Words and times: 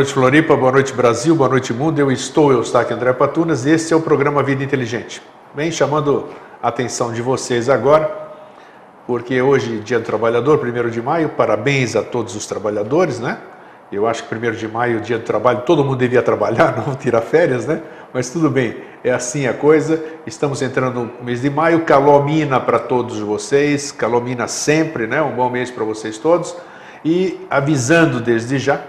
Noite, 0.00 0.14
Floripa. 0.14 0.56
Boa 0.56 0.72
noite, 0.72 0.94
Brasil. 0.94 1.34
Boa 1.34 1.50
noite, 1.50 1.74
mundo. 1.74 1.98
Eu 1.98 2.10
estou, 2.10 2.50
eu 2.50 2.62
estou 2.62 2.80
aqui, 2.80 2.94
André 2.94 3.12
Patunas, 3.12 3.66
e 3.66 3.70
este 3.72 3.92
é 3.92 3.96
o 3.96 4.00
programa 4.00 4.42
Vida 4.42 4.64
Inteligente. 4.64 5.20
Bem, 5.54 5.70
chamando 5.70 6.26
a 6.62 6.68
atenção 6.68 7.12
de 7.12 7.20
vocês 7.20 7.68
agora, 7.68 8.10
porque 9.06 9.42
hoje, 9.42 9.80
Dia 9.80 9.98
do 9.98 10.04
Trabalhador, 10.06 10.58
1 10.58 10.88
de 10.88 11.02
maio, 11.02 11.28
parabéns 11.28 11.96
a 11.96 12.02
todos 12.02 12.34
os 12.34 12.46
trabalhadores, 12.46 13.20
né? 13.20 13.40
Eu 13.92 14.06
acho 14.06 14.26
que 14.26 14.34
1 14.34 14.52
de 14.52 14.66
maio, 14.66 15.02
Dia 15.02 15.18
do 15.18 15.24
Trabalho, 15.24 15.64
todo 15.66 15.84
mundo 15.84 15.98
devia 15.98 16.22
trabalhar, 16.22 16.80
não 16.86 16.94
tirar 16.94 17.20
férias, 17.20 17.66
né? 17.66 17.82
Mas 18.10 18.30
tudo 18.30 18.48
bem, 18.48 18.76
é 19.04 19.10
assim 19.12 19.46
a 19.46 19.52
coisa. 19.52 20.02
Estamos 20.26 20.62
entrando 20.62 21.10
no 21.18 21.22
mês 21.22 21.42
de 21.42 21.50
maio, 21.50 21.84
calomina 21.84 22.58
para 22.58 22.78
todos 22.78 23.18
vocês, 23.18 23.92
calomina 23.92 24.48
sempre, 24.48 25.06
né? 25.06 25.20
Um 25.20 25.36
bom 25.36 25.50
mês 25.50 25.70
para 25.70 25.84
vocês 25.84 26.16
todos. 26.16 26.56
E 27.04 27.46
avisando 27.50 28.18
desde 28.18 28.58
já, 28.58 28.80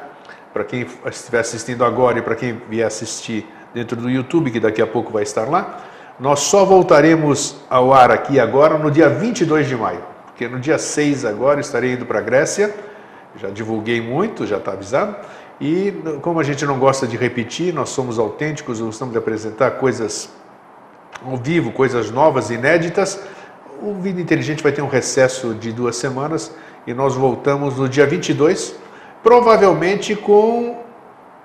para 0.53 0.63
quem 0.63 0.85
estiver 1.05 1.39
assistindo 1.39 1.83
agora 1.83 2.19
e 2.19 2.21
para 2.21 2.35
quem 2.35 2.61
vier 2.69 2.85
assistir 2.85 3.47
dentro 3.73 3.95
do 3.95 4.09
YouTube, 4.09 4.51
que 4.51 4.59
daqui 4.59 4.81
a 4.81 4.87
pouco 4.87 5.11
vai 5.11 5.23
estar 5.23 5.45
lá, 5.45 5.83
nós 6.19 6.41
só 6.41 6.65
voltaremos 6.65 7.55
ao 7.69 7.93
ar 7.93 8.11
aqui 8.11 8.39
agora 8.39 8.77
no 8.77 8.91
dia 8.91 9.09
22 9.09 9.67
de 9.67 9.75
maio, 9.75 10.03
porque 10.25 10.47
no 10.47 10.59
dia 10.59 10.77
6 10.77 11.25
agora 11.25 11.61
estarei 11.61 11.93
indo 11.93 12.05
para 12.05 12.19
a 12.19 12.21
Grécia, 12.21 12.73
já 13.37 13.49
divulguei 13.49 14.01
muito, 14.01 14.45
já 14.45 14.57
está 14.57 14.73
avisado, 14.73 15.15
e 15.59 15.93
como 16.21 16.39
a 16.39 16.43
gente 16.43 16.65
não 16.65 16.77
gosta 16.77 17.07
de 17.07 17.15
repetir, 17.15 17.73
nós 17.73 17.89
somos 17.89 18.19
autênticos, 18.19 18.81
gostamos 18.81 19.13
de 19.13 19.17
apresentar 19.17 19.71
coisas 19.71 20.29
ao 21.25 21.37
vivo, 21.37 21.71
coisas 21.71 22.11
novas, 22.11 22.49
inéditas, 22.49 23.19
o 23.81 23.95
Vida 23.95 24.21
Inteligente 24.21 24.61
vai 24.61 24.71
ter 24.71 24.81
um 24.81 24.87
recesso 24.87 25.55
de 25.55 25.71
duas 25.71 25.95
semanas 25.95 26.53
e 26.85 26.93
nós 26.93 27.15
voltamos 27.15 27.77
no 27.77 27.89
dia 27.89 28.05
22 28.05 28.75
provavelmente 29.23 30.15
com 30.15 30.81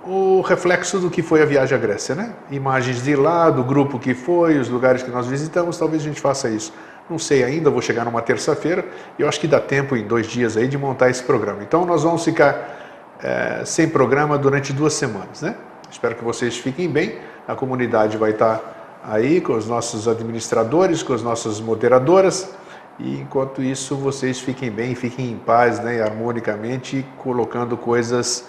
o 0.05 0.41
reflexo 0.41 0.99
do 0.99 1.11
que 1.11 1.21
foi 1.23 1.43
a 1.43 1.45
viagem 1.45 1.77
à 1.77 1.81
Grécia, 1.81 2.15
né? 2.15 2.33
Imagens 2.51 3.03
de 3.03 3.17
lá, 3.17 3.51
do 3.51 3.65
grupo 3.65 3.99
que 3.99 4.15
foi, 4.15 4.59
os 4.59 4.69
lugares 4.69 5.03
que 5.03 5.11
nós 5.11 5.27
visitamos, 5.27 5.77
talvez 5.77 6.03
a 6.03 6.05
gente 6.05 6.21
faça 6.21 6.49
isso. 6.49 6.73
Não 7.11 7.19
sei 7.19 7.43
ainda, 7.45 7.71
vou 7.71 7.83
chegar 7.83 8.05
numa 8.05 8.23
terça-feira 8.23 8.85
e 9.19 9.23
eu 9.23 9.29
acho 9.29 9.41
que 9.41 9.47
dá 9.47 9.61
tempo 9.61 9.97
em 9.97 10.07
dois 10.07 10.27
dias 10.27 10.57
aí 10.57 10.69
de 10.69 10.79
montar 10.79 11.11
esse 11.11 11.23
programa. 11.23 11.63
Então 11.63 11.85
nós 11.85 12.03
vamos 12.03 12.25
ficar 12.25 12.77
é, 13.23 13.63
sem 13.65 13.89
programa 13.89 14.39
durante 14.39 14.73
duas 14.73 14.95
semanas, 14.95 15.43
né? 15.43 15.57
Espero 15.91 16.15
que 16.15 16.25
vocês 16.25 16.57
fiquem 16.57 16.89
bem. 16.89 17.19
A 17.47 17.55
comunidade 17.55 18.17
vai 18.17 18.31
estar 18.31 19.01
aí 19.05 19.41
com 19.41 19.55
os 19.55 19.67
nossos 19.67 20.09
administradores, 20.09 21.03
com 21.03 21.13
as 21.13 21.23
nossas 21.23 21.61
moderadoras 21.61 22.51
e 22.99 23.21
enquanto 23.21 23.63
isso, 23.63 23.95
vocês 23.97 24.41
fiquem 24.41 24.71
bem, 24.71 24.95
fiquem 24.95 25.31
em 25.31 25.37
paz, 25.37 25.81
né, 25.81 26.01
harmonicamente, 26.01 27.05
colocando 27.19 27.77
coisas 27.77 28.47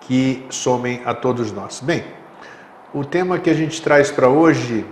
que 0.00 0.46
somem 0.50 1.02
a 1.04 1.12
todos 1.12 1.50
nós. 1.50 1.80
Bem, 1.80 2.04
o 2.94 3.04
tema 3.04 3.38
que 3.38 3.50
a 3.50 3.54
gente 3.54 3.82
traz 3.82 4.10
para 4.10 4.28
hoje, 4.28 4.86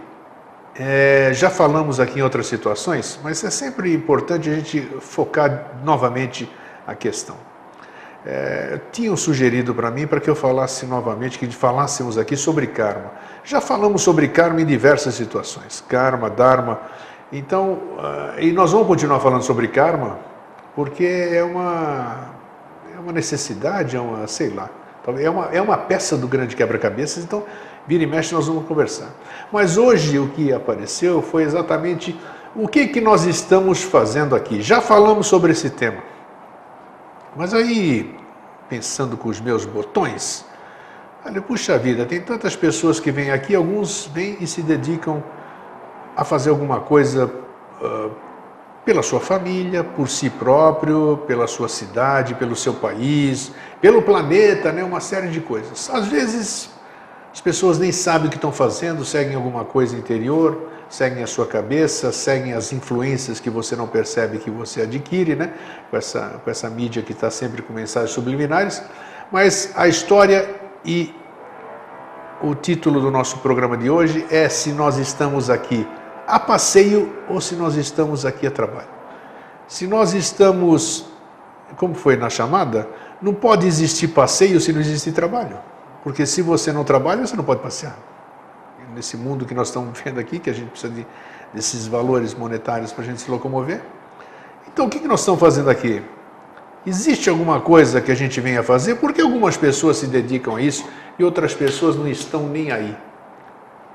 é, 0.75 1.31
já 1.33 1.49
falamos 1.49 2.01
aqui 2.01 2.19
em 2.19 2.23
outras 2.23 2.47
situações, 2.49 3.19
mas 3.23 3.43
é 3.45 3.51
sempre 3.51 3.95
importante 3.95 4.51
a 4.51 4.55
gente 4.55 4.81
focar 5.01 5.77
novamente 5.85 6.51
a 6.87 6.95
questão. 6.95 7.37
É, 8.29 8.81
tinham 8.91 9.17
sugerido 9.17 9.73
para 9.73 9.89
mim 9.89 10.05
para 10.05 10.21
que 10.21 10.29
eu 10.29 10.35
falasse 10.35 10.85
novamente, 10.85 11.39
que 11.39 11.47
falássemos 11.47 12.19
aqui 12.19 12.37
sobre 12.37 12.67
karma. 12.67 13.13
Já 13.45 13.61
falamos 13.61 14.03
sobre 14.03 14.27
karma 14.27 14.61
em 14.61 14.67
diversas 14.67 15.15
situações, 15.15 15.83
karma, 15.89 16.29
dharma, 16.29 16.81
então, 17.33 17.73
uh, 17.73 18.41
e 18.41 18.53
nós 18.53 18.73
vamos 18.73 18.87
continuar 18.87 19.19
falando 19.21 19.43
sobre 19.43 19.69
karma, 19.69 20.19
porque 20.75 21.05
é 21.05 21.43
uma, 21.43 22.29
é 22.95 22.99
uma 23.01 23.13
necessidade, 23.13 23.97
é 23.97 24.01
uma, 24.01 24.27
sei 24.27 24.51
lá, 24.51 24.71
é 25.19 25.31
uma, 25.31 25.45
é 25.47 25.61
uma 25.61 25.77
peça 25.77 26.17
do 26.17 26.29
grande 26.29 26.55
quebra-cabeças, 26.55 27.25
então 27.25 27.45
vira 27.87 28.03
e 28.03 28.07
mexe 28.07 28.35
nós 28.35 28.47
vamos 28.47 28.67
conversar. 28.67 29.11
Mas 29.51 29.77
hoje 29.77 30.19
o 30.19 30.29
que 30.29 30.53
apareceu 30.53 31.21
foi 31.23 31.43
exatamente 31.43 32.19
o 32.55 32.69
que, 32.69 32.89
que 32.89 33.01
nós 33.01 33.25
estamos 33.25 33.83
fazendo 33.83 34.35
aqui. 34.35 34.63
Já 34.63 34.81
falamos 34.81 35.27
sobre 35.27 35.53
esse 35.53 35.71
tema, 35.71 36.03
mas 37.37 37.53
aí, 37.53 38.17
pensando 38.69 39.17
com 39.17 39.29
os 39.29 39.41
meus 39.41 39.65
botões, 39.65 40.45
olha, 41.25 41.43
puxa 41.43 41.77
vida, 41.77 42.07
tem 42.07 42.21
tantas 42.21 42.55
pessoas 42.55 43.01
que 43.01 43.11
vêm 43.11 43.31
aqui, 43.31 43.55
alguns 43.55 44.07
vêm 44.07 44.37
e 44.41 44.47
se 44.47 44.63
dedicam 44.63 45.23
a 46.17 46.25
fazer 46.25 46.51
alguma 46.51 46.81
coisa 46.81 47.31
uh, 47.81 48.11
pela 48.87 49.03
sua 49.03 49.21
família, 49.21 49.85
por 49.85 50.09
si 50.09 50.31
próprio, 50.31 51.25
pela 51.27 51.47
sua 51.47 51.69
cidade, 51.69 52.37
pelo 52.37 52.57
seu 52.57 52.73
país, 52.73 53.53
pelo 53.81 54.01
planeta, 54.01 54.73
né? 54.73 54.83
uma 54.83 55.01
série 55.01 55.29
de 55.29 55.41
coisas. 55.41 55.91
Às 55.93 56.07
vezes 56.07 56.71
as 57.33 57.41
pessoas 57.41 57.79
nem 57.79 57.93
sabem 57.93 58.29
o 58.29 58.31
que 58.31 58.37
estão 58.37 58.53
fazendo, 58.53 59.05
seguem 59.05 59.35
alguma 59.35 59.65
coisa 59.65 59.97
interior, 59.97 60.71
seguem 60.89 61.23
a 61.23 61.27
sua 61.27 61.47
cabeça, 61.47 62.13
seguem 62.13 62.55
as 62.55 62.73
influências 62.73 63.41
que 63.41 63.51
você 63.51 63.77
não 63.77 63.89
percebe 63.89 64.39
que 64.39 64.51
você 64.51 64.83
adquire, 64.83 65.35
né? 65.35 65.53
com, 65.91 65.97
essa, 65.97 66.41
com 66.43 66.49
essa 66.49 66.71
mídia 66.71 67.03
que 67.03 67.13
está 67.13 67.29
sempre 67.29 67.61
com 67.61 67.73
mensagens 67.75 68.13
subliminares. 68.13 68.81
Mas 69.31 69.73
a 69.75 69.89
história 69.89 70.49
e 70.85 71.13
o 72.41 72.55
título 72.55 73.01
do 73.01 73.11
nosso 73.11 73.39
programa 73.39 73.77
de 73.77 73.91
hoje 73.91 74.25
é 74.31 74.49
Se 74.49 74.71
Nós 74.71 74.97
Estamos 74.97 75.51
Aqui 75.51 75.87
a 76.27 76.41
passeio 76.41 77.13
ou 77.29 77.41
se 77.41 77.55
nós 77.55 77.77
estamos 77.77 78.27
aqui 78.27 78.47
a 78.47 78.51
trabalho. 78.51 78.89
Se 79.69 79.87
nós 79.87 80.13
estamos, 80.13 81.07
como 81.77 81.95
foi 81.95 82.17
na 82.17 82.29
chamada, 82.29 82.89
não 83.21 83.35
pode 83.35 83.67
existir 83.67 84.09
passeio 84.09 84.61
se 84.61 84.73
não 84.73 84.81
existe 84.81 85.13
trabalho. 85.13 85.59
Porque 86.03 86.27
se 86.27 86.43
você 86.43 86.73
não 86.73 86.85
trabalha, 86.85 87.27
você 87.27 87.37
não 87.37 87.45
pode 87.45 87.61
passear. 87.61 87.97
Nesse 88.95 89.17
mundo 89.17 89.45
que 89.45 89.55
nós 89.55 89.69
estamos 89.69 89.99
vendo 90.05 90.21
aqui, 90.21 90.39
que 90.39 90.51
a 90.51 90.53
gente 90.53 90.71
precisa 90.71 90.93
de, 90.93 91.07
desses 91.53 91.87
valores 91.87 92.35
monetários 92.35 92.93
para 92.93 93.03
a 93.03 93.07
gente 93.07 93.21
se 93.21 93.31
locomover. 93.31 93.83
Então, 94.69 94.87
o 94.87 94.91
que, 94.91 95.01
que 95.01 95.09
nós 95.09 95.21
estamos 95.21 95.41
fazendo 95.41 95.71
aqui? 95.71 96.03
Existe 96.87 97.29
alguma 97.29 97.61
coisa 97.61 98.01
que 98.01 98.13
a 98.13 98.15
gente 98.15 98.41
venha 98.41 98.63
fazer? 98.63 98.97
Porque 98.97 99.21
algumas 99.21 99.57
pessoas 99.57 99.97
se 99.97 100.07
dedicam 100.07 100.55
a 100.55 100.61
isso 100.61 100.89
e 101.19 101.25
outras 101.25 101.53
pessoas 101.53 101.97
não 101.97 102.07
estão 102.07 102.47
nem 102.47 102.71
aí. 102.71 102.97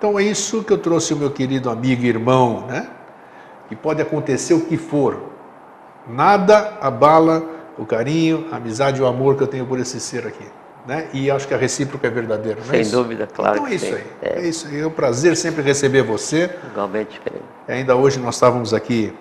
Então 0.01 0.17
é 0.17 0.23
isso 0.23 0.63
que 0.63 0.73
eu 0.73 0.79
trouxe 0.79 1.13
o 1.13 1.15
meu 1.15 1.29
querido 1.29 1.69
amigo 1.69 2.03
e 2.03 2.07
irmão, 2.07 2.65
né? 2.65 2.87
E 3.69 3.75
pode 3.75 4.01
acontecer 4.01 4.55
o 4.55 4.61
que 4.61 4.75
for. 4.75 5.29
Nada 6.07 6.75
abala 6.81 7.43
o 7.77 7.85
carinho, 7.85 8.47
a 8.51 8.55
amizade 8.55 8.99
e 8.99 9.03
o 9.03 9.05
amor 9.05 9.35
que 9.35 9.43
eu 9.43 9.47
tenho 9.47 9.63
por 9.63 9.79
esse 9.79 9.99
ser 9.99 10.25
aqui. 10.25 10.47
Né? 10.87 11.07
E 11.13 11.29
acho 11.29 11.47
que 11.47 11.53
a 11.53 11.57
recíproca 11.57 12.07
é 12.07 12.09
verdadeira, 12.09 12.59
não 12.65 12.73
é 12.73 12.83
Sem 12.83 12.91
dúvida, 12.91 13.27
claro. 13.27 13.57
Então 13.57 13.67
é 13.67 13.75
isso 13.75 13.85
sim. 13.85 13.93
aí. 13.93 14.03
É. 14.23 14.39
é. 14.39 14.47
isso 14.47 14.67
aí. 14.67 14.79
É 14.79 14.87
um 14.87 14.89
prazer 14.89 15.37
sempre 15.37 15.61
receber 15.61 16.01
você. 16.01 16.49
Igualmente. 16.71 17.21
Ainda 17.67 17.95
hoje 17.95 18.19
nós 18.19 18.33
estávamos 18.33 18.73
aqui 18.73 19.13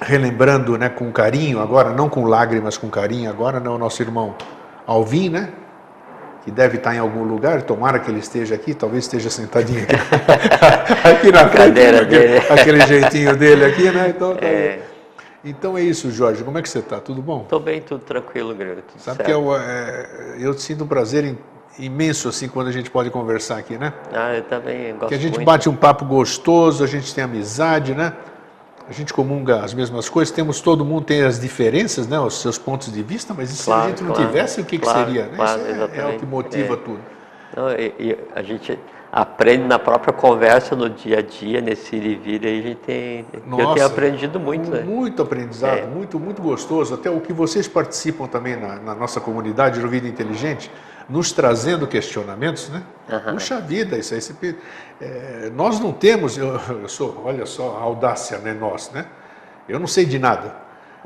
relembrando 0.00 0.78
né, 0.78 0.88
com 0.88 1.12
carinho, 1.12 1.60
agora 1.60 1.90
não 1.90 2.08
com 2.08 2.24
lágrimas, 2.24 2.78
com 2.78 2.88
carinho, 2.88 3.28
agora 3.28 3.60
não, 3.60 3.74
o 3.74 3.78
nosso 3.78 4.00
irmão 4.00 4.34
Alvin, 4.86 5.28
né? 5.28 5.52
Que 6.44 6.50
deve 6.50 6.78
estar 6.78 6.94
em 6.94 6.98
algum 6.98 7.22
lugar, 7.22 7.62
tomara 7.62 7.98
que 7.98 8.10
ele 8.10 8.20
esteja 8.20 8.54
aqui, 8.54 8.74
talvez 8.74 9.04
esteja 9.04 9.28
sentadinho 9.28 9.82
aqui, 9.82 9.94
aqui 11.08 11.32
na 11.32 11.48
cadeira 11.48 12.04
dele. 12.04 12.38
Aquele, 12.48 12.80
jeitinho 12.86 13.36
dele 13.36 13.64
aqui, 13.64 13.90
né? 13.90 14.08
Então, 14.08 14.34
tá 14.34 14.46
é. 14.46 14.80
então 15.44 15.76
é 15.76 15.82
isso, 15.82 16.10
Jorge. 16.10 16.42
Como 16.42 16.56
é 16.58 16.62
que 16.62 16.68
você 16.68 16.78
está? 16.78 16.98
Tudo 16.98 17.20
bom? 17.20 17.42
Estou 17.42 17.60
bem, 17.60 17.82
tudo 17.82 18.02
tranquilo, 18.04 18.54
Grego. 18.54 18.80
Tudo 18.82 19.00
Sabe 19.00 19.18
certo. 19.18 19.28
que 19.28 19.32
eu, 19.32 19.54
é, 19.54 20.36
eu 20.38 20.54
sinto 20.54 20.84
um 20.84 20.86
prazer 20.86 21.36
imenso 21.78 22.28
assim 22.28 22.48
quando 22.48 22.68
a 22.68 22.72
gente 22.72 22.90
pode 22.90 23.10
conversar 23.10 23.58
aqui, 23.58 23.76
né? 23.76 23.92
Ah, 24.12 24.34
eu 24.34 24.42
também 24.44 24.92
gosto 24.94 25.08
Que 25.08 25.14
a 25.14 25.18
gente 25.18 25.34
muito. 25.34 25.46
bate 25.46 25.68
um 25.68 25.76
papo 25.76 26.04
gostoso, 26.04 26.82
a 26.82 26.86
gente 26.86 27.14
tem 27.14 27.22
amizade, 27.24 27.94
né? 27.94 28.14
A 28.90 28.92
gente 28.92 29.14
comunga 29.14 29.60
as 29.60 29.72
mesmas 29.72 30.08
coisas, 30.08 30.34
temos 30.34 30.60
todo 30.60 30.84
mundo 30.84 31.04
tem 31.04 31.22
as 31.22 31.38
diferenças, 31.38 32.08
né, 32.08 32.18
os 32.18 32.42
seus 32.42 32.58
pontos 32.58 32.92
de 32.92 33.02
vista, 33.04 33.32
mas 33.32 33.48
se 33.50 33.64
claro, 33.64 33.84
a 33.84 33.88
gente 33.90 34.02
não 34.02 34.12
claro, 34.12 34.26
tivesse, 34.26 34.60
o 34.60 34.64
que, 34.64 34.78
claro, 34.80 34.98
que 34.98 35.04
seria? 35.04 35.26
Né? 35.26 35.44
Isso 35.44 35.94
é, 35.94 35.98
é, 36.00 36.06
o 36.06 36.18
que 36.18 36.26
motiva 36.26 36.74
é. 36.74 36.76
tudo. 36.76 37.00
Não, 37.56 37.70
e, 37.70 37.94
e 38.00 38.18
a 38.34 38.42
gente 38.42 38.76
aprende 39.12 39.62
na 39.62 39.78
própria 39.78 40.12
conversa, 40.12 40.74
no 40.74 40.90
dia 40.90 41.18
a 41.20 41.22
dia, 41.22 41.60
nesse 41.60 41.94
ir 41.94 42.04
e 42.04 42.14
vir, 42.16 42.44
aí 42.44 42.58
a 42.58 42.62
gente 42.62 42.78
tem. 42.78 43.24
Nossa, 43.46 43.62
eu 43.62 43.74
tenho 43.74 43.86
aprendido 43.86 44.40
muito. 44.40 44.68
Né? 44.68 44.82
Muito 44.82 45.22
aprendizado, 45.22 45.78
é. 45.78 45.86
muito, 45.86 46.18
muito 46.18 46.42
gostoso. 46.42 46.92
Até 46.92 47.08
o 47.08 47.20
que 47.20 47.32
vocês 47.32 47.68
participam 47.68 48.26
também 48.26 48.56
na, 48.56 48.74
na 48.80 48.94
nossa 48.94 49.20
comunidade 49.20 49.80
de 49.80 49.86
Vida 49.86 50.08
Inteligente 50.08 50.68
nos 51.10 51.32
trazendo 51.32 51.86
questionamentos, 51.86 52.68
né? 52.68 52.82
Uhum. 53.08 53.34
Puxa 53.34 53.60
vida, 53.60 53.98
isso 53.98 54.14
aí. 54.14 54.56
É, 55.00 55.50
nós 55.54 55.80
não 55.80 55.92
temos, 55.92 56.38
eu, 56.38 56.54
eu, 56.82 56.88
sou, 56.88 57.22
olha 57.24 57.44
só 57.46 57.76
a 57.78 57.82
audácia, 57.82 58.38
né? 58.38 58.54
Nós, 58.54 58.90
né? 58.92 59.06
Eu 59.68 59.80
não 59.80 59.86
sei 59.86 60.04
de 60.04 60.18
nada, 60.18 60.54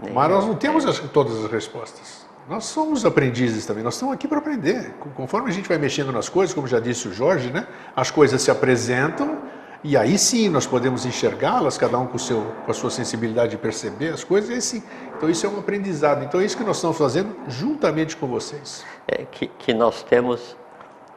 Nem 0.02 0.12
mas 0.12 0.30
nós 0.30 0.46
não 0.46 0.54
temos 0.54 0.84
as, 0.84 0.98
todas 0.98 1.44
as 1.44 1.50
respostas. 1.50 2.24
Nós 2.48 2.64
somos 2.66 3.06
aprendizes 3.06 3.64
também, 3.64 3.82
nós 3.82 3.94
estamos 3.94 4.14
aqui 4.14 4.28
para 4.28 4.38
aprender. 4.38 4.92
Conforme 5.14 5.48
a 5.48 5.52
gente 5.52 5.66
vai 5.66 5.78
mexendo 5.78 6.12
nas 6.12 6.28
coisas, 6.28 6.54
como 6.54 6.68
já 6.68 6.78
disse 6.78 7.08
o 7.08 7.12
Jorge, 7.12 7.50
né? 7.50 7.66
As 7.96 8.10
coisas 8.10 8.42
se 8.42 8.50
apresentam 8.50 9.38
E 9.84 9.98
aí 9.98 10.16
sim 10.16 10.48
nós 10.48 10.66
podemos 10.66 11.04
enxergá-las, 11.04 11.76
cada 11.76 11.98
um 11.98 12.06
com, 12.06 12.16
seu, 12.16 12.40
com 12.64 12.70
a 12.70 12.74
sua 12.74 12.88
sensibilidade 12.88 13.50
de 13.50 13.58
perceber 13.58 14.08
as 14.08 14.24
coisas. 14.24 14.48
Esse, 14.48 14.82
então 15.14 15.28
isso 15.28 15.44
é 15.44 15.48
um 15.48 15.58
aprendizado. 15.58 16.24
Então 16.24 16.40
é 16.40 16.44
isso 16.46 16.56
que 16.56 16.64
nós 16.64 16.76
estamos 16.76 16.96
fazendo 16.96 17.36
juntamente 17.48 18.16
com 18.16 18.26
vocês. 18.26 18.82
É, 19.06 19.26
que, 19.30 19.46
que 19.46 19.74
nós 19.74 20.02
temos 20.02 20.56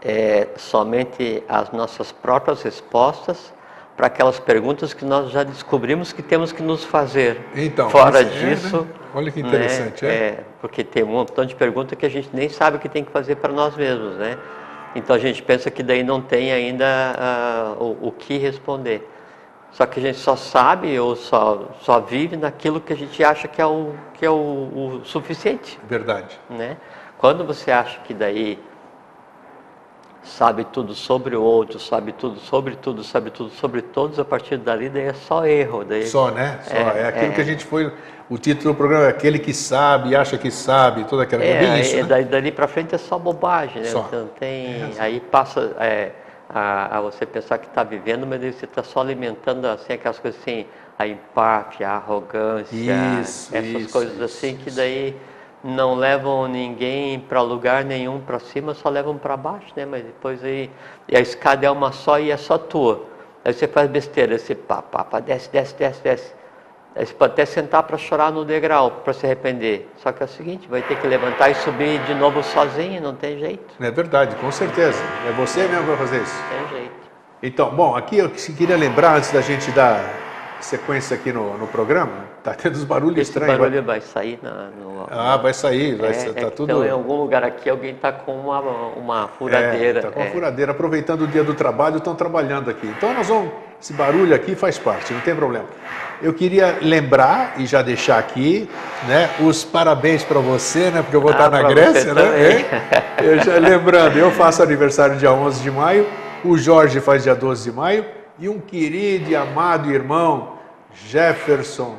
é, 0.04 0.50
somente 0.58 1.42
as 1.48 1.72
nossas 1.72 2.12
próprias 2.12 2.62
respostas 2.62 3.54
para 3.96 4.08
aquelas 4.08 4.38
perguntas 4.38 4.94
que 4.94 5.06
nós 5.06 5.32
já 5.32 5.44
descobrimos 5.44 6.12
que 6.12 6.22
temos 6.22 6.52
que 6.52 6.62
nos 6.62 6.84
fazer. 6.84 7.40
Então, 7.56 7.90
fora 7.90 8.20
é, 8.20 8.24
disso, 8.26 8.82
né? 8.82 8.88
olha 9.16 9.32
que 9.32 9.40
interessante, 9.40 10.04
né, 10.04 10.12
é. 10.12 10.16
é. 10.16 10.44
Porque 10.60 10.84
tem 10.84 11.04
um 11.04 11.08
montão 11.08 11.46
de 11.46 11.56
perguntas 11.56 11.98
que 11.98 12.06
a 12.06 12.10
gente 12.10 12.30
nem 12.34 12.50
sabe 12.50 12.76
o 12.76 12.80
que 12.82 12.90
tem 12.90 13.04
que 13.04 13.12
fazer 13.12 13.38
para 13.38 13.54
nós 13.54 13.78
mesmos, 13.78 14.16
né? 14.18 14.38
Então 14.98 15.16
a 15.16 15.20
gente 15.20 15.44
pensa 15.44 15.70
que 15.70 15.84
daí 15.84 16.02
não 16.02 16.20
tem 16.20 16.52
ainda 16.52 17.76
uh, 17.80 17.84
o, 17.84 18.08
o, 18.08 18.12
que 18.12 18.36
responder. 18.40 19.08
Só 19.72 19.86
que 19.86 20.00
a 20.00 20.02
gente 20.02 20.18
só 20.18 20.36
sabe 20.36 21.00
ou 21.00 21.16
só, 21.16 21.70
só 21.82 22.00
vive 22.00 22.36
naquilo 22.36 22.82
que 22.82 22.92
a 22.92 22.96
gente 22.96 23.24
acha 23.24 23.48
que 23.48 23.62
é 23.62 23.66
o, 23.66 23.94
que 24.16 24.26
é 24.26 24.30
o, 24.30 24.34
o 24.34 25.02
suficiente. 25.06 25.80
Verdade. 25.88 26.40
Né? 26.50 26.78
Quando 27.16 27.46
você 27.46 27.70
acha 27.70 28.00
que 28.00 28.12
daí 28.12 28.60
sabe 30.28 30.66
tudo 30.66 30.94
sobre 30.94 31.36
o 31.36 31.42
outro, 31.42 31.80
sabe 31.80 32.12
tudo 32.12 32.40
sobre 32.40 32.76
tudo, 32.76 33.04
sabe 33.04 33.32
tudo 33.32 33.50
sobre 33.52 33.82
todos, 33.82 34.20
a 34.20 34.26
partir 34.26 34.58
dali 34.58 34.90
daí 34.90 35.06
é 35.06 35.14
só 35.14 35.46
erro. 35.46 35.84
Daí, 35.84 36.06
só, 36.06 36.30
né? 36.30 36.60
Só. 36.64 36.76
É, 36.76 37.02
é 37.02 37.08
aquilo 37.08 37.32
é, 37.32 37.36
que 37.36 37.42
a 37.42 37.44
gente 37.44 37.66
foi. 37.66 37.92
O 38.30 38.38
título 38.38 38.74
do 38.74 38.78
programa 38.78 39.06
é 39.06 39.10
aquele 39.10 39.40
que 39.40 39.54
sabe, 39.54 40.16
acha 40.16 40.38
que 40.38 40.52
sabe, 40.52 41.06
toda 41.06 41.24
aquela. 41.24 41.44
É, 41.44 41.64
é 41.64 41.80
isso, 41.80 41.96
é, 41.96 42.04
né? 42.04 42.08
dali, 42.08 42.26
dali 42.26 42.52
para 42.52 42.68
frente 42.68 42.94
é 42.94 42.98
só 42.98 43.18
bobagem, 43.18 43.82
né? 43.82 43.88
Só. 43.88 44.06
Então 44.08 44.30
tem. 44.40 44.92
aí 45.00 45.20
passa 45.20 45.76
é, 45.80 46.12
a, 46.50 46.98
a, 46.98 47.02
você 47.02 47.26
pensar 47.26 47.58
que 47.58 47.68
está 47.68 47.84
vivendo, 47.84 48.28
mas 48.28 48.42
você 48.42 48.66
está 48.66 48.84
só 48.84 49.02
alimentando 49.02 49.66
assim, 49.66 49.94
aquelas 49.94 50.20
coisas 50.20 50.40
assim, 50.42 50.66
a 51.00 51.08
empáfia, 51.08 51.90
a 51.90 51.96
arrogância, 51.96 52.76
isso, 53.22 53.56
essas 53.56 53.82
isso, 53.82 53.94
coisas 53.94 54.22
assim 54.22 54.56
isso. 54.56 54.64
que 54.64 54.72
daí 54.72 55.16
não 55.64 55.96
levam 55.96 56.48
ninguém 56.48 57.20
para 57.20 57.42
lugar 57.42 57.84
nenhum 57.84 58.20
para 58.20 58.40
cima, 58.40 58.74
só 58.74 58.90
levam 58.90 59.18
para 59.18 59.36
baixo, 59.36 59.68
né? 59.76 59.86
Mas 59.86 60.04
depois 60.04 60.44
aí 60.44 60.70
e 61.08 61.16
a 61.16 61.20
escada 61.20 61.66
é 61.66 61.72
uma 61.72 61.92
só 61.92 62.20
e 62.20 62.32
é 62.32 62.38
só 62.38 62.58
tua. 62.58 63.06
Aí 63.44 63.54
você 63.54 63.68
faz 63.68 63.90
besteira, 63.90 64.38
você 64.38 64.54
pá, 64.54 64.82
pá, 64.82 65.04
pá, 65.04 65.20
desce, 65.20 65.50
desce, 65.50 65.76
desce, 65.76 66.02
desce. 66.04 66.34
Aí 66.96 67.06
você 67.06 67.14
pode 67.14 67.34
até 67.34 67.46
sentar 67.46 67.84
para 67.84 67.98
chorar 67.98 68.32
no 68.32 68.44
degrau, 68.44 68.90
para 68.90 69.14
se 69.14 69.26
arrepender. 69.26 69.88
Só 69.98 70.12
que 70.12 70.24
é 70.24 70.26
o 70.26 70.30
seguinte, 70.30 70.68
vai 70.68 70.82
ter 70.82 71.00
que 71.00 71.08
levantar 71.08 71.50
e 71.50 71.56
subir 71.56 72.00
de 72.06 72.16
novo 72.16 72.42
sozinho, 72.42 73.02
não 73.02 73.14
tem 73.14 73.38
jeito. 73.38 73.76
É 73.80 73.92
verdade, 73.92 74.36
com 74.38 74.52
certeza. 74.52 75.00
É 75.28 75.32
você 75.34 75.62
mesmo 75.68 75.82
que 75.82 75.88
vai 75.90 75.98
fazer 75.98 76.22
isso. 76.24 76.36
Não 76.36 76.68
tem 76.68 76.80
jeito. 76.80 76.96
Então, 77.44 77.70
bom, 77.70 77.96
aqui 77.96 78.18
eu 78.18 78.30
queria 78.30 78.76
lembrar, 78.76 79.16
antes 79.18 79.32
da 79.32 79.42
gente 79.42 79.70
dar 79.72 80.27
sequência 80.60 81.16
aqui 81.16 81.32
no, 81.32 81.58
no 81.58 81.68
programa, 81.68 82.26
tá 82.44 82.54
tendo 82.54 82.76
uns 82.76 82.84
barulhos 82.84 83.20
Esse 83.20 83.32
estranhos. 83.32 83.58
barulho 83.58 83.84
vai 83.84 84.02
sair 84.02 84.40
na, 84.42 84.70
no... 84.82 85.08
Ah, 85.10 85.38
vai 85.38 85.54
sair, 85.54 85.96
vai 85.96 86.10
é, 86.10 86.14
ser, 86.14 86.34
tá 86.34 86.48
é 86.48 86.50
tudo... 86.50 86.72
Então, 86.72 86.86
em 86.86 86.90
algum 86.90 87.16
lugar 87.16 87.44
aqui, 87.44 87.70
alguém 87.70 87.94
está 87.94 88.12
com 88.12 88.34
uma, 88.34 88.60
uma 88.60 89.28
furadeira. 89.28 90.00
É, 90.00 90.02
tá 90.02 90.12
com 90.12 90.20
uma 90.20 90.28
é. 90.28 90.32
furadeira. 90.32 90.72
Aproveitando 90.72 91.22
o 91.22 91.28
dia 91.28 91.44
do 91.44 91.54
trabalho, 91.54 91.98
estão 91.98 92.16
trabalhando 92.16 92.70
aqui. 92.70 92.88
Então 92.88 93.14
nós 93.14 93.28
vamos. 93.28 93.52
Esse 93.80 93.94
barulho 93.94 94.34
aqui 94.34 94.56
faz 94.56 94.80
parte, 94.80 95.14
não 95.14 95.22
tem 95.22 95.36
problema. 95.36 95.66
Eu 96.20 96.34
queria 96.34 96.80
lembrar 96.82 97.54
e 97.58 97.68
já 97.68 97.84
deixar 97.84 98.18
aqui, 98.18 98.68
né, 99.08 99.30
os 99.40 99.64
parabéns 99.64 100.24
para 100.24 100.40
você, 100.40 100.90
né, 100.90 101.04
porque 101.04 101.16
eu 101.16 101.22
vou 101.22 101.30
Ah, 101.30 101.34
estar 101.34 101.50
na 101.52 101.60
pra 101.60 101.70
Grécia, 101.70 102.12
né? 102.12 102.24
é. 102.24 103.24
Eu 103.24 103.40
já 103.40 103.56
lembrando, 103.60 104.18
eu 104.18 104.32
faço 104.32 104.64
aniversário 104.64 105.16
dia 105.18 105.32
11 105.32 105.62
de 105.62 105.70
maio, 105.70 106.08
o 106.44 106.58
Jorge 106.58 107.00
faz 107.00 107.22
dia 107.22 107.36
12 107.36 107.70
de 107.70 107.76
maio 107.76 108.17
e 108.40 108.48
um 108.48 108.60
querido 108.60 109.30
e 109.30 109.36
amado 109.36 109.92
irmão, 109.92 110.58
Jefferson 110.94 111.96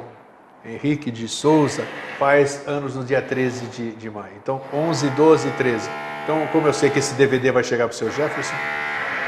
Henrique 0.64 1.11
de 1.11 1.29
Souza, 1.29 1.85
faz 2.19 2.67
anos 2.67 2.94
no 2.94 3.05
dia 3.05 3.23
13 3.23 3.67
de, 3.67 3.93
de 3.93 4.11
maio. 4.11 4.32
Então, 4.43 4.61
11, 4.73 5.11
12 5.11 5.49
e 5.49 5.50
13. 5.52 5.90
Então, 6.25 6.46
como 6.52 6.67
eu 6.67 6.73
sei 6.73 6.90
que 6.90 6.99
esse 6.99 7.14
DVD 7.14 7.50
vai 7.50 7.64
chegar 7.64 7.87
para 7.87 7.94
o 7.94 7.96
seu 7.96 8.11
Jefferson, 8.11 8.55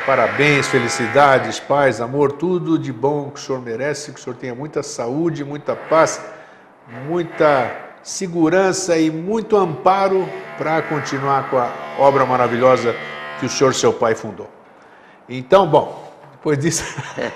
parabéns, 0.04 0.68
felicidades, 0.68 1.58
paz, 1.58 2.00
amor, 2.00 2.32
tudo 2.32 2.78
de 2.78 2.92
bom 2.92 3.30
que 3.30 3.40
o 3.40 3.42
senhor 3.42 3.62
merece, 3.62 4.12
que 4.12 4.20
o 4.20 4.22
senhor 4.22 4.36
tenha 4.36 4.54
muita 4.54 4.82
saúde, 4.82 5.44
muita 5.44 5.74
paz, 5.74 6.20
muita 7.06 7.70
segurança 8.02 8.98
e 8.98 9.10
muito 9.10 9.56
amparo 9.56 10.28
para 10.58 10.82
continuar 10.82 11.48
com 11.48 11.58
a 11.58 11.72
obra 11.98 12.26
maravilhosa 12.26 12.94
que 13.38 13.46
o 13.46 13.48
senhor, 13.48 13.74
seu 13.74 13.92
pai, 13.92 14.14
fundou. 14.14 14.50
Então, 15.28 15.66
bom, 15.66 16.09
depois 16.40 16.58
disso, 16.58 16.82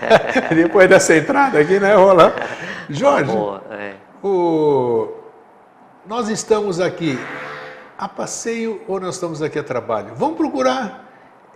depois 0.56 0.88
dessa 0.88 1.14
entrada 1.14 1.58
aqui, 1.58 1.78
né, 1.78 1.94
Roland? 1.94 2.32
Jorge, 2.88 3.30
é. 3.70 3.92
o... 4.22 5.12
nós 6.06 6.30
estamos 6.30 6.80
aqui 6.80 7.18
a 7.98 8.08
passeio 8.08 8.80
ou 8.88 8.98
nós 8.98 9.16
estamos 9.16 9.42
aqui 9.42 9.58
a 9.58 9.62
trabalho? 9.62 10.14
Vamos 10.16 10.38
procurar. 10.38 11.04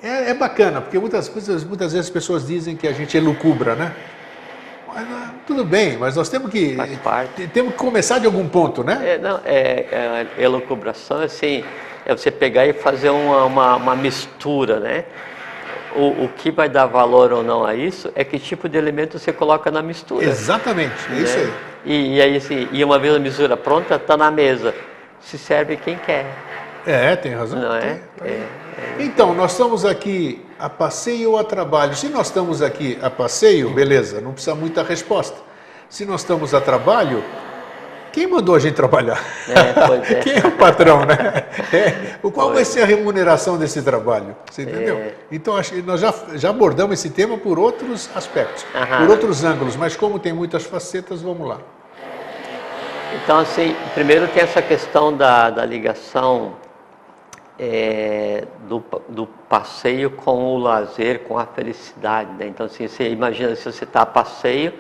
É, 0.03 0.31
é 0.31 0.35
bacana, 0.35 0.83
porque 0.83 0.99
muitas 0.99 1.27
coisas, 1.27 1.65
muitas 1.65 1.93
vezes 1.95 2.09
as 2.09 2.13
pessoas 2.13 2.47
dizem 2.47 2.77
que 2.77 2.87
a 2.87 2.93
gente 2.93 3.17
elucubra, 3.17 3.75
né? 3.75 3.95
Mas, 4.87 5.09
ah, 5.11 5.31
tudo 5.47 5.65
bem, 5.65 5.97
mas 5.97 6.17
nós 6.17 6.29
temos 6.29 6.51
que 6.51 6.77
temos 7.55 7.73
que 7.73 7.79
começar 7.79 8.19
de 8.19 8.27
algum 8.27 8.47
ponto, 8.47 8.85
né? 8.85 9.15
É, 9.15 9.19
não, 9.19 9.41
é, 9.43 9.87
é, 9.91 10.27
elucubração, 10.37 11.23
assim, 11.23 11.65
é 12.05 12.15
você 12.15 12.31
pegar 12.31 12.67
e 12.67 12.75
fazer 12.75 13.09
uma, 13.09 13.45
uma, 13.47 13.77
uma 13.77 13.97
mistura, 13.97 14.79
né? 14.79 15.05
O, 15.99 16.25
o 16.25 16.29
que 16.29 16.51
vai 16.53 16.69
dar 16.69 16.87
valor 16.87 17.33
ou 17.33 17.43
não 17.43 17.65
a 17.65 17.75
isso 17.75 18.11
é 18.15 18.23
que 18.23 18.39
tipo 18.39 18.69
de 18.69 18.79
elemento 18.79 19.19
você 19.19 19.33
coloca 19.33 19.69
na 19.71 19.83
mistura. 19.83 20.25
Exatamente, 20.25 20.95
é 21.09 21.15
né? 21.15 21.21
isso 21.23 21.39
aí. 21.39 21.53
E, 21.85 22.17
e 22.17 22.23
aí, 22.23 22.37
assim, 22.37 22.69
e 22.71 22.85
uma 22.85 22.99
vez 22.99 23.15
a 23.15 23.19
mistura 23.19 23.57
pronta, 23.57 23.97
está 23.97 24.17
na 24.17 24.31
mesa. 24.31 24.75
Se 25.21 25.37
serve 25.37 25.77
quem 25.77 25.97
quer, 25.97 26.27
É, 26.87 27.17
tem 27.17 27.35
razão. 27.35 27.59
não 27.61 27.75
é? 27.75 27.81
tem, 27.81 28.01
tem. 28.23 28.33
É, 28.33 29.03
Então, 29.03 29.35
nós 29.35 29.53
estamos 29.53 29.85
aqui 29.85 30.41
a 30.59 30.71
passeio 30.71 31.33
ou 31.33 31.39
a 31.39 31.43
trabalho? 31.45 31.95
Se 31.97 32.09
nós 32.09 32.29
estamos 32.29 32.63
aqui 32.63 32.97
a 33.03 33.11
passeio, 33.11 33.71
beleza, 33.71 34.21
não 34.21 34.33
precisa 34.33 34.55
muita 34.55 34.83
resposta. 34.85 35.37
Se 35.89 36.05
nós 36.05 36.21
estamos 36.21 36.55
a 36.55 36.61
trabalho, 36.61 37.25
quem 38.13 38.27
mandou 38.27 38.55
a 38.55 38.59
gente 38.59 38.75
trabalhar? 38.75 39.23
É, 39.49 39.87
pois 39.87 40.11
é. 40.11 40.15
Quem 40.21 40.35
é 40.35 40.47
o 40.47 40.53
patrão, 40.53 41.05
né? 41.05 41.45
É, 41.71 42.17
o 42.23 42.31
qual 42.31 42.53
vai 42.53 42.65
ser 42.65 42.83
a 42.83 42.87
remuneração 42.87 43.59
desse 43.59 43.83
trabalho? 43.83 44.35
Você 44.51 44.63
entendeu? 44.63 44.97
É. 44.97 45.13
Então, 45.31 45.55
acho 45.57 45.73
que 45.73 45.83
nós 45.83 46.01
já, 46.01 46.15
já 46.35 46.49
abordamos 46.49 46.99
esse 46.99 47.11
tema 47.11 47.37
por 47.37 47.59
outros 47.59 48.09
aspectos, 48.15 48.65
Aham. 48.75 48.99
por 48.99 49.11
outros 49.11 49.45
ângulos, 49.45 49.77
mas 49.77 49.95
como 49.95 50.19
tem 50.19 50.33
muitas 50.33 50.65
facetas, 50.65 51.21
vamos 51.21 51.47
lá. 51.47 51.59
Então, 53.23 53.39
assim, 53.39 53.77
primeiro 53.95 54.29
tem 54.29 54.43
essa 54.43 54.63
questão 54.63 55.15
da, 55.15 55.51
da 55.51 55.65
ligação 55.65 56.55
é, 57.59 58.45
do, 58.69 58.83
do 59.09 59.27
passeio 59.27 60.11
com 60.11 60.55
o 60.55 60.59
lazer, 60.59 61.21
com 61.21 61.39
a 61.39 61.45
felicidade. 61.45 62.31
Né? 62.35 62.47
Então, 62.47 62.67
assim, 62.67 62.87
você 62.87 63.11
imagina 63.11 63.55
se 63.57 63.65
você 63.71 63.85
está 63.85 64.03
a 64.03 64.07
passeio, 64.07 64.73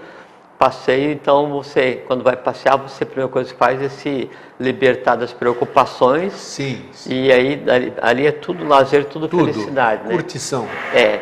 passeio, 0.59 1.13
então 1.13 1.49
você, 1.51 2.03
quando 2.07 2.25
vai 2.25 2.37
passear, 2.37 2.77
você 2.77 3.05
a 3.05 3.07
primeira 3.07 3.31
coisa 3.31 3.53
que 3.53 3.59
faz 3.59 3.81
é 3.81 3.89
se 3.89 4.29
libertar 4.59 5.15
das 5.15 5.33
preocupações. 5.33 6.33
Sim, 6.33 6.83
E 7.07 7.31
aí, 7.31 7.63
ali, 7.69 7.93
ali 8.03 8.27
é 8.27 8.33
tudo 8.33 8.67
lazer, 8.67 9.05
tudo, 9.05 9.29
tudo. 9.29 9.53
felicidade, 9.53 10.03
né? 10.09 10.15
Curtição. 10.15 10.67
É. 10.93 11.21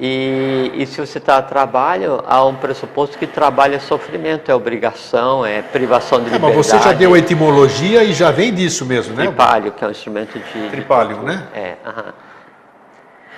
E, 0.00 0.70
e 0.74 0.86
se 0.86 1.00
você 1.04 1.18
está 1.18 1.38
a 1.38 1.42
trabalho, 1.42 2.22
há 2.26 2.44
um 2.46 2.54
pressuposto 2.54 3.18
que 3.18 3.26
trabalho 3.26 3.74
é 3.74 3.78
sofrimento, 3.80 4.48
é 4.48 4.54
obrigação, 4.54 5.44
é 5.44 5.60
privação 5.60 6.20
de 6.20 6.26
É, 6.28 6.32
liberdade. 6.34 6.56
mas 6.56 6.66
você 6.66 6.78
já 6.78 6.92
deu 6.92 7.14
a 7.14 7.18
etimologia 7.18 8.04
e 8.04 8.12
já 8.12 8.30
vem 8.30 8.54
disso 8.54 8.86
mesmo, 8.86 9.14
né? 9.16 9.26
Tripalho, 9.26 9.72
que 9.72 9.84
é 9.84 9.88
um 9.88 9.90
instrumento 9.90 10.38
de... 10.38 10.68
Tripalho, 10.70 11.22
né? 11.22 11.48
É, 11.52 11.74
aham. 11.84 12.14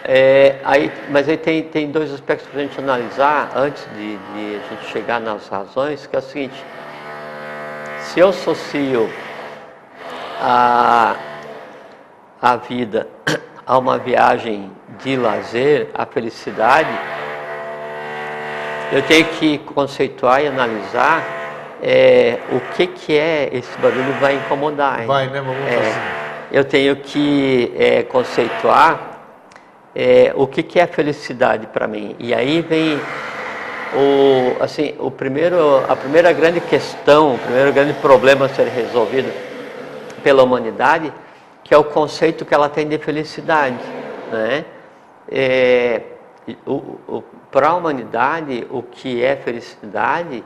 É, 0.04 0.56
aí, 0.64 0.90
mas 1.10 1.28
aí 1.28 1.36
tem, 1.36 1.62
tem 1.64 1.90
dois 1.90 2.12
aspectos 2.12 2.48
para 2.48 2.60
a 2.60 2.62
gente 2.64 2.78
analisar 2.78 3.50
antes 3.54 3.86
de, 3.94 4.16
de 4.16 4.56
a 4.56 4.68
gente 4.74 4.90
chegar 4.90 5.20
nas 5.20 5.46
razões, 5.48 6.06
que 6.06 6.16
é 6.16 6.18
o 6.18 6.22
seguinte, 6.22 6.64
se 8.00 8.18
eu 8.18 8.30
associo 8.30 9.10
a, 10.40 11.14
a 12.40 12.56
vida 12.56 13.06
a 13.66 13.78
uma 13.78 13.98
viagem 13.98 14.70
de 15.02 15.16
lazer, 15.16 15.88
a 15.94 16.06
felicidade, 16.06 16.88
eu 18.92 19.02
tenho 19.02 19.24
que 19.26 19.58
conceituar 19.58 20.42
e 20.42 20.48
analisar 20.48 21.22
é, 21.82 22.38
o 22.50 22.58
que, 22.74 22.86
que 22.88 23.16
é 23.16 23.48
esse 23.52 23.78
barulho 23.78 24.12
vai 24.20 24.34
incomodar. 24.34 25.00
hein? 25.02 25.06
Vai, 25.06 25.26
né? 25.28 25.40
Vamos 25.40 25.56
É, 25.68 25.76
fazer. 25.76 26.00
eu 26.50 26.64
tenho 26.64 26.96
que 26.96 27.72
é, 27.78 28.02
conceituar 28.02 29.09
é, 29.94 30.32
o 30.34 30.46
que, 30.46 30.62
que 30.62 30.78
é 30.78 30.86
felicidade 30.86 31.66
para 31.66 31.86
mim. 31.86 32.14
E 32.18 32.32
aí 32.32 32.60
vem 32.60 33.00
o, 33.94 34.62
assim, 34.62 34.94
o 34.98 35.10
primeiro, 35.10 35.84
a 35.88 35.96
primeira 35.96 36.32
grande 36.32 36.60
questão, 36.60 37.34
o 37.34 37.38
primeiro 37.38 37.72
grande 37.72 37.92
problema 37.94 38.46
a 38.46 38.48
ser 38.48 38.68
resolvido 38.68 39.32
pela 40.22 40.42
humanidade, 40.42 41.12
que 41.64 41.74
é 41.74 41.78
o 41.78 41.84
conceito 41.84 42.44
que 42.44 42.54
ela 42.54 42.68
tem 42.68 42.86
de 42.86 42.98
felicidade. 42.98 43.78
Né? 44.30 44.64
É, 45.30 46.02
Para 47.50 47.68
a 47.68 47.74
humanidade, 47.74 48.66
o 48.70 48.82
que 48.82 49.22
é 49.22 49.36
felicidade 49.36 50.44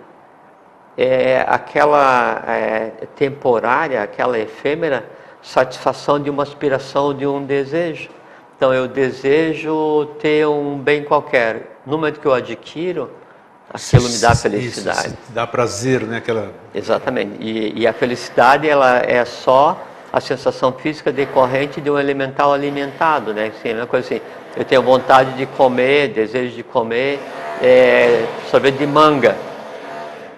é 0.96 1.44
aquela 1.46 2.42
é, 2.46 2.92
temporária, 3.16 4.02
aquela 4.02 4.38
efêmera 4.38 5.04
satisfação 5.42 6.18
de 6.18 6.30
uma 6.30 6.42
aspiração, 6.42 7.12
de 7.12 7.26
um 7.26 7.44
desejo. 7.44 8.08
Então 8.64 8.72
eu 8.72 8.88
desejo 8.88 10.06
ter 10.18 10.46
um 10.46 10.78
bem 10.78 11.04
qualquer. 11.04 11.76
No 11.84 11.98
momento 11.98 12.18
que 12.18 12.24
eu 12.24 12.32
adquiro, 12.32 13.10
aquilo 13.70 14.08
me 14.08 14.16
dá 14.16 14.34
felicidade. 14.34 15.08
Isso, 15.08 15.16
dá 15.34 15.46
prazer, 15.46 16.00
né? 16.00 16.16
Aquela... 16.16 16.50
Exatamente. 16.74 17.36
E, 17.40 17.82
e, 17.82 17.86
a 17.86 17.92
felicidade 17.92 18.66
ela 18.66 19.00
é 19.00 19.22
só 19.26 19.78
a 20.10 20.18
sensação 20.18 20.72
física 20.72 21.12
decorrente 21.12 21.78
de 21.78 21.90
um 21.90 21.98
elemental 21.98 22.54
alimentado, 22.54 23.34
né? 23.34 23.52
Assim, 23.54 23.74
uma 23.74 23.86
coisa 23.86 24.06
assim, 24.06 24.22
eu 24.56 24.64
tenho 24.64 24.80
vontade 24.80 25.34
de 25.34 25.44
comer, 25.44 26.14
desejo 26.14 26.56
de 26.56 26.62
comer 26.62 27.20
é, 27.60 28.24
sorvete 28.50 28.78
de 28.78 28.86
manga 28.86 29.36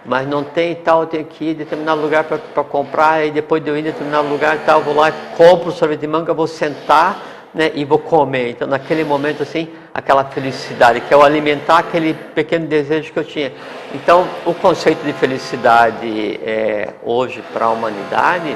mas 0.04 0.26
não 0.28 0.44
tem 0.44 0.72
tal, 0.72 1.00
eu 1.00 1.06
tenho 1.08 1.24
que 1.24 1.46
ir 1.46 1.50
em 1.50 1.54
determinado 1.54 2.00
lugar 2.00 2.22
para 2.22 2.62
comprar, 2.62 3.26
e 3.26 3.32
depois 3.32 3.60
de 3.60 3.68
eu 3.68 3.76
ir 3.76 3.80
em 3.80 3.82
determinado 3.82 4.28
lugar 4.28 4.56
tal, 4.64 4.80
vou 4.80 4.94
lá, 4.94 5.10
compro 5.36 5.70
o 5.70 5.72
sorvete 5.72 5.98
de 5.98 6.06
manga, 6.06 6.32
vou 6.32 6.46
sentar 6.46 7.35
né, 7.56 7.72
e 7.74 7.86
vou 7.86 7.98
comer. 7.98 8.50
Então, 8.50 8.68
naquele 8.68 9.02
momento, 9.02 9.42
assim, 9.42 9.68
aquela 9.94 10.22
felicidade, 10.26 11.00
que 11.00 11.12
é 11.12 11.16
o 11.16 11.22
alimentar 11.22 11.78
aquele 11.78 12.12
pequeno 12.12 12.66
desejo 12.66 13.10
que 13.10 13.18
eu 13.18 13.24
tinha. 13.24 13.50
Então, 13.94 14.28
o 14.44 14.52
conceito 14.52 15.02
de 15.02 15.14
felicidade 15.14 16.38
é, 16.44 16.90
hoje 17.02 17.42
para 17.54 17.64
a 17.64 17.70
humanidade, 17.70 18.54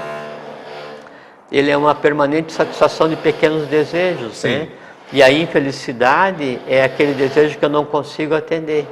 ele 1.51 1.71
é 1.71 1.77
uma 1.77 1.95
permanente 1.95 2.53
satisfação 2.53 3.09
de 3.09 3.17
pequenos 3.17 3.67
desejos, 3.67 4.37
Sim. 4.37 4.49
né? 4.49 4.69
E 5.13 5.23
a 5.23 5.33
infelicidade 5.33 6.61
é 6.69 6.85
aquele 6.85 7.15
desejo 7.15 7.59
que 7.59 7.65
eu 7.65 7.71
não 7.71 7.85
consigo 7.85 8.35
atender. 8.35 8.87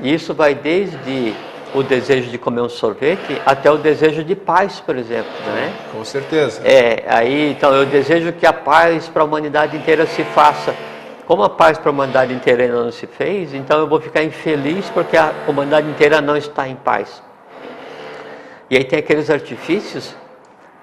E 0.00 0.14
isso 0.14 0.32
vai 0.32 0.54
desde 0.54 1.34
o 1.74 1.82
desejo 1.82 2.30
de 2.30 2.38
comer 2.38 2.60
um 2.60 2.68
sorvete 2.68 3.40
até 3.44 3.70
o 3.70 3.76
desejo 3.76 4.22
de 4.22 4.36
paz, 4.36 4.80
por 4.80 4.96
exemplo, 4.96 5.32
né? 5.46 5.72
Com 5.92 6.04
certeza. 6.04 6.62
É, 6.64 7.04
aí 7.08 7.50
então 7.50 7.74
eu 7.74 7.84
desejo 7.84 8.32
que 8.32 8.46
a 8.46 8.52
paz 8.52 9.08
para 9.08 9.22
a 9.22 9.24
humanidade 9.24 9.76
inteira 9.76 10.06
se 10.06 10.22
faça. 10.22 10.74
Como 11.26 11.42
a 11.42 11.50
paz 11.50 11.76
para 11.76 11.90
a 11.90 11.92
humanidade 11.92 12.32
inteira 12.32 12.62
ainda 12.62 12.84
não 12.84 12.92
se 12.92 13.06
fez, 13.06 13.54
então 13.54 13.80
eu 13.80 13.88
vou 13.88 14.00
ficar 14.00 14.22
infeliz 14.22 14.88
porque 14.90 15.16
a 15.16 15.32
humanidade 15.48 15.88
inteira 15.88 16.20
não 16.20 16.36
está 16.36 16.68
em 16.68 16.76
paz. 16.76 17.22
E 18.70 18.76
aí 18.76 18.84
tem 18.84 18.98
aqueles 18.98 19.28
artifícios 19.28 20.14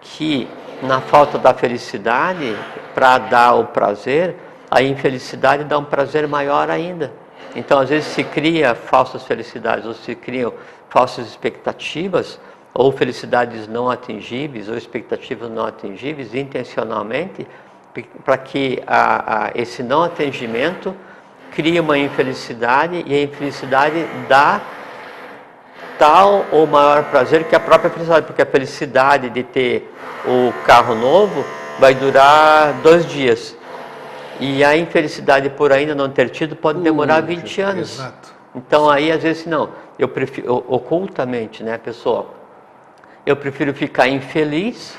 que 0.01 0.47
na 0.81 0.99
falta 0.99 1.37
da 1.37 1.53
felicidade, 1.53 2.55
para 2.93 3.17
dar 3.19 3.53
o 3.53 3.65
prazer, 3.65 4.35
a 4.69 4.81
infelicidade 4.81 5.63
dá 5.63 5.77
um 5.77 5.83
prazer 5.83 6.27
maior 6.27 6.69
ainda. 6.69 7.11
Então, 7.55 7.79
às 7.79 7.89
vezes, 7.89 8.07
se 8.07 8.23
cria 8.23 8.73
falsas 8.73 9.23
felicidades, 9.23 9.85
ou 9.85 9.93
se 9.93 10.15
criam 10.15 10.53
falsas 10.91 11.25
expectativas, 11.25 12.37
ou 12.73 12.91
felicidades 12.91 13.67
não 13.67 13.89
atingíveis, 13.89 14.67
ou 14.67 14.77
expectativas 14.77 15.49
não 15.49 15.65
atingíveis, 15.65 16.35
intencionalmente, 16.35 17.47
para 18.23 18.37
que 18.37 18.83
a, 18.85 19.45
a, 19.47 19.51
esse 19.55 19.81
não 19.81 20.03
atingimento 20.03 20.93
crie 21.51 21.79
uma 21.79 21.97
infelicidade, 21.97 23.03
e 23.07 23.15
a 23.15 23.23
infelicidade 23.23 24.05
dá 24.27 24.61
tal 25.97 26.45
ou 26.51 26.67
maior 26.67 27.05
prazer 27.05 27.45
que 27.45 27.55
a 27.55 27.59
própria 27.59 27.89
felicidade, 27.89 28.25
porque 28.25 28.41
a 28.41 28.45
felicidade 28.45 29.29
de 29.29 29.43
ter 29.43 29.93
o 30.25 30.51
carro 30.65 30.93
novo 30.93 31.45
vai 31.79 31.95
durar 31.95 32.73
dois 32.81 33.05
dias. 33.05 33.55
E 34.39 34.63
a 34.63 34.75
infelicidade 34.75 35.49
por 35.51 35.71
ainda 35.71 35.95
não 35.95 36.09
ter 36.09 36.29
tido 36.29 36.55
pode 36.55 36.79
demorar 36.81 37.21
20 37.21 37.61
anos. 37.61 37.99
Exato. 37.99 38.33
Então 38.55 38.89
aí 38.89 39.11
às 39.11 39.21
vezes 39.23 39.45
não, 39.45 39.69
eu 40.03 40.09
prefiro 40.09 40.63
ocultamente, 40.67 41.63
né, 41.63 41.77
pessoal? 41.77 42.33
Eu 43.25 43.35
prefiro 43.35 43.73
ficar 43.73 44.07
infeliz, 44.07 44.97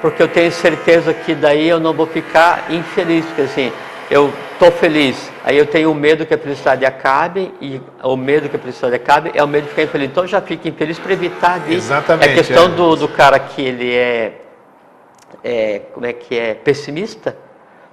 porque 0.00 0.22
eu 0.22 0.28
tenho 0.28 0.50
certeza 0.50 1.12
que 1.12 1.34
daí 1.34 1.68
eu 1.68 1.78
não 1.78 1.92
vou 1.92 2.06
ficar 2.06 2.70
infeliz, 2.70 3.24
porque 3.26 3.42
assim, 3.42 3.72
eu 4.10 4.32
estou 4.52 4.72
feliz, 4.72 5.30
aí 5.44 5.58
eu 5.58 5.66
tenho 5.66 5.90
o 5.90 5.94
medo 5.94 6.24
que 6.24 6.32
a 6.32 6.38
felicidade 6.38 6.84
acabe, 6.86 7.52
e 7.60 7.80
o 8.02 8.16
medo 8.16 8.48
que 8.48 8.56
a 8.56 8.58
felicidade 8.58 8.94
acabe 8.94 9.32
é 9.34 9.42
o 9.42 9.48
medo 9.48 9.64
de 9.64 9.70
ficar 9.70 9.82
infeliz. 9.82 10.10
Então 10.10 10.24
eu 10.24 10.28
já 10.28 10.40
fico 10.40 10.66
infeliz 10.66 10.98
para 10.98 11.12
evitar 11.12 11.60
de. 11.60 11.74
Exatamente. 11.74 12.28
É 12.28 12.32
a 12.32 12.34
questão 12.34 12.64
é. 12.66 12.68
Do, 12.68 12.96
do 12.96 13.08
cara 13.08 13.38
que 13.38 13.60
ele 13.60 13.94
é, 13.94 14.40
é, 15.44 15.82
como 15.92 16.06
é 16.06 16.12
que 16.12 16.38
é, 16.38 16.54
pessimista, 16.54 17.36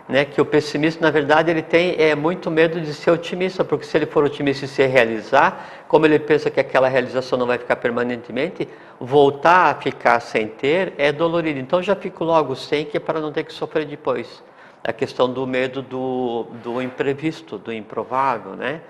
né, 0.07 0.25
que 0.25 0.41
o 0.41 0.45
pessimista, 0.45 1.01
na 1.01 1.09
verdade, 1.09 1.49
ele 1.49 1.61
tem 1.61 1.95
é, 1.97 2.13
muito 2.13 2.51
medo 2.51 2.79
de 2.81 2.93
ser 2.93 3.11
otimista, 3.11 3.63
porque 3.63 3.85
se 3.85 3.97
ele 3.97 4.05
for 4.05 4.23
otimista 4.23 4.65
e 4.65 4.67
se 4.67 4.85
realizar, 4.85 5.85
como 5.87 6.05
ele 6.05 6.19
pensa 6.19 6.49
que 6.49 6.59
aquela 6.59 6.87
realização 6.87 7.37
não 7.39 7.47
vai 7.47 7.57
ficar 7.57 7.77
permanentemente, 7.77 8.67
voltar 8.99 9.71
a 9.71 9.75
ficar 9.75 10.19
sem 10.19 10.47
ter 10.47 10.93
é 10.97 11.11
dolorido. 11.11 11.59
Então 11.59 11.81
já 11.81 11.95
fico 11.95 12.23
logo 12.23 12.55
sem, 12.55 12.85
que 12.85 12.97
é 12.97 12.99
para 12.99 13.19
não 13.19 13.31
ter 13.31 13.43
que 13.43 13.53
sofrer 13.53 13.85
depois. 13.85 14.43
A 14.83 14.91
questão 14.91 15.31
do 15.31 15.47
medo 15.47 15.81
do, 15.81 16.47
do 16.61 16.81
imprevisto, 16.81 17.57
do 17.57 17.71
improvável, 17.71 18.51
né? 18.53 18.81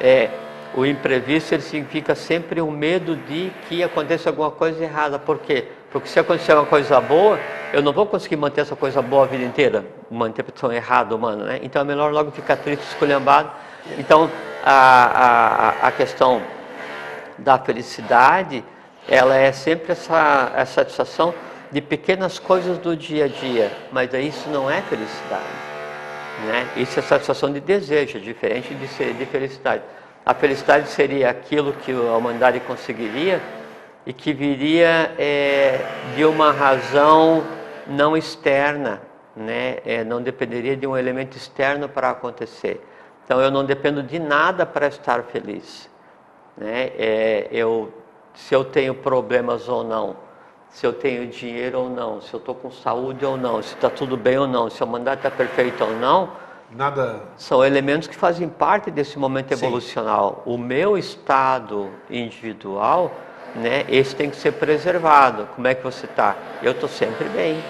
É, 0.00 0.30
o 0.74 0.84
imprevisto 0.84 1.54
ele 1.54 1.62
significa 1.62 2.14
sempre 2.14 2.60
um 2.60 2.70
medo 2.70 3.16
de 3.16 3.52
que 3.68 3.82
aconteça 3.82 4.30
alguma 4.30 4.50
coisa 4.50 4.82
errada. 4.82 5.18
Por 5.18 5.38
quê? 5.38 5.68
Porque 5.96 6.10
se 6.10 6.20
acontecer 6.20 6.52
uma 6.52 6.66
coisa 6.66 7.00
boa, 7.00 7.40
eu 7.72 7.80
não 7.80 7.90
vou 7.90 8.04
conseguir 8.04 8.36
manter 8.36 8.60
essa 8.60 8.76
coisa 8.76 9.00
boa 9.00 9.24
a 9.24 9.26
vida 9.26 9.42
inteira, 9.42 9.82
uma 10.10 10.28
interpretação 10.28 10.70
errada 10.70 11.16
humana, 11.16 11.44
né? 11.44 11.60
Então 11.62 11.80
é 11.80 11.84
melhor 11.86 12.12
logo 12.12 12.30
ficar 12.30 12.56
triste, 12.56 12.82
esculhambado. 12.82 13.50
Então 13.96 14.30
a, 14.62 15.72
a, 15.80 15.88
a 15.88 15.92
questão 15.92 16.42
da 17.38 17.58
felicidade, 17.58 18.62
ela 19.08 19.36
é 19.36 19.50
sempre 19.52 19.92
essa, 19.92 20.52
essa 20.54 20.84
satisfação 20.84 21.32
de 21.72 21.80
pequenas 21.80 22.38
coisas 22.38 22.76
do 22.76 22.94
dia 22.94 23.24
a 23.24 23.28
dia, 23.28 23.72
mas 23.90 24.12
isso 24.12 24.50
não 24.50 24.70
é 24.70 24.82
felicidade. 24.82 25.44
Né? 26.44 26.68
Isso 26.76 26.98
é 26.98 27.02
satisfação 27.02 27.50
de 27.50 27.60
desejo, 27.60 28.20
diferente 28.20 28.74
de, 28.74 28.86
ser, 28.86 29.14
de 29.14 29.24
felicidade. 29.24 29.82
A 30.26 30.34
felicidade 30.34 30.90
seria 30.90 31.30
aquilo 31.30 31.72
que 31.72 31.90
a 31.90 32.16
humanidade 32.18 32.60
conseguiria 32.60 33.40
e 34.06 34.12
que 34.12 34.32
viria 34.32 35.12
é, 35.18 35.84
de 36.14 36.24
uma 36.24 36.52
razão 36.52 37.42
não 37.88 38.16
externa, 38.16 39.02
né? 39.34 39.78
É, 39.84 40.04
não 40.04 40.22
dependeria 40.22 40.76
de 40.76 40.86
um 40.86 40.96
elemento 40.96 41.36
externo 41.36 41.88
para 41.88 42.10
acontecer. 42.10 42.80
Então 43.24 43.40
eu 43.40 43.50
não 43.50 43.64
dependo 43.64 44.02
de 44.02 44.18
nada 44.20 44.64
para 44.64 44.86
estar 44.86 45.24
feliz. 45.24 45.90
Né? 46.56 46.92
É, 46.96 47.48
eu, 47.50 47.92
se 48.32 48.54
eu 48.54 48.64
tenho 48.64 48.94
problemas 48.94 49.68
ou 49.68 49.82
não, 49.82 50.16
se 50.70 50.86
eu 50.86 50.92
tenho 50.92 51.26
dinheiro 51.26 51.80
ou 51.80 51.90
não, 51.90 52.20
se 52.20 52.32
eu 52.32 52.38
estou 52.38 52.54
com 52.54 52.70
saúde 52.70 53.24
ou 53.24 53.36
não, 53.36 53.60
se 53.60 53.74
está 53.74 53.90
tudo 53.90 54.16
bem 54.16 54.38
ou 54.38 54.46
não, 54.46 54.70
se 54.70 54.82
o 54.82 54.86
mandato 54.86 55.26
está 55.26 55.30
perfeito 55.30 55.82
ou 55.82 55.90
não, 55.96 56.30
Nada... 56.68 57.22
São 57.36 57.64
elementos 57.64 58.08
que 58.08 58.16
fazem 58.16 58.48
parte 58.48 58.90
desse 58.90 59.18
momento 59.20 59.54
Sim. 59.54 59.64
evolucional. 59.64 60.42
O 60.44 60.58
meu 60.58 60.98
estado 60.98 61.88
individual 62.10 63.12
né? 63.56 63.84
Esse 63.88 64.14
tem 64.14 64.30
que 64.30 64.36
ser 64.36 64.52
preservado. 64.52 65.48
Como 65.54 65.66
é 65.66 65.74
que 65.74 65.82
você 65.82 66.06
está? 66.06 66.36
Eu 66.62 66.72
estou 66.72 66.88
sempre 66.88 67.28
bem. 67.28 67.62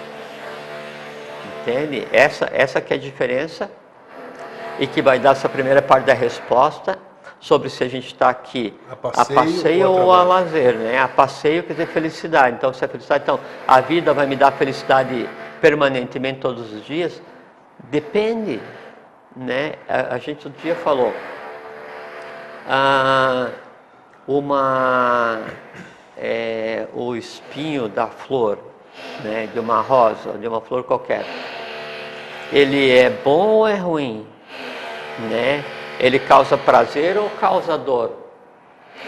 Entende? 1.61 2.07
Essa, 2.11 2.49
essa 2.53 2.79
que 2.79 2.93
é 2.93 2.97
a 2.97 2.99
diferença 2.99 3.69
e 4.79 4.87
que 4.87 5.01
vai 5.01 5.19
dar 5.19 5.31
essa 5.31 5.49
primeira 5.49 5.81
parte 5.81 6.05
da 6.05 6.13
resposta 6.13 6.97
sobre 7.39 7.69
se 7.69 7.83
a 7.83 7.87
gente 7.87 8.07
está 8.07 8.29
aqui 8.29 8.73
a 8.89 8.95
passeio, 8.95 9.39
a 9.39 9.43
passeio 9.43 9.91
ou, 9.91 9.99
ou 10.05 10.13
a 10.13 10.23
lazer, 10.23 10.75
né? 10.75 10.99
A 10.99 11.07
passeio 11.07 11.63
quer 11.63 11.73
dizer 11.73 11.87
felicidade. 11.87 12.55
Então, 12.55 12.73
se 12.73 12.83
é 12.83 12.87
felicidade, 12.87 13.23
então 13.23 13.39
a 13.67 13.81
vida 13.81 14.13
vai 14.13 14.25
me 14.25 14.35
dar 14.35 14.51
felicidade 14.51 15.29
permanentemente 15.61 16.39
todos 16.39 16.73
os 16.73 16.85
dias? 16.85 17.21
Depende, 17.89 18.59
né? 19.35 19.73
A, 19.87 20.15
a 20.15 20.17
gente 20.17 20.47
outro 20.47 20.61
dia 20.61 20.75
falou. 20.75 21.13
Ah, 22.67 23.49
uma, 24.27 25.39
é, 26.17 26.87
o 26.93 27.15
espinho 27.15 27.87
da 27.87 28.07
flor, 28.07 28.59
né, 29.23 29.47
de 29.53 29.59
uma 29.59 29.81
rosa, 29.81 30.33
de 30.33 30.47
uma 30.47 30.59
flor 30.59 30.83
qualquer, 30.83 31.25
ele 32.51 32.91
é 32.91 33.09
bom 33.09 33.47
ou 33.47 33.67
é 33.67 33.75
ruim? 33.75 34.25
Né? 35.29 35.63
Ele 35.99 36.19
causa 36.19 36.57
prazer 36.57 37.17
ou 37.17 37.29
causa 37.31 37.77
dor? 37.77 38.11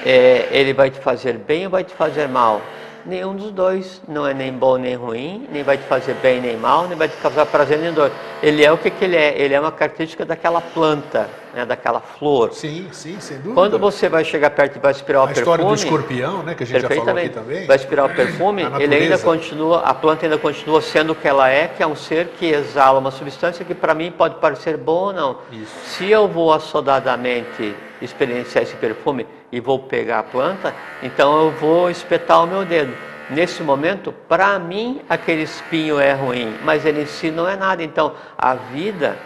É, 0.05 0.47
ele 0.51 0.73
vai 0.73 0.89
te 0.89 0.99
fazer 0.99 1.33
bem 1.33 1.65
ou 1.65 1.71
vai 1.71 1.83
te 1.83 1.93
fazer 1.93 2.27
mal? 2.27 2.61
Nenhum 3.09 3.35
dos 3.35 3.49
dois. 3.51 3.99
Não 4.07 4.27
é 4.27 4.35
nem 4.35 4.53
bom 4.53 4.77
nem 4.77 4.93
ruim, 4.93 5.47
nem 5.51 5.63
vai 5.63 5.79
te 5.79 5.83
fazer 5.85 6.13
bem 6.21 6.39
nem 6.39 6.55
mal, 6.55 6.87
nem 6.87 6.95
vai 6.95 7.09
te 7.09 7.17
causar 7.17 7.43
prazer 7.47 7.79
nem 7.79 7.91
dor. 7.91 8.11
Ele 8.41 8.63
é 8.63 8.71
o 8.71 8.77
que, 8.77 8.91
que 8.91 9.03
ele 9.03 9.15
é? 9.15 9.35
Ele 9.35 9.55
é 9.55 9.59
uma 9.59 9.71
característica 9.71 10.23
daquela 10.23 10.61
planta, 10.61 11.27
né, 11.51 11.65
daquela 11.65 11.99
flor. 11.99 12.53
Sim, 12.53 12.87
sim, 12.91 13.19
sem 13.19 13.37
dúvida. 13.37 13.55
Quando 13.55 13.79
você 13.79 14.07
vai 14.07 14.23
chegar 14.23 14.51
perto 14.51 14.75
e 14.75 14.79
vai 14.79 14.91
aspirar 14.91 15.21
o 15.21 15.23
a 15.23 15.27
perfume... 15.27 15.41
história 15.41 15.65
do 15.65 15.73
escorpião, 15.73 16.43
né, 16.43 16.53
que 16.53 16.61
a 16.61 16.65
gente 16.67 16.81
já 16.81 16.87
falou 16.87 17.17
aqui 17.17 17.29
também. 17.29 17.65
Vai 17.65 17.75
aspirar 17.75 18.05
o 18.05 18.09
perfume, 18.13 18.63
A 18.71 18.79
ele 18.79 18.95
ainda 18.95 19.17
continua, 19.17 19.79
a 19.79 19.93
planta 19.95 20.27
ainda 20.27 20.37
continua 20.37 20.79
sendo 20.79 21.13
o 21.13 21.15
que 21.15 21.27
ela 21.27 21.49
é, 21.49 21.67
que 21.67 21.81
é 21.81 21.87
um 21.87 21.95
ser 21.95 22.27
que 22.37 22.45
exala 22.45 22.99
uma 22.99 23.09
substância 23.09 23.65
que 23.65 23.73
para 23.73 23.95
mim 23.95 24.11
pode 24.11 24.35
parecer 24.35 24.77
boa 24.77 25.07
ou 25.07 25.13
não. 25.13 25.37
Isso. 25.51 25.73
Se 25.85 26.11
eu 26.11 26.27
vou 26.27 26.53
assodadamente 26.53 27.75
experienciar 27.99 28.63
esse 28.63 28.75
perfume 28.75 29.25
e 29.51 29.59
vou 29.59 29.79
pegar 29.79 30.19
a 30.19 30.23
planta, 30.23 30.73
então 31.01 31.45
eu 31.45 31.51
vou 31.51 31.89
espetar 31.89 32.43
o 32.43 32.47
meu 32.47 32.65
dedo. 32.65 32.93
Nesse 33.29 33.61
momento, 33.61 34.11
para 34.11 34.57
mim, 34.57 35.01
aquele 35.07 35.43
espinho 35.43 35.99
é 35.99 36.13
ruim, 36.13 36.57
mas 36.63 36.85
ele 36.85 37.03
em 37.03 37.05
si 37.05 37.29
não 37.29 37.47
é 37.47 37.55
nada. 37.55 37.83
Então, 37.83 38.13
a 38.37 38.55
vida, 38.55 39.17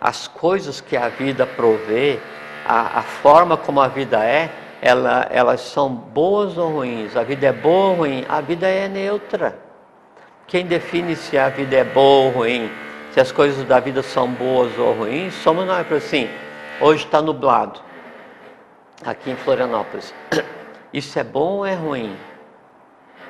as 0.00 0.28
coisas 0.28 0.80
que 0.80 0.96
a 0.96 1.08
vida 1.08 1.44
provê, 1.44 2.20
a, 2.64 3.00
a 3.00 3.02
forma 3.02 3.56
como 3.56 3.80
a 3.80 3.88
vida 3.88 4.24
é, 4.24 4.50
ela, 4.80 5.26
elas 5.30 5.60
são 5.60 5.88
boas 5.88 6.56
ou 6.56 6.70
ruins. 6.70 7.16
A 7.16 7.22
vida 7.22 7.46
é 7.46 7.52
boa 7.52 7.90
ou 7.90 7.94
ruim? 7.96 8.24
A 8.28 8.40
vida 8.40 8.68
é 8.68 8.88
neutra. 8.88 9.58
Quem 10.46 10.66
define 10.66 11.16
se 11.16 11.38
a 11.38 11.48
vida 11.48 11.76
é 11.76 11.84
boa 11.84 12.26
ou 12.26 12.30
ruim, 12.30 12.70
se 13.12 13.20
as 13.20 13.32
coisas 13.32 13.64
da 13.64 13.80
vida 13.80 14.02
são 14.02 14.28
boas 14.28 14.76
ou 14.78 14.92
ruins, 14.92 15.34
somos 15.34 15.66
nós. 15.66 15.90
Assim, 15.92 16.28
hoje 16.80 17.04
está 17.04 17.22
nublado, 17.22 17.80
aqui 19.04 19.30
em 19.30 19.36
Florianópolis. 19.36 20.14
Isso 20.92 21.18
é 21.18 21.24
bom 21.24 21.58
ou 21.58 21.66
é 21.66 21.74
ruim? 21.74 22.16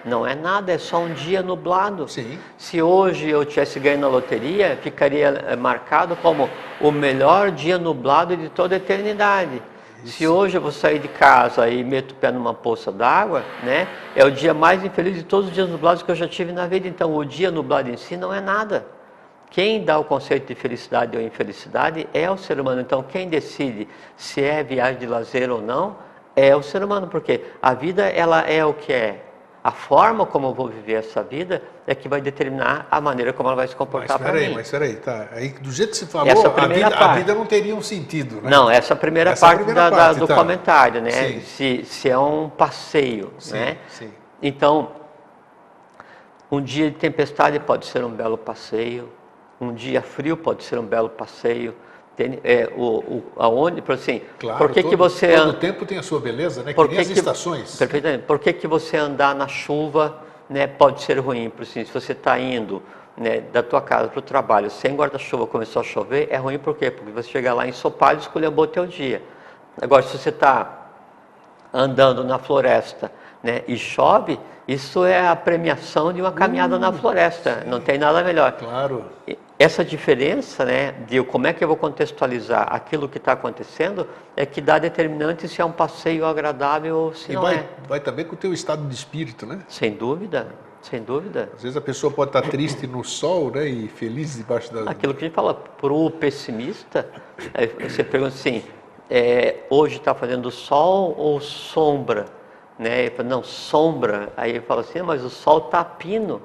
Não 0.04 0.26
é 0.26 0.34
nada, 0.34 0.72
é 0.72 0.78
só 0.78 0.98
um 0.98 1.12
dia 1.12 1.42
nublado. 1.42 2.08
Sim. 2.08 2.38
Se 2.58 2.82
hoje 2.82 3.28
eu 3.28 3.44
tivesse 3.44 3.78
ganho 3.78 4.00
na 4.00 4.08
loteria, 4.08 4.76
ficaria 4.82 5.28
eh, 5.28 5.56
marcado 5.56 6.16
como 6.16 6.50
o 6.80 6.90
melhor 6.90 7.52
dia 7.52 7.78
nublado 7.78 8.36
de 8.36 8.48
toda 8.48 8.74
a 8.74 8.78
eternidade. 8.78 9.62
Se 10.04 10.26
hoje 10.26 10.56
eu 10.56 10.60
vou 10.60 10.72
sair 10.72 10.98
de 10.98 11.06
casa 11.06 11.68
e 11.68 11.84
meto 11.84 12.10
o 12.10 12.14
pé 12.16 12.32
numa 12.32 12.52
poça 12.52 12.90
d'água, 12.90 13.44
né, 13.62 13.86
é 14.16 14.24
o 14.24 14.32
dia 14.32 14.52
mais 14.52 14.82
infeliz 14.82 15.14
de 15.14 15.22
todos 15.22 15.46
os 15.46 15.54
dias 15.54 15.68
nublados 15.68 16.02
que 16.02 16.10
eu 16.10 16.16
já 16.16 16.26
tive 16.26 16.50
na 16.50 16.66
vida. 16.66 16.88
Então, 16.88 17.14
o 17.14 17.24
dia 17.24 17.52
nublado 17.52 17.88
em 17.88 17.96
si 17.96 18.16
não 18.16 18.34
é 18.34 18.40
nada. 18.40 18.84
Quem 19.52 19.85
dá 19.85 19.99
o 19.99 20.04
conceito 20.04 20.47
de 20.47 20.54
felicidade 20.54 21.14
ou 21.14 21.23
infelicidade 21.23 22.09
é 22.14 22.30
o 22.30 22.38
ser 22.38 22.59
humano. 22.59 22.80
Então, 22.80 23.02
quem 23.02 23.28
decide 23.28 23.87
se 24.16 24.42
é 24.42 24.62
viagem 24.62 24.99
de 24.99 25.06
lazer 25.06 25.50
ou 25.50 25.61
não 25.61 25.94
é 26.35 26.56
o 26.56 26.62
ser 26.62 26.82
humano, 26.82 27.06
porque 27.06 27.42
a 27.61 27.75
vida 27.75 28.02
ela 28.09 28.40
é 28.49 28.64
o 28.64 28.73
que 28.73 28.90
é. 28.90 29.23
A 29.62 29.71
forma 29.71 30.25
como 30.25 30.47
eu 30.49 30.54
vou 30.54 30.68
viver 30.68 30.94
essa 30.94 31.23
vida 31.23 31.62
é 31.87 31.94
que 31.94 32.09
vai 32.09 32.23
determinar 32.23 32.88
a 32.90 32.99
maneira 32.99 33.30
como 33.35 33.50
ela 33.50 33.56
vai 33.56 33.68
se 33.68 33.76
comportar 33.76 34.18
para 34.18 34.32
mim. 34.32 34.54
mas 34.54 34.64
espera 34.68 34.87
aí, 34.87 34.97
tá. 34.97 35.28
Aí, 35.32 35.50
do 35.50 35.71
jeito 35.71 35.90
que 35.90 35.99
você 35.99 36.06
falou, 36.06 36.28
Essa 36.32 36.49
a 36.49 36.66
vida, 36.66 36.97
a 36.97 37.14
vida 37.14 37.35
não 37.35 37.44
teria 37.44 37.76
um 37.76 37.82
sentido, 37.82 38.40
né? 38.40 38.49
Não, 38.50 38.71
essa 38.71 38.94
é 38.94 38.97
a 38.97 38.99
primeira 38.99 39.32
Essa 39.32 39.44
parte, 39.47 39.59
primeira 39.59 39.82
da- 39.82 39.90
da- 39.90 39.97
parte, 40.06 40.18
do 40.18 40.26
tá. 40.26 40.35
comentário, 40.35 41.02
né? 41.02 41.11
Sim. 41.11 41.40
Se, 41.42 41.85
se 41.85 42.09
é 42.09 42.16
um 42.18 42.49
passeio, 42.49 43.35
Sim, 43.38 43.52
né? 43.52 43.76
sim. 43.88 44.11
Então, 44.42 44.92
um 46.50 46.61
dia 46.62 46.90
de 46.90 46.97
tempestade 46.97 47.61
pode 47.61 47.85
ser 47.85 48.02
um 48.02 48.11
belo 48.11 48.38
passeio, 48.38 49.11
um 49.62 49.73
dia 49.73 50.02
frio 50.02 50.37
pode 50.37 50.64
ser 50.64 50.78
um 50.78 50.85
belo 50.85 51.09
passeio. 51.09 51.75
Tem, 52.16 52.40
é, 52.45 52.69
o, 52.76 52.83
o, 52.99 53.23
aonde, 53.37 53.81
por 53.81 53.95
assim, 53.95 54.21
Claro, 54.38 54.59
por 54.59 54.71
que, 54.71 54.83
todo, 54.83 54.90
que 54.90 54.97
você 54.97 55.35
todo 55.35 55.54
tempo 55.54 55.87
tem 55.87 55.97
a 55.97 56.02
sua 56.02 56.21
beleza, 56.21 56.62
né? 56.62 56.75
por 56.75 56.87
que 56.88 56.97
nem 56.97 57.04
que 57.04 57.12
as 57.12 57.14
que- 57.14 57.19
estações. 57.21 57.76
Perfeitamente. 57.76 58.25
Por 58.25 58.38
que, 58.38 58.52
que 58.52 58.66
você 58.66 58.97
andar 58.99 59.35
na 59.35 59.49
chuva 59.49 60.19
né, 60.50 60.66
pode 60.66 61.00
ser 61.02 61.19
ruim? 61.21 61.49
Por 61.49 61.62
assim, 61.62 61.85
se 61.85 61.92
você 61.92 62.12
está 62.12 62.38
indo 62.38 62.83
né, 63.16 63.40
da 63.52 63.62
tua 63.62 63.81
casa 63.81 64.09
para 64.09 64.19
o 64.19 64.23
trabalho 64.23 64.69
sem 64.69 64.95
guarda-chuva 64.95 65.47
começou 65.47 65.81
a 65.81 65.85
chover, 65.85 66.28
é 66.31 66.37
ruim 66.37 66.59
por 66.59 66.76
quê? 66.76 66.90
Porque 66.90 67.11
você 67.11 67.31
chegar 67.31 67.54
lá 67.54 67.66
ensopado 67.66 68.19
e 68.19 68.23
esculhambou 68.23 68.64
o 68.64 68.69
teu 68.69 68.87
dia. 68.87 69.23
Agora, 69.81 70.02
se 70.02 70.19
você 70.19 70.28
está 70.28 70.88
andando 71.72 72.25
na 72.25 72.38
floresta 72.38 73.11
né, 73.42 73.62
e 73.66 73.77
chove, 73.79 74.38
isso 74.68 75.05
é 75.05 75.27
a 75.27 75.35
premiação 75.35 76.12
de 76.12 76.20
uma 76.20 76.31
caminhada 76.31 76.79
na 76.79 76.92
floresta. 76.92 77.64
Não 77.66 77.81
tem 77.81 77.96
nada 77.98 78.22
melhor. 78.22 78.53
Claro. 78.53 79.07
E 79.27 79.37
Essa 79.62 79.85
diferença, 79.85 80.64
né, 80.64 80.90
de 81.07 81.22
como 81.22 81.46
é 81.46 81.53
que 81.53 81.62
eu 81.62 81.68
vou 81.68 81.77
contextualizar 81.77 82.66
aquilo 82.75 83.09
que 83.09 83.18
está 83.18 83.31
acontecendo, 83.31 84.09
é 84.37 84.44
que 84.44 84.61
dá 84.61 84.77
determinante 84.77 85.46
se 85.46 85.61
é 85.61 85.64
um 85.64 85.70
passeio 85.70 86.27
agradável 86.27 86.96
ou 86.96 87.14
se 87.14 87.31
E 87.31 87.35
não 87.37 87.42
vai, 87.42 87.59
é. 87.59 87.68
vai 87.88 88.01
também 88.01 88.25
com 88.25 88.35
o 88.35 88.37
teu 88.37 88.53
estado 88.53 88.85
de 88.88 88.92
espírito, 88.92 89.46
né? 89.46 89.61
Sem 89.68 89.92
dúvida, 89.94 90.48
sem 90.81 91.01
dúvida. 91.01 91.48
Às 91.55 91.62
vezes 91.62 91.77
a 91.77 91.81
pessoa 91.81 92.12
pode 92.12 92.31
estar 92.31 92.42
triste 92.42 92.88
no 92.88 93.05
sol, 93.05 93.53
né? 93.53 93.68
E 93.68 93.87
feliz 93.87 94.37
debaixo 94.37 94.75
da... 94.75 94.90
Aquilo 94.90 95.14
que 95.14 95.25
a 95.25 95.29
gente 95.29 95.35
fala, 95.35 95.55
para 95.55 95.92
o 95.92 96.11
pessimista, 96.11 97.09
você 97.81 98.03
pergunta 98.03 98.35
assim, 98.35 98.64
é, 99.09 99.59
hoje 99.70 99.98
está 99.98 100.12
fazendo 100.12 100.51
sol 100.51 101.14
ou 101.16 101.40
sombra? 101.40 102.25
Né? 102.77 103.03
Ele 103.03 103.11
fala, 103.11 103.29
não, 103.29 103.44
sombra. 103.44 104.33
Aí 104.37 104.51
ele 104.51 104.61
fala 104.62 104.81
assim, 104.81 105.03
mas 105.03 105.22
o 105.22 105.31
sol 105.31 105.59
está 105.59 105.85
pino. 105.85 106.42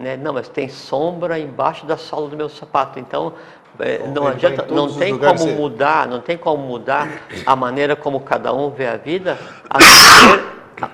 Né? 0.00 0.16
Não, 0.16 0.32
mas 0.32 0.48
tem 0.48 0.66
sombra 0.68 1.38
embaixo 1.38 1.84
da 1.84 1.98
sola 1.98 2.28
do 2.28 2.36
meu 2.36 2.48
sapato. 2.48 2.98
Então, 2.98 3.34
é, 3.78 3.98
Bom, 3.98 4.06
não 4.06 4.08
ele 4.08 4.20
vai 4.20 4.32
em 4.32 4.34
adianta, 4.54 4.74
não 4.74 4.92
tem 4.94 5.18
como 5.18 5.38
você- 5.38 5.54
mudar, 5.54 6.08
não 6.08 6.20
tem 6.20 6.38
como 6.38 6.62
mudar 6.62 7.06
a 7.44 7.54
maneira 7.54 7.94
como 7.94 8.18
cada 8.20 8.52
um 8.52 8.70
vê 8.70 8.86
a 8.86 8.96
vida, 8.96 9.38
a 9.68 9.78
não 9.78 9.86
ser 9.86 10.50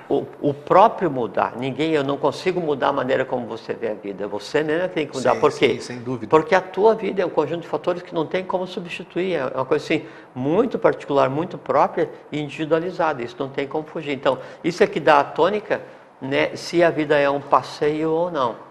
o, 0.08 0.24
o 0.40 0.52
próprio 0.52 1.08
mudar. 1.08 1.52
Ninguém, 1.56 1.92
eu 1.92 2.02
não 2.02 2.16
consigo 2.16 2.60
mudar 2.60 2.88
a 2.88 2.92
maneira 2.92 3.24
como 3.24 3.46
você 3.46 3.72
vê 3.74 3.90
a 3.90 3.94
vida. 3.94 4.26
Você 4.26 4.64
mesmo 4.64 4.82
é 4.82 4.88
tem 4.88 5.06
que 5.06 5.16
mudar. 5.16 5.34
Sim, 5.34 5.40
Por 5.40 5.52
quê? 5.52 5.68
sim, 5.74 5.80
sem 5.80 5.98
dúvida. 6.00 6.28
Porque 6.28 6.56
a 6.56 6.60
tua 6.60 6.92
vida 6.96 7.22
é 7.22 7.26
um 7.26 7.30
conjunto 7.30 7.60
de 7.62 7.68
fatores 7.68 8.02
que 8.02 8.12
não 8.12 8.26
tem 8.26 8.42
como 8.44 8.66
substituir. 8.66 9.34
É 9.34 9.44
uma 9.54 9.64
coisa 9.64 9.84
assim, 9.84 10.04
muito 10.34 10.80
particular, 10.80 11.30
muito 11.30 11.56
própria 11.56 12.10
e 12.32 12.40
individualizada. 12.40 13.22
Isso 13.22 13.36
não 13.38 13.48
tem 13.48 13.68
como 13.68 13.84
fugir. 13.86 14.12
Então, 14.12 14.38
isso 14.64 14.82
é 14.82 14.86
que 14.88 14.98
dá 14.98 15.20
a 15.20 15.24
tônica, 15.24 15.80
né, 16.20 16.56
se 16.56 16.82
a 16.82 16.90
vida 16.90 17.16
é 17.16 17.30
um 17.30 17.40
passeio 17.40 18.10
ou 18.10 18.32
não. 18.32 18.65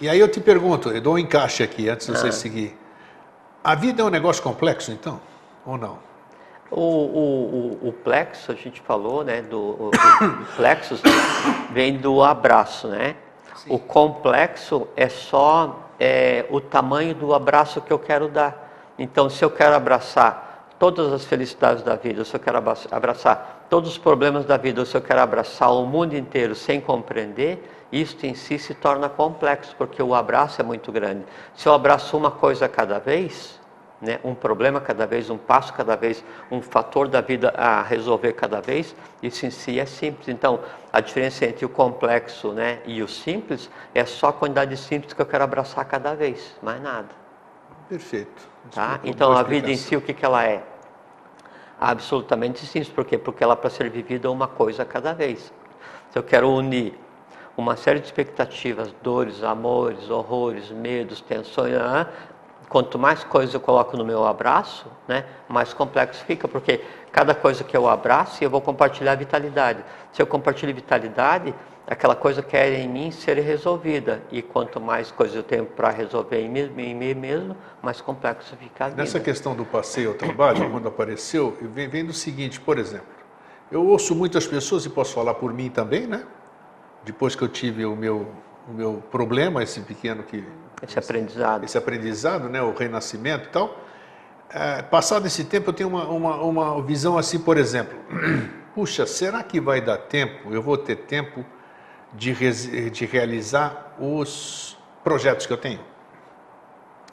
E 0.00 0.08
aí 0.08 0.18
eu 0.20 0.28
te 0.28 0.40
pergunto, 0.40 0.90
eu 0.90 1.00
dou 1.00 1.14
um 1.14 1.18
encaixe 1.18 1.62
aqui 1.62 1.88
antes 1.88 2.06
de 2.06 2.12
Ah. 2.12 2.16
você 2.16 2.32
seguir. 2.32 2.78
A 3.62 3.74
vida 3.74 4.02
é 4.02 4.04
um 4.04 4.10
negócio 4.10 4.42
complexo, 4.42 4.92
então? 4.92 5.20
Ou 5.66 5.76
não? 5.76 5.98
O, 6.70 6.80
o, 6.80 7.78
o, 7.82 7.88
o 7.88 7.92
plexo, 7.92 8.52
a 8.52 8.54
gente 8.54 8.80
falou, 8.80 9.24
né, 9.24 9.42
do 9.42 9.58
o, 9.58 9.88
o 9.88 10.46
plexus 10.56 11.00
vem 11.72 11.96
do 11.96 12.22
abraço, 12.22 12.88
né? 12.88 13.16
O 13.68 13.78
complexo 13.78 14.86
é 14.96 15.08
só 15.08 15.88
é, 15.98 16.46
o 16.50 16.60
tamanho 16.60 17.14
do 17.14 17.34
abraço 17.34 17.80
que 17.80 17.92
eu 17.92 17.98
quero 17.98 18.28
dar. 18.28 18.70
Então, 18.98 19.28
se 19.28 19.44
eu 19.44 19.50
quero 19.50 19.74
abraçar 19.74 20.68
todas 20.78 21.12
as 21.12 21.24
felicidades 21.24 21.82
da 21.82 21.96
vida, 21.96 22.24
se 22.24 22.34
eu 22.34 22.40
quero 22.40 22.58
abra- 22.58 22.76
abraçar 22.90 23.57
todos 23.68 23.90
os 23.90 23.98
problemas 23.98 24.44
da 24.44 24.56
vida, 24.56 24.80
ou 24.80 24.86
se 24.86 24.96
eu 24.96 25.00
quero 25.00 25.20
abraçar 25.20 25.72
o 25.72 25.86
mundo 25.86 26.16
inteiro 26.16 26.54
sem 26.54 26.80
compreender, 26.80 27.62
isso 27.90 28.24
em 28.26 28.34
si 28.34 28.58
se 28.58 28.74
torna 28.74 29.08
complexo, 29.08 29.74
porque 29.76 30.02
o 30.02 30.14
abraço 30.14 30.60
é 30.60 30.64
muito 30.64 30.92
grande. 30.92 31.24
Se 31.54 31.68
eu 31.68 31.72
abraço 31.72 32.16
uma 32.16 32.30
coisa 32.30 32.68
cada 32.68 32.98
vez, 32.98 33.58
né, 34.00 34.20
um 34.22 34.34
problema 34.34 34.80
cada 34.80 35.06
vez, 35.06 35.28
um 35.30 35.38
passo 35.38 35.72
cada 35.72 35.96
vez, 35.96 36.24
um 36.50 36.62
fator 36.62 37.08
da 37.08 37.20
vida 37.20 37.52
a 37.56 37.82
resolver 37.82 38.32
cada 38.34 38.60
vez, 38.60 38.94
isso 39.22 39.44
em 39.46 39.50
si 39.50 39.80
é 39.80 39.86
simples. 39.86 40.28
Então, 40.28 40.60
a 40.92 41.00
diferença 41.00 41.44
entre 41.44 41.64
o 41.64 41.68
complexo 41.68 42.52
né, 42.52 42.80
e 42.84 43.02
o 43.02 43.08
simples 43.08 43.70
é 43.94 44.04
só 44.04 44.28
a 44.28 44.32
quantidade 44.32 44.70
de 44.70 44.80
simples 44.80 45.12
que 45.12 45.20
eu 45.20 45.26
quero 45.26 45.44
abraçar 45.44 45.84
cada 45.86 46.14
vez, 46.14 46.54
mais 46.62 46.80
nada. 46.80 47.08
Perfeito. 47.88 48.48
Tá? 48.70 49.00
Então, 49.02 49.32
a 49.32 49.42
vida 49.42 49.70
em 49.70 49.76
si, 49.76 49.96
o 49.96 50.00
que, 50.00 50.12
que 50.12 50.24
ela 50.24 50.44
é? 50.44 50.62
Absolutamente 51.80 52.66
simples. 52.66 52.88
Por 52.88 53.04
quê? 53.04 53.16
Porque 53.16 53.42
ela, 53.42 53.54
para 53.54 53.70
ser 53.70 53.88
vivida, 53.90 54.26
é 54.26 54.30
uma 54.30 54.48
coisa 54.48 54.84
cada 54.84 55.12
vez. 55.12 55.52
Se 56.10 56.18
eu 56.18 56.22
quero 56.22 56.50
unir 56.50 56.98
uma 57.56 57.76
série 57.76 58.00
de 58.00 58.06
expectativas, 58.06 58.94
dores, 59.02 59.42
amores, 59.42 60.10
horrores, 60.10 60.70
medos, 60.70 61.20
tensões, 61.20 61.74
quanto 62.68 62.98
mais 62.98 63.24
coisas 63.24 63.54
eu 63.54 63.60
coloco 63.60 63.96
no 63.96 64.04
meu 64.04 64.26
abraço, 64.26 64.86
né, 65.06 65.24
mais 65.48 65.72
complexo 65.72 66.24
fica, 66.24 66.46
porque 66.46 66.80
cada 67.10 67.34
coisa 67.34 67.64
que 67.64 67.76
eu 67.76 67.88
abraço, 67.88 68.42
eu 68.44 68.50
vou 68.50 68.60
compartilhar 68.60 69.14
vitalidade. 69.14 69.82
Se 70.12 70.20
eu 70.20 70.26
compartilho 70.26 70.74
vitalidade, 70.74 71.54
aquela 71.86 72.14
coisa 72.14 72.42
quer 72.42 72.72
em 72.74 72.88
mim 72.88 73.10
ser 73.10 73.38
resolvida. 73.38 74.22
E 74.30 74.42
quanto 74.42 74.80
mais 74.80 75.10
coisas 75.10 75.34
eu 75.34 75.42
tenho 75.42 75.64
para 75.64 75.88
resolver 75.88 76.38
em 76.38 76.48
mim, 76.48 76.70
em 76.76 76.94
mim 76.94 77.14
mesmo, 77.14 77.56
mais 77.82 78.00
complexo 78.00 78.54
fica 78.56 78.84
a 78.84 78.88
vida. 78.88 79.02
Nessa 79.02 79.18
questão 79.18 79.54
do 79.54 79.64
passeio 79.64 80.10
ao 80.10 80.14
trabalho, 80.14 80.70
quando 80.70 80.88
apareceu, 80.88 81.56
vem, 81.60 81.88
vem 81.88 82.04
do 82.04 82.12
seguinte, 82.12 82.60
por 82.60 82.78
exemplo, 82.78 83.06
eu 83.72 83.86
ouço 83.86 84.14
muitas 84.14 84.46
pessoas, 84.46 84.84
e 84.84 84.90
posso 84.90 85.14
falar 85.14 85.34
por 85.34 85.52
mim 85.52 85.70
também, 85.70 86.06
né? 86.06 86.24
Depois 87.04 87.34
que 87.34 87.42
eu 87.42 87.48
tive 87.48 87.84
o 87.86 87.96
meu, 87.96 88.28
o 88.68 88.72
meu 88.72 89.02
problema, 89.10 89.62
esse 89.62 89.80
pequeno 89.80 90.22
que... 90.22 90.44
Esse 90.82 90.98
aprendizado. 90.98 91.64
Esse 91.64 91.78
aprendizado, 91.78 92.48
né? 92.48 92.62
O 92.62 92.72
renascimento 92.72 93.48
e 93.48 93.50
tal. 93.50 93.84
É, 94.50 94.82
passado 94.82 95.26
esse 95.26 95.44
tempo, 95.44 95.70
eu 95.70 95.74
tenho 95.74 95.88
uma, 95.88 96.04
uma, 96.08 96.36
uma 96.42 96.82
visão 96.82 97.18
assim, 97.18 97.38
por 97.38 97.56
exemplo. 97.56 97.98
Puxa, 98.74 99.06
será 99.06 99.42
que 99.42 99.60
vai 99.60 99.80
dar 99.80 99.98
tempo? 99.98 100.52
Eu 100.52 100.62
vou 100.62 100.78
ter 100.78 100.96
tempo 100.96 101.44
de, 102.14 102.90
de 102.90 103.06
realizar 103.06 103.94
os 103.98 104.78
projetos 105.04 105.46
que 105.46 105.52
eu 105.52 105.56
tenho. 105.56 105.80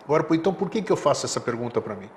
Agora, 0.04 0.26
então, 0.32 0.54
por 0.54 0.70
que, 0.70 0.82
que 0.82 0.92
eu 0.92 0.96
faço 0.96 1.26
essa 1.26 1.40
pergunta 1.40 1.82
para 1.82 1.96
mim? 1.96 2.10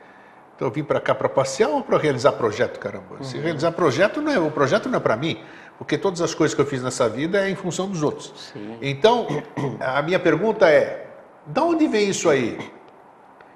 Então, 0.55 0.69
eu 0.69 0.73
vim 0.73 0.83
para 0.83 1.01
cá 1.01 1.15
para 1.15 1.29
passear 1.29 1.71
ou 1.71 1.83
para 1.83 1.97
realizar 1.97 2.33
projeto, 2.33 2.79
caramba? 2.79 3.17
Uhum. 3.17 3.25
Se 3.25 3.39
realizar 3.39 3.73
projeto, 3.73 4.21
não 4.21 4.31
é, 4.31 4.39
o 4.39 4.51
projeto 4.51 4.89
não 4.89 4.99
é 4.99 5.01
para 5.01 5.17
mim, 5.17 5.41
porque 5.79 5.97
todas 5.97 6.21
as 6.21 6.35
coisas 6.35 6.55
que 6.55 6.61
eu 6.61 6.67
fiz 6.67 6.83
nessa 6.83 7.09
vida 7.09 7.47
é 7.47 7.49
em 7.49 7.55
função 7.55 7.89
dos 7.89 8.03
outros. 8.03 8.33
Sim. 8.53 8.77
Então, 8.83 9.27
a 9.81 10.03
minha 10.03 10.19
pergunta 10.19 10.69
é, 10.69 11.08
de 11.49 11.61
onde 11.61 11.87
vem 11.87 12.11
isso 12.11 12.29
aí? 12.29 12.59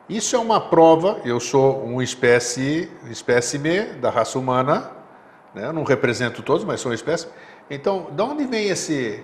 Isso 0.09 0.35
é 0.35 0.39
uma 0.39 0.61
prova, 0.61 1.21
eu 1.25 1.39
sou 1.39 1.85
um 1.85 2.01
espécie, 2.01 2.91
espécime 3.11 3.83
da 4.01 4.09
raça 4.09 4.39
humana, 4.39 4.91
né? 5.55 5.67
eu 5.67 5.73
não 5.73 5.85
represento 5.85 6.43
todos, 6.43 6.65
mas 6.65 6.81
sou 6.81 6.91
uma 6.91 6.95
espécie. 6.95 7.29
Então, 7.71 8.09
de 8.11 8.23
onde 8.23 8.45
vem 8.45 8.69
esse, 8.69 9.23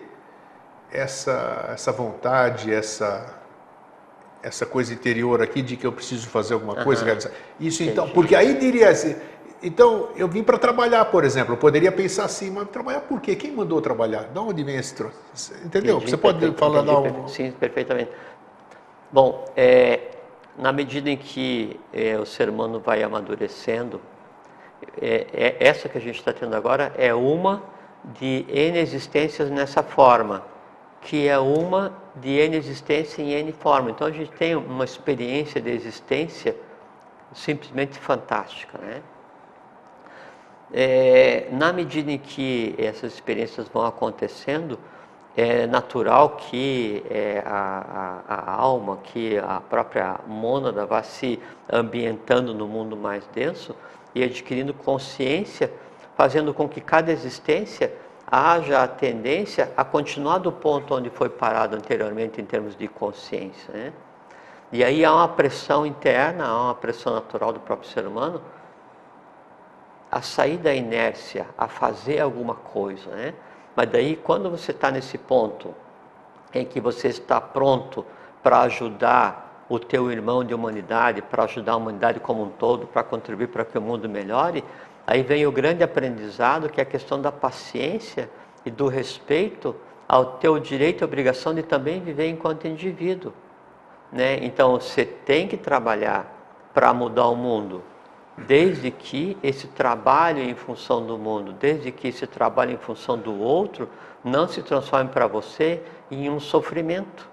essa, 0.92 1.70
essa 1.72 1.92
vontade, 1.92 2.72
essa, 2.72 3.40
essa 4.42 4.66
coisa 4.66 4.92
interior 4.92 5.40
aqui 5.40 5.62
de 5.62 5.74
que 5.74 5.86
eu 5.86 5.92
preciso 5.92 6.28
fazer 6.28 6.54
alguma 6.54 6.76
coisa, 6.84 7.04
uhum. 7.10 7.30
Isso 7.58 7.82
então, 7.82 8.10
porque 8.10 8.34
aí 8.34 8.54
diria 8.58 8.90
assim, 8.90 9.16
então 9.62 10.10
eu 10.14 10.28
vim 10.28 10.42
para 10.42 10.58
trabalhar, 10.58 11.06
por 11.06 11.24
exemplo, 11.24 11.54
eu 11.54 11.58
poderia 11.58 11.90
pensar 11.90 12.26
assim, 12.26 12.50
mas 12.50 12.68
trabalhar 12.68 13.00
por 13.00 13.18
quê? 13.20 13.34
Quem 13.34 13.50
mandou 13.50 13.80
trabalhar? 13.80 14.24
De 14.24 14.38
onde 14.38 14.62
vem 14.62 14.76
esse 14.76 14.94
troço? 14.94 15.16
Entendeu? 15.64 15.96
Entendi, 15.96 16.10
Você 16.10 16.16
pode 16.16 16.52
falar 16.52 16.82
entendi, 16.82 17.18
um... 17.18 17.28
Sim, 17.28 17.50
perfeitamente. 17.52 18.10
Bom, 19.10 19.44
é, 19.56 20.00
na 20.56 20.72
medida 20.72 21.08
em 21.08 21.16
que 21.16 21.78
é, 21.92 22.18
o 22.18 22.26
ser 22.26 22.48
humano 22.48 22.80
vai 22.80 23.02
amadurecendo, 23.02 24.00
é, 25.00 25.26
é, 25.32 25.56
essa 25.60 25.88
que 25.88 25.98
a 25.98 26.00
gente 26.00 26.18
está 26.18 26.32
tendo 26.32 26.54
agora 26.54 26.92
é 26.96 27.14
uma 27.14 27.62
de 28.04 28.44
N 28.48 28.78
existências 28.78 29.50
nessa 29.50 29.82
forma 29.82 30.44
que 31.00 31.28
é 31.28 31.38
uma 31.38 31.92
de 32.16 32.30
N 32.30 32.56
existência 32.56 33.22
em 33.22 33.32
N 33.32 33.52
forma. 33.52 33.90
Então 33.90 34.06
a 34.06 34.10
gente 34.10 34.30
tem 34.32 34.54
uma 34.54 34.84
experiência 34.84 35.60
de 35.60 35.70
existência 35.70 36.56
simplesmente 37.32 37.98
fantástica. 37.98 38.78
Né? 38.78 39.02
É, 40.72 41.48
na 41.50 41.72
medida 41.72 42.10
em 42.10 42.18
que 42.18 42.74
essas 42.78 43.14
experiências 43.14 43.68
vão 43.68 43.86
acontecendo, 43.86 44.78
é 45.40 45.68
natural 45.68 46.30
que 46.30 47.04
é, 47.08 47.44
a, 47.46 48.24
a, 48.28 48.34
a, 48.34 48.54
alma, 48.54 48.96
que 49.04 49.38
a 49.38 49.60
própria 49.60 50.18
mônada 50.26 50.84
vá 50.84 51.00
se 51.00 51.38
ambientando 51.72 52.52
no 52.52 52.66
mundo 52.66 52.96
mais 52.96 53.24
denso 53.28 53.72
e 54.12 54.24
adquirindo 54.24 54.74
consciência, 54.74 55.72
fazendo 56.16 56.52
com 56.52 56.68
que 56.68 56.80
cada 56.80 57.12
existência 57.12 57.94
haja 58.26 58.82
a 58.82 58.88
tendência 58.88 59.72
a 59.76 59.84
continuar 59.84 60.38
do 60.38 60.50
ponto 60.50 60.92
onde 60.92 61.08
foi 61.08 61.28
parado 61.28 61.76
anteriormente 61.76 62.40
em 62.40 62.44
termos 62.44 62.74
de 62.74 62.88
consciência. 62.88 63.72
Né? 63.72 63.92
E 64.72 64.82
aí 64.82 65.04
há 65.04 65.14
uma 65.14 65.28
pressão 65.28 65.86
interna, 65.86 66.48
há 66.48 66.62
uma 66.64 66.74
pressão 66.74 67.14
natural 67.14 67.52
do 67.52 67.60
próprio 67.60 67.88
ser 67.88 68.04
humano 68.08 68.42
a 70.10 70.20
sair 70.20 70.56
da 70.56 70.74
inércia, 70.74 71.46
a 71.56 71.68
fazer 71.68 72.18
alguma 72.18 72.56
coisa. 72.56 73.08
Né? 73.10 73.34
Mas 73.78 73.88
daí, 73.88 74.16
quando 74.16 74.50
você 74.50 74.72
está 74.72 74.90
nesse 74.90 75.16
ponto 75.16 75.72
em 76.52 76.64
que 76.64 76.80
você 76.80 77.06
está 77.06 77.40
pronto 77.40 78.04
para 78.42 78.62
ajudar 78.62 79.64
o 79.68 79.78
teu 79.78 80.10
irmão 80.10 80.42
de 80.42 80.52
humanidade, 80.52 81.22
para 81.22 81.44
ajudar 81.44 81.74
a 81.74 81.76
humanidade 81.76 82.18
como 82.18 82.42
um 82.42 82.48
todo, 82.48 82.88
para 82.88 83.04
contribuir 83.04 83.46
para 83.46 83.64
que 83.64 83.78
o 83.78 83.80
mundo 83.80 84.08
melhore, 84.08 84.64
Aí 85.10 85.22
vem 85.22 85.46
o 85.46 85.50
grande 85.50 85.82
aprendizado, 85.82 86.68
que 86.68 86.80
é 86.80 86.82
a 86.82 86.86
questão 86.86 87.18
da 87.18 87.32
paciência 87.32 88.28
e 88.62 88.70
do 88.70 88.88
respeito 88.88 89.74
ao 90.06 90.32
teu 90.32 90.58
direito 90.58 91.00
e 91.00 91.04
obrigação 91.06 91.54
de 91.54 91.62
também 91.62 91.98
viver 91.98 92.28
enquanto 92.28 92.68
indivíduo. 92.68 93.32
Né? 94.12 94.36
Então 94.44 94.72
você 94.72 95.06
tem 95.06 95.48
que 95.48 95.56
trabalhar 95.56 96.30
para 96.74 96.92
mudar 96.92 97.26
o 97.28 97.34
mundo, 97.34 97.82
desde 98.46 98.90
que 98.90 99.36
esse 99.42 99.66
trabalho 99.66 100.42
em 100.42 100.54
função 100.54 101.04
do 101.04 101.18
mundo, 101.18 101.52
desde 101.52 101.90
que 101.90 102.08
esse 102.08 102.26
trabalho 102.26 102.72
em 102.72 102.76
função 102.76 103.18
do 103.18 103.38
outro, 103.40 103.88
não 104.24 104.46
se 104.48 104.62
transforme 104.62 105.10
para 105.10 105.26
você 105.26 105.82
em 106.10 106.28
um 106.30 106.40
sofrimento, 106.40 107.28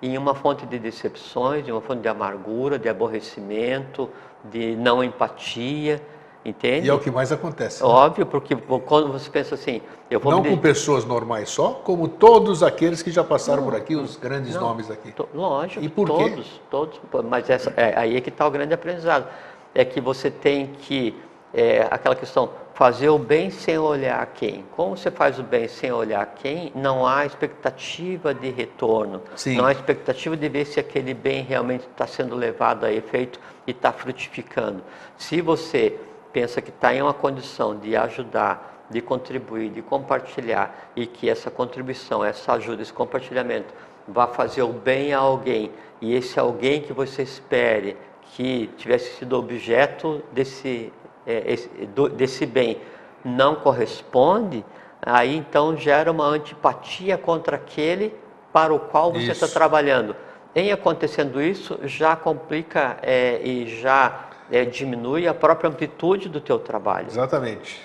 em 0.00 0.16
uma 0.16 0.34
fonte 0.34 0.64
de 0.66 0.78
decepções, 0.78 1.66
em 1.66 1.72
uma 1.72 1.80
fonte 1.80 2.02
de 2.02 2.08
amargura, 2.08 2.78
de 2.78 2.88
aborrecimento, 2.88 4.08
de 4.44 4.76
não 4.76 5.02
empatia. 5.02 6.00
Entende? 6.44 6.86
E 6.86 6.90
é 6.90 6.94
o 6.94 7.00
que 7.00 7.10
mais 7.10 7.30
acontece. 7.30 7.82
Né? 7.82 7.88
Óbvio, 7.88 8.24
porque 8.24 8.56
quando 8.56 9.12
você 9.12 9.28
pensa 9.28 9.54
assim, 9.54 9.82
eu 10.08 10.18
vou 10.18 10.32
Não 10.32 10.42
com 10.42 10.56
pessoas 10.56 11.04
normais 11.04 11.50
só, 11.50 11.72
como 11.84 12.08
todos 12.08 12.62
aqueles 12.62 13.02
que 13.02 13.10
já 13.10 13.22
passaram 13.24 13.62
não, 13.62 13.70
por 13.70 13.76
aqui, 13.76 13.96
os 13.96 14.16
grandes 14.16 14.54
não, 14.54 14.62
nomes 14.62 14.90
aqui. 14.90 15.12
Lógico, 15.34 15.84
e 15.84 15.88
por 15.88 16.06
todos, 16.06 16.46
quê? 16.46 16.60
todos. 16.70 17.00
Mas 17.28 17.50
essa, 17.50 17.74
é, 17.76 17.92
aí 17.98 18.16
é 18.16 18.20
que 18.20 18.30
está 18.30 18.46
o 18.46 18.50
grande 18.50 18.72
aprendizado. 18.72 19.26
É 19.74 19.84
que 19.84 20.00
você 20.00 20.30
tem 20.30 20.66
que, 20.66 21.14
é, 21.52 21.86
aquela 21.90 22.16
questão, 22.16 22.50
fazer 22.74 23.08
o 23.08 23.18
bem 23.18 23.50
sem 23.50 23.76
olhar 23.76 24.22
a 24.22 24.26
quem. 24.26 24.64
Como 24.76 24.96
você 24.96 25.10
faz 25.10 25.38
o 25.38 25.42
bem 25.42 25.66
sem 25.66 25.90
olhar 25.90 26.22
a 26.22 26.26
quem, 26.26 26.70
não 26.76 27.04
há 27.04 27.26
expectativa 27.26 28.32
de 28.32 28.50
retorno. 28.50 29.20
Sim. 29.34 29.56
Não 29.56 29.66
há 29.66 29.72
expectativa 29.72 30.36
de 30.36 30.48
ver 30.48 30.64
se 30.64 30.78
aquele 30.78 31.12
bem 31.12 31.42
realmente 31.42 31.88
está 31.90 32.06
sendo 32.06 32.36
levado 32.36 32.86
a 32.86 32.92
efeito 32.92 33.40
e 33.66 33.72
está 33.72 33.92
frutificando. 33.92 34.80
Se 35.16 35.40
você 35.40 35.98
pensa 36.32 36.62
que 36.62 36.70
está 36.70 36.94
em 36.94 37.02
uma 37.02 37.12
condição 37.14 37.76
de 37.76 37.96
ajudar, 37.96 38.86
de 38.88 39.00
contribuir, 39.00 39.70
de 39.70 39.82
compartilhar 39.82 40.92
e 40.94 41.04
que 41.04 41.28
essa 41.28 41.50
contribuição, 41.50 42.24
essa 42.24 42.52
ajuda, 42.52 42.80
esse 42.80 42.92
compartilhamento 42.92 43.74
vá 44.06 44.28
fazer 44.28 44.62
o 44.62 44.72
bem 44.72 45.12
a 45.12 45.18
alguém 45.18 45.72
e 46.00 46.14
esse 46.14 46.38
alguém 46.38 46.80
que 46.80 46.92
você 46.92 47.22
espere 47.22 47.96
que 48.34 48.68
tivesse 48.76 49.16
sido 49.16 49.36
objeto 49.36 50.22
desse, 50.32 50.92
é, 51.26 51.52
esse, 51.52 51.68
do, 51.86 52.08
desse 52.08 52.46
bem 52.46 52.80
não 53.24 53.56
corresponde, 53.56 54.64
aí 55.02 55.36
então 55.36 55.76
gera 55.76 56.10
uma 56.10 56.24
antipatia 56.24 57.18
contra 57.18 57.56
aquele 57.56 58.14
para 58.52 58.72
o 58.72 58.78
qual 58.78 59.12
você 59.12 59.32
está 59.32 59.48
trabalhando. 59.48 60.14
Em 60.54 60.72
acontecendo 60.72 61.42
isso, 61.42 61.78
já 61.84 62.16
complica 62.16 62.96
é, 63.02 63.40
e 63.42 63.66
já 63.80 64.28
é, 64.50 64.64
diminui 64.64 65.28
a 65.28 65.34
própria 65.34 65.68
amplitude 65.68 66.28
do 66.28 66.40
teu 66.40 66.58
trabalho. 66.58 67.06
Exatamente. 67.08 67.80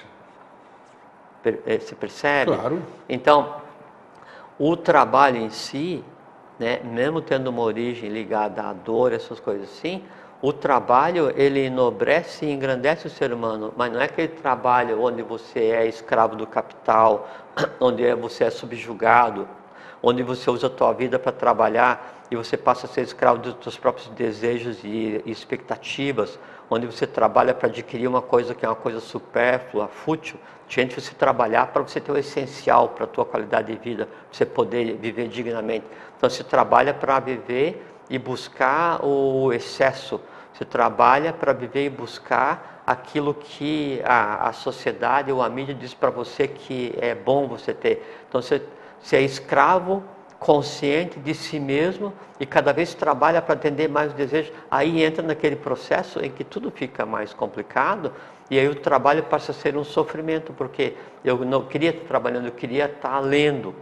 É, 1.65 1.77
você 1.77 1.93
percebe? 1.93 2.55
Claro. 2.55 2.81
Então, 3.07 3.57
o 4.57 4.77
trabalho 4.77 5.37
em 5.37 5.49
si, 5.49 6.03
né, 6.57 6.79
mesmo 6.83 7.21
tendo 7.21 7.47
uma 7.47 7.61
origem 7.61 8.09
ligada 8.09 8.63
à 8.63 8.73
dor, 8.73 9.11
essas 9.11 9.39
coisas 9.39 9.69
assim, 9.69 10.01
o 10.43 10.51
trabalho 10.51 11.31
ele 11.37 11.61
enobrece 11.61 12.45
e 12.45 12.51
engrandece 12.51 13.07
o 13.07 13.09
ser 13.09 13.31
humano, 13.31 13.73
mas 13.77 13.89
não 13.89 14.01
é 14.01 14.03
aquele 14.03 14.27
trabalho 14.27 15.01
onde 15.01 15.21
você 15.21 15.69
é 15.69 15.87
escravo 15.87 16.35
do 16.35 16.45
capital, 16.45 17.29
onde 17.79 18.13
você 18.15 18.43
é 18.43 18.49
subjugado, 18.49 19.47
onde 20.01 20.21
você 20.21 20.51
usa 20.51 20.67
a 20.67 20.69
tua 20.69 20.91
vida 20.91 21.17
para 21.17 21.31
trabalhar 21.31 22.25
e 22.29 22.35
você 22.35 22.57
passa 22.57 22.87
a 22.87 22.89
ser 22.89 23.03
escravo 23.03 23.39
dos 23.39 23.53
teus 23.53 23.77
próprios 23.77 24.09
desejos 24.09 24.83
e 24.83 25.23
expectativas, 25.25 26.37
onde 26.69 26.87
você 26.87 27.07
trabalha 27.07 27.53
para 27.53 27.69
adquirir 27.69 28.09
uma 28.09 28.21
coisa 28.21 28.53
que 28.53 28.65
é 28.65 28.67
uma 28.67 28.75
coisa 28.75 28.99
supérflua, 28.99 29.87
fútil, 29.87 30.37
diante 30.67 30.95
de 30.95 31.01
você 31.01 31.13
trabalhar 31.13 31.67
para 31.67 31.83
você 31.83 32.01
ter 32.01 32.11
o 32.11 32.17
essencial 32.17 32.89
para 32.89 33.05
a 33.05 33.07
tua 33.07 33.23
qualidade 33.23 33.71
de 33.71 33.79
vida, 33.79 34.07
para 34.07 34.15
você 34.29 34.45
poder 34.45 34.97
viver 34.97 35.29
dignamente. 35.29 35.85
Então 36.17 36.29
você 36.29 36.43
trabalha 36.43 36.93
para 36.93 37.17
viver 37.21 37.81
e 38.09 38.17
buscar 38.19 39.03
o 39.05 39.53
excesso, 39.53 40.19
você 40.53 40.63
trabalha 40.63 41.33
para 41.33 41.51
viver 41.51 41.85
e 41.85 41.89
buscar 41.89 42.83
aquilo 42.85 43.33
que 43.33 44.01
a, 44.05 44.49
a 44.49 44.53
sociedade 44.53 45.31
ou 45.31 45.41
a 45.41 45.49
mídia 45.49 45.73
diz 45.73 45.93
para 45.93 46.09
você 46.09 46.47
que 46.47 46.93
é 46.99 47.15
bom 47.15 47.47
você 47.47 47.73
ter. 47.73 48.23
Então 48.27 48.41
você, 48.41 48.61
você 49.01 49.17
é 49.17 49.21
escravo 49.21 50.03
consciente 50.39 51.19
de 51.19 51.33
si 51.33 51.57
mesmo 51.57 52.13
e 52.37 52.45
cada 52.45 52.73
vez 52.73 52.93
trabalha 52.93 53.41
para 53.41 53.53
atender 53.53 53.87
mais 53.87 54.09
os 54.09 54.13
desejos, 54.13 54.51
aí 54.69 55.01
entra 55.01 55.25
naquele 55.25 55.55
processo 55.55 56.19
em 56.19 56.29
que 56.29 56.43
tudo 56.43 56.69
fica 56.69 57.05
mais 57.05 57.33
complicado 57.33 58.11
e 58.51 58.59
aí 58.59 58.67
o 58.67 58.75
trabalho 58.75 59.23
passa 59.23 59.51
a 59.51 59.55
ser 59.55 59.77
um 59.77 59.83
sofrimento, 59.83 60.53
porque 60.53 60.95
eu 61.23 61.37
não 61.45 61.63
queria 61.63 61.91
estar 61.91 62.05
trabalhando, 62.05 62.47
eu 62.47 62.51
queria 62.51 62.85
estar 62.85 63.19
lendo. 63.19 63.73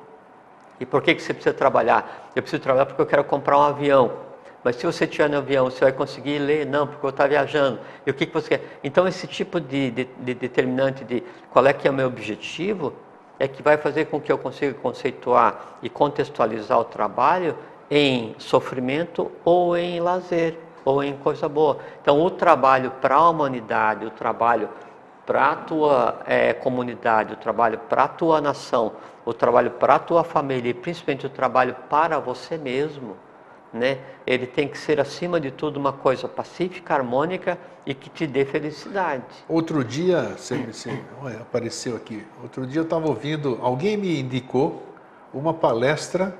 E 0.79 0.85
por 0.85 1.01
que, 1.01 1.15
que 1.15 1.21
você 1.21 1.33
precisa 1.33 1.53
trabalhar? 1.53 2.31
Eu 2.35 2.41
preciso 2.41 2.61
trabalhar 2.61 2.85
porque 2.85 3.01
eu 3.01 3.05
quero 3.05 3.23
comprar 3.23 3.57
um 3.57 3.63
avião. 3.63 4.30
Mas 4.63 4.75
se 4.75 4.85
você 4.85 5.05
estiver 5.05 5.29
no 5.29 5.37
avião, 5.37 5.65
você 5.65 5.83
vai 5.83 5.91
conseguir 5.91 6.37
ler? 6.37 6.65
Não, 6.65 6.85
porque 6.85 7.05
eu 7.05 7.09
estou 7.09 7.27
viajando. 7.27 7.79
E 8.05 8.11
o 8.11 8.13
que, 8.13 8.25
que 8.25 8.33
você 8.33 8.57
quer? 8.57 8.79
Então, 8.83 9.07
esse 9.07 9.25
tipo 9.25 9.59
de, 9.59 9.89
de, 9.91 10.05
de 10.05 10.33
determinante 10.35 11.03
de 11.03 11.23
qual 11.49 11.65
é 11.65 11.73
que 11.73 11.87
é 11.87 11.91
o 11.91 11.93
meu 11.93 12.07
objetivo, 12.07 12.93
é 13.39 13.47
que 13.47 13.63
vai 13.63 13.75
fazer 13.75 14.05
com 14.05 14.21
que 14.21 14.31
eu 14.31 14.37
consiga 14.37 14.73
conceituar 14.75 15.79
e 15.81 15.89
contextualizar 15.89 16.79
o 16.79 16.83
trabalho 16.83 17.57
em 17.89 18.35
sofrimento 18.37 19.31
ou 19.43 19.75
em 19.75 19.99
lazer, 19.99 20.57
ou 20.85 21.03
em 21.03 21.17
coisa 21.17 21.49
boa. 21.49 21.79
Então, 21.99 22.21
o 22.21 22.29
trabalho 22.29 22.91
para 23.01 23.15
a 23.15 23.29
humanidade, 23.29 24.05
o 24.05 24.11
trabalho 24.11 24.69
para 25.25 25.51
a 25.51 25.55
tua 25.55 26.21
é, 26.27 26.53
comunidade, 26.53 27.33
o 27.33 27.37
trabalho 27.37 27.79
para 27.89 28.03
a 28.03 28.07
tua 28.07 28.39
nação, 28.39 28.93
o 29.25 29.33
trabalho 29.33 29.71
para 29.71 29.95
a 29.95 29.99
tua 29.99 30.23
família 30.23 30.69
e 30.69 30.73
principalmente 30.73 31.25
o 31.25 31.29
trabalho 31.29 31.75
para 31.89 32.19
você 32.19 32.57
mesmo, 32.57 33.17
né? 33.73 33.99
Ele 34.25 34.45
tem 34.45 34.67
que 34.67 34.77
ser 34.77 34.99
acima 34.99 35.39
de 35.39 35.51
tudo 35.51 35.77
uma 35.77 35.93
coisa 35.93 36.27
pacífica, 36.27 36.93
harmônica 36.93 37.57
e 37.85 37.93
que 37.93 38.09
te 38.09 38.27
dê 38.27 38.45
felicidade. 38.45 39.23
Outro 39.47 39.83
dia, 39.83 40.35
você, 40.37 40.57
você 40.57 40.99
olha, 41.21 41.37
apareceu 41.37 41.95
aqui. 41.95 42.25
Outro 42.41 42.65
dia 42.67 42.79
eu 42.79 42.83
estava 42.83 43.07
ouvindo, 43.07 43.59
alguém 43.61 43.97
me 43.97 44.19
indicou 44.19 44.83
uma 45.33 45.53
palestra 45.53 46.35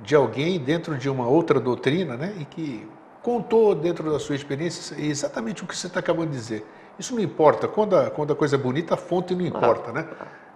de 0.00 0.14
alguém 0.14 0.58
dentro 0.58 0.96
de 0.96 1.10
uma 1.10 1.26
outra 1.26 1.60
doutrina, 1.60 2.16
né? 2.16 2.34
E 2.38 2.44
que 2.44 2.88
contou 3.22 3.74
dentro 3.74 4.10
da 4.10 4.18
sua 4.18 4.34
experiência 4.34 4.98
exatamente 4.98 5.62
o 5.62 5.66
que 5.66 5.76
você 5.76 5.88
está 5.88 6.00
acabando 6.00 6.30
de 6.30 6.36
dizer 6.36 6.64
isso 7.00 7.14
não 7.14 7.22
importa. 7.22 7.66
Quando 7.66 7.96
a, 7.96 8.10
quando 8.10 8.32
a 8.32 8.36
coisa 8.36 8.56
é 8.56 8.58
bonita, 8.58 8.94
a 8.94 8.96
fonte 8.96 9.34
não 9.34 9.44
importa, 9.44 9.90
né? 9.90 10.06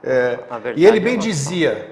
É, 0.03 0.39
e 0.77 0.85
ele 0.85 1.01
bem 1.01 1.19
dizia 1.19 1.91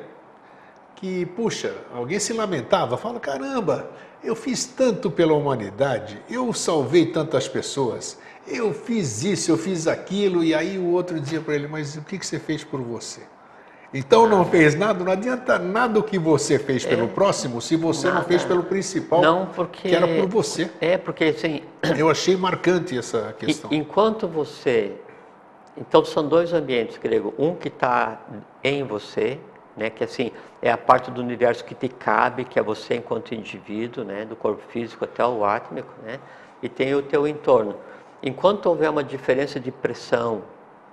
que, 0.97 1.27
puxa, 1.27 1.75
alguém 1.95 2.19
se 2.19 2.33
lamentava, 2.33 2.97
fala, 2.97 3.19
caramba, 3.19 3.91
eu 4.23 4.37
fiz 4.37 4.65
tanto 4.65 5.11
pela 5.11 5.33
humanidade, 5.33 6.21
eu 6.31 6.53
salvei 6.53 7.07
tantas 7.07 7.49
pessoas, 7.49 8.19
eu 8.47 8.73
fiz 8.73 9.25
isso, 9.25 9.51
eu 9.51 9.59
fiz 9.59 9.87
aquilo, 9.87 10.45
e 10.45 10.55
aí 10.55 10.79
o 10.79 10.91
outro 10.91 11.19
dizia 11.19 11.41
para 11.41 11.55
ele, 11.55 11.67
mas 11.67 11.97
o 11.97 12.03
que, 12.03 12.19
que 12.19 12.27
você 12.27 12.39
fez 12.39 12.63
por 12.63 12.81
você? 12.81 13.23
Então 13.95 14.27
não 14.27 14.45
fez 14.45 14.75
nada, 14.75 15.05
não 15.05 15.13
adianta 15.13 15.59
nada 15.59 15.99
o 15.99 16.03
que 16.03 16.19
você 16.19 16.59
fez 16.59 16.85
pelo 16.85 17.05
é, 17.05 17.09
próximo 17.09 17.61
se 17.61 17.77
você 17.77 18.07
nada. 18.07 18.21
não 18.21 18.27
fez 18.27 18.43
pelo 18.43 18.63
principal, 18.63 19.21
não, 19.21 19.47
porque, 19.47 19.91
que 19.91 19.95
era 19.95 20.09
por 20.09 20.27
você. 20.27 20.71
É, 20.81 20.97
porque 20.97 21.25
assim. 21.25 21.63
Eu 21.99 22.09
achei 22.09 22.35
marcante 22.35 22.97
essa 22.97 23.35
questão. 23.39 23.71
Enquanto 23.71 24.27
você. 24.27 24.95
Então 25.77 26.03
são 26.05 26.27
dois 26.27 26.55
ambientes, 26.55 26.97
grego. 26.97 27.35
Um 27.39 27.55
que 27.55 27.69
está 27.69 28.23
em 28.65 28.83
você, 28.83 29.39
né, 29.77 29.91
que 29.91 30.05
assim 30.05 30.31
é 30.61 30.71
a 30.71 30.79
parte 30.79 31.11
do 31.11 31.21
universo 31.21 31.65
que 31.65 31.75
te 31.75 31.89
cabe, 31.89 32.45
que 32.45 32.59
é 32.59 32.63
você 32.63 32.97
enquanto 32.97 33.35
indivíduo, 33.35 34.05
né, 34.05 34.25
do 34.25 34.37
corpo 34.37 34.63
físico 34.69 35.05
até 35.05 35.25
o 35.27 35.45
átmico, 35.45 35.93
né, 36.03 36.19
e 36.63 36.69
tem 36.69 36.95
o 36.95 37.03
teu 37.03 37.27
entorno. 37.27 37.77
Enquanto 38.23 38.67
houver 38.67 38.91
uma 38.91 39.03
diferença 39.03 39.59
de 39.59 39.73
pressão, 39.73 40.43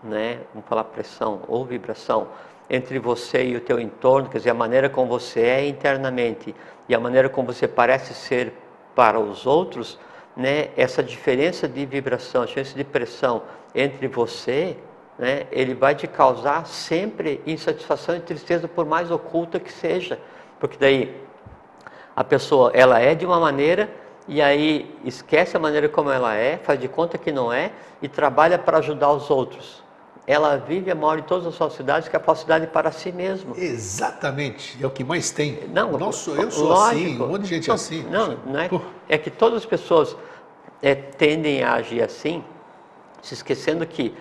né, 0.04 0.40
vamos 0.54 0.68
falar 0.68 0.86
pressão 0.86 1.42
ou 1.48 1.66
vibração, 1.66 2.28
entre 2.70 3.00
você 3.00 3.44
e 3.46 3.56
o 3.56 3.62
teu 3.62 3.80
entorno, 3.80 4.30
quer 4.30 4.38
dizer, 4.38 4.52
a 4.52 4.54
maneira 4.54 4.90
como 4.90 5.08
você 5.08 5.42
é 5.42 5.68
internamente 5.68 6.54
e 6.88 6.94
a 6.94 7.00
maneira 7.00 7.28
como 7.28 7.52
você 7.52 7.68
parece 7.68 8.14
ser 8.14 8.54
para 8.96 9.20
os 9.20 9.46
outros, 9.46 10.00
né, 10.38 10.70
essa 10.78 11.04
diferença 11.04 11.68
de 11.68 11.86
vibração, 11.86 12.46
diferença 12.46 12.76
de 12.76 12.84
pressão 12.84 13.42
entre 13.74 14.08
você, 14.08 14.78
né, 15.20 15.46
ele 15.52 15.76
vai 15.76 15.94
te 15.94 16.08
causar 16.08 16.66
sempre 16.66 17.42
insatisfação 17.46 18.16
e 18.16 18.20
tristeza, 18.22 18.68
por 18.68 18.86
mais 18.86 19.12
oculta 19.12 19.60
que 19.60 19.72
seja, 19.72 20.18
porque 20.60 20.78
daí 20.80 21.16
a 22.16 22.24
pessoa 22.24 22.72
ela 22.74 23.00
é 23.00 23.14
de 23.14 23.26
uma 23.26 23.40
maneira 23.40 23.90
e 24.28 24.42
aí 24.42 24.98
esquece 25.04 25.56
a 25.56 25.60
maneira 25.60 25.88
como 25.88 26.10
ela 26.10 26.34
é, 26.34 26.58
faz 26.58 26.80
de 26.80 26.88
conta 26.88 27.18
que 27.18 27.32
não 27.32 27.54
é 27.54 27.72
e 28.02 28.08
trabalha 28.08 28.58
para 28.58 28.80
ajudar 28.80 29.12
os 29.12 29.30
outros 29.30 29.84
ela 30.30 30.58
vive 30.58 30.92
e 30.92 30.94
mora 30.94 31.20
em 31.20 31.24
todas 31.24 31.48
as 31.48 31.58
falsidades, 31.58 32.08
que 32.08 32.16
é 32.16 32.20
a 32.20 32.22
falsidade 32.22 32.68
para 32.68 32.92
si 32.92 33.12
mesmo. 33.12 33.56
Exatamente, 33.58 34.78
é 34.80 34.86
o 34.86 34.92
que 34.92 35.04
mais 35.04 35.32
tem. 35.32 35.68
Não, 35.70 35.94
Nossa, 35.94 36.30
eu 36.30 36.52
sou 36.52 36.72
assim, 36.72 36.94
lógico. 36.94 37.10
assim, 37.14 37.24
um 37.24 37.28
monte 37.28 37.42
de 37.42 37.48
gente 37.48 37.68
não, 37.68 37.74
assim. 37.74 38.04
Não, 38.04 38.38
não 38.46 38.60
é, 38.60 38.70
é 39.10 39.18
que 39.18 39.32
todas 39.32 39.58
as 39.58 39.66
pessoas 39.66 40.16
é, 40.84 40.94
tendem 40.94 41.64
a 41.64 41.74
agir 41.74 42.04
assim, 42.04 42.44
se 43.24 43.34
esquecendo 43.34 43.84
que 43.88 44.16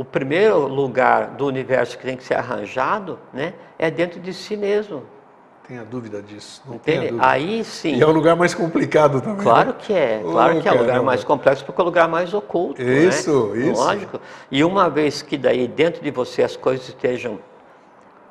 o 0.00 0.04
primeiro 0.04 0.66
lugar 0.66 1.32
do 1.32 1.44
universo 1.44 1.98
que 1.98 2.04
tem 2.06 2.16
que 2.16 2.24
ser 2.24 2.32
arranjado 2.32 3.18
né, 3.34 3.52
é 3.78 3.90
dentro 3.90 4.18
de 4.18 4.32
si 4.32 4.56
mesmo 4.56 5.02
tenha 5.68 5.84
dúvida 5.84 6.20
disso. 6.20 6.62
Não 6.66 6.76
Entende? 6.76 7.08
Dúvida. 7.08 7.28
Aí 7.28 7.62
sim. 7.62 7.94
E 7.94 8.02
é 8.02 8.06
o 8.06 8.10
lugar 8.10 8.34
mais 8.34 8.52
complicado 8.54 9.20
também. 9.20 9.42
Claro 9.44 9.68
né? 9.68 9.76
que 9.78 9.92
é. 9.92 10.20
Claro 10.20 10.56
oh, 10.56 10.60
que 10.60 10.68
é 10.68 10.72
o 10.72 10.78
lugar 10.78 11.02
mais 11.02 11.22
complexo 11.22 11.64
porque 11.64 11.80
é 11.80 11.84
o 11.84 11.86
lugar 11.86 12.08
mais 12.08 12.34
oculto. 12.34 12.82
Isso, 12.82 13.48
né? 13.54 13.66
isso. 13.68 13.80
Lógico. 13.80 14.20
E 14.50 14.64
uma 14.64 14.90
vez 14.90 15.22
que 15.22 15.38
daí 15.38 15.68
dentro 15.68 16.02
de 16.02 16.10
você 16.10 16.42
as 16.42 16.56
coisas 16.56 16.88
estejam 16.88 17.38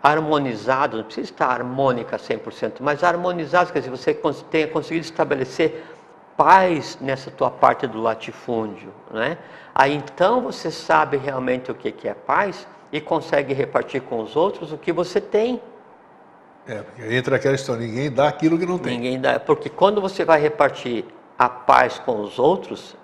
harmonizadas, 0.04 0.98
não 0.98 1.06
precisa 1.06 1.32
estar 1.32 1.48
harmônica 1.48 2.18
100%, 2.18 2.78
mas 2.82 3.04
harmonizadas, 3.04 3.72
quer 3.72 3.80
dizer, 3.80 3.92
você 3.92 4.14
tenha 4.52 4.68
conseguido 4.68 5.06
estabelecer 5.06 5.86
paz 6.40 6.98
nessa 7.02 7.30
tua 7.30 7.52
parte 7.52 7.86
do 7.86 8.02
latifúndio, 8.02 8.94
né? 9.12 9.38
Aí 9.76 9.94
então 9.94 10.40
você 10.40 10.72
sabe 10.72 11.18
realmente 11.18 11.70
o 11.70 11.76
que 11.76 12.08
é 12.08 12.14
paz 12.14 12.66
e 12.94 13.02
consegue 13.02 13.54
repartir 13.54 14.02
com 14.04 14.22
os 14.22 14.38
outros 14.38 14.72
o 14.72 14.78
que 14.78 14.94
você 14.94 15.20
tem. 15.20 15.62
É, 16.66 16.82
porque 16.82 17.14
entra 17.14 17.36
aquela 17.36 17.56
história, 17.56 17.86
ninguém 17.86 18.10
dá 18.10 18.30
aquilo 18.30 18.58
que 18.58 18.66
não 18.66 18.78
tem. 18.78 18.96
Ninguém 18.96 19.20
dá, 19.20 19.38
porque 19.38 19.68
quando 19.68 20.00
você 20.00 20.24
vai 20.24 20.40
repartir 20.40 21.04
a 21.38 21.50
paz 21.50 22.00
com 22.00 22.22
os 22.22 22.40
outros, 22.40 22.96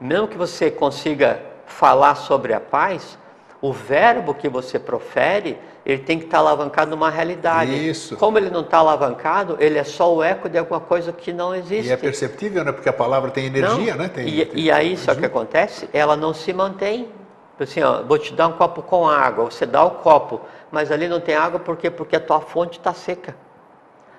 mesmo 0.00 0.26
que 0.26 0.36
você 0.36 0.72
consiga 0.72 1.40
falar 1.66 2.16
sobre 2.16 2.52
a 2.52 2.58
paz, 2.58 3.16
o 3.62 3.72
verbo 3.72 4.34
que 4.34 4.48
você 4.48 4.78
profere, 4.78 5.58
ele 5.84 6.02
tem 6.02 6.18
que 6.18 6.24
estar 6.24 6.38
alavancado 6.38 6.90
numa 6.90 7.10
realidade. 7.10 7.88
Isso. 7.88 8.16
Como 8.16 8.38
ele 8.38 8.50
não 8.50 8.60
está 8.60 8.78
alavancado, 8.78 9.56
ele 9.60 9.78
é 9.78 9.84
só 9.84 10.14
o 10.14 10.22
eco 10.22 10.48
de 10.48 10.58
alguma 10.58 10.80
coisa 10.80 11.12
que 11.12 11.32
não 11.32 11.54
existe. 11.54 11.88
E 11.88 11.92
é 11.92 11.96
perceptível, 11.96 12.64
né? 12.64 12.72
Porque 12.72 12.88
a 12.88 12.92
palavra 12.92 13.30
tem 13.30 13.46
energia, 13.46 13.92
não. 13.92 14.02
né? 14.02 14.08
Tem, 14.08 14.28
e, 14.28 14.46
tem, 14.46 14.60
e 14.60 14.70
aí, 14.70 14.96
só 14.96 15.14
que 15.14 15.24
acontece, 15.24 15.88
ela 15.92 16.16
não 16.16 16.32
se 16.32 16.52
mantém. 16.52 17.08
Assim, 17.58 17.82
ó, 17.82 18.02
vou 18.02 18.18
te 18.18 18.32
dar 18.32 18.48
um 18.48 18.52
copo 18.52 18.80
com 18.82 19.06
água, 19.06 19.44
você 19.44 19.66
dá 19.66 19.84
o 19.84 19.90
copo, 19.90 20.40
mas 20.70 20.90
ali 20.90 21.06
não 21.06 21.20
tem 21.20 21.34
água 21.34 21.60
por 21.60 21.76
quê? 21.76 21.90
Porque 21.90 22.16
a 22.16 22.20
tua 22.20 22.40
fonte 22.40 22.78
está 22.78 22.94
seca. 22.94 23.36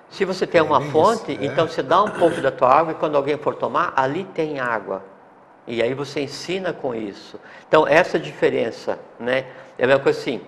Se 0.08 0.24
você 0.24 0.46
tem 0.46 0.60
uma 0.60 0.80
fonte, 0.80 1.32
é. 1.32 1.44
então 1.46 1.66
você 1.66 1.82
dá 1.82 2.02
um 2.04 2.10
pouco 2.10 2.40
da 2.40 2.52
tua 2.52 2.68
água 2.72 2.92
e 2.92 2.94
quando 2.94 3.16
alguém 3.16 3.36
for 3.36 3.56
tomar, 3.56 3.94
ali 3.96 4.22
tem 4.32 4.60
água. 4.60 5.02
E 5.66 5.82
aí 5.82 5.94
você 5.94 6.20
ensina 6.20 6.72
com 6.72 6.94
isso. 6.94 7.38
Então, 7.68 7.86
essa 7.86 8.18
diferença, 8.18 8.98
né? 9.18 9.46
É 9.78 9.84
a 9.84 9.86
mesma 9.86 10.02
coisa 10.02 10.18
assim, 10.18 10.40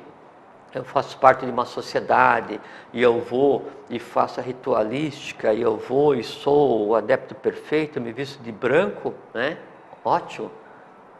eu 0.74 0.82
faço 0.84 1.16
parte 1.18 1.46
de 1.46 1.52
uma 1.52 1.64
sociedade 1.64 2.60
e 2.92 3.00
eu 3.00 3.20
vou 3.20 3.68
e 3.88 3.98
faço 3.98 4.40
a 4.40 4.42
ritualística 4.42 5.52
e 5.52 5.62
eu 5.62 5.76
vou 5.76 6.14
e 6.16 6.24
sou 6.24 6.88
o 6.88 6.94
adepto 6.96 7.34
perfeito, 7.34 8.00
me 8.00 8.12
visto 8.12 8.42
de 8.42 8.50
branco, 8.50 9.14
né? 9.32 9.56
Ótimo. 10.04 10.50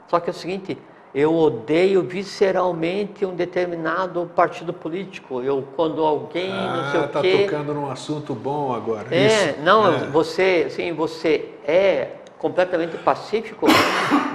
Só 0.08 0.18
que 0.18 0.28
é 0.28 0.32
o 0.32 0.34
seguinte, 0.34 0.76
eu 1.14 1.32
odeio 1.32 2.02
visceralmente 2.02 3.24
um 3.24 3.36
determinado 3.36 4.28
partido 4.34 4.72
político. 4.72 5.40
Eu 5.40 5.66
quando 5.76 6.04
alguém 6.04 6.50
ah, 6.52 6.76
não 6.76 6.90
sei 6.90 7.00
o 7.00 7.08
tá 7.08 7.20
quê. 7.20 7.46
tocando 7.48 7.72
num 7.72 7.88
assunto 7.88 8.34
bom 8.34 8.74
agora. 8.74 9.14
É, 9.14 9.26
Isso. 9.50 9.60
não, 9.62 9.94
é. 9.94 9.98
você, 10.06 10.68
sim, 10.68 10.92
você 10.92 11.50
é 11.64 12.08
completamente 12.44 12.98
pacífico, 12.98 13.66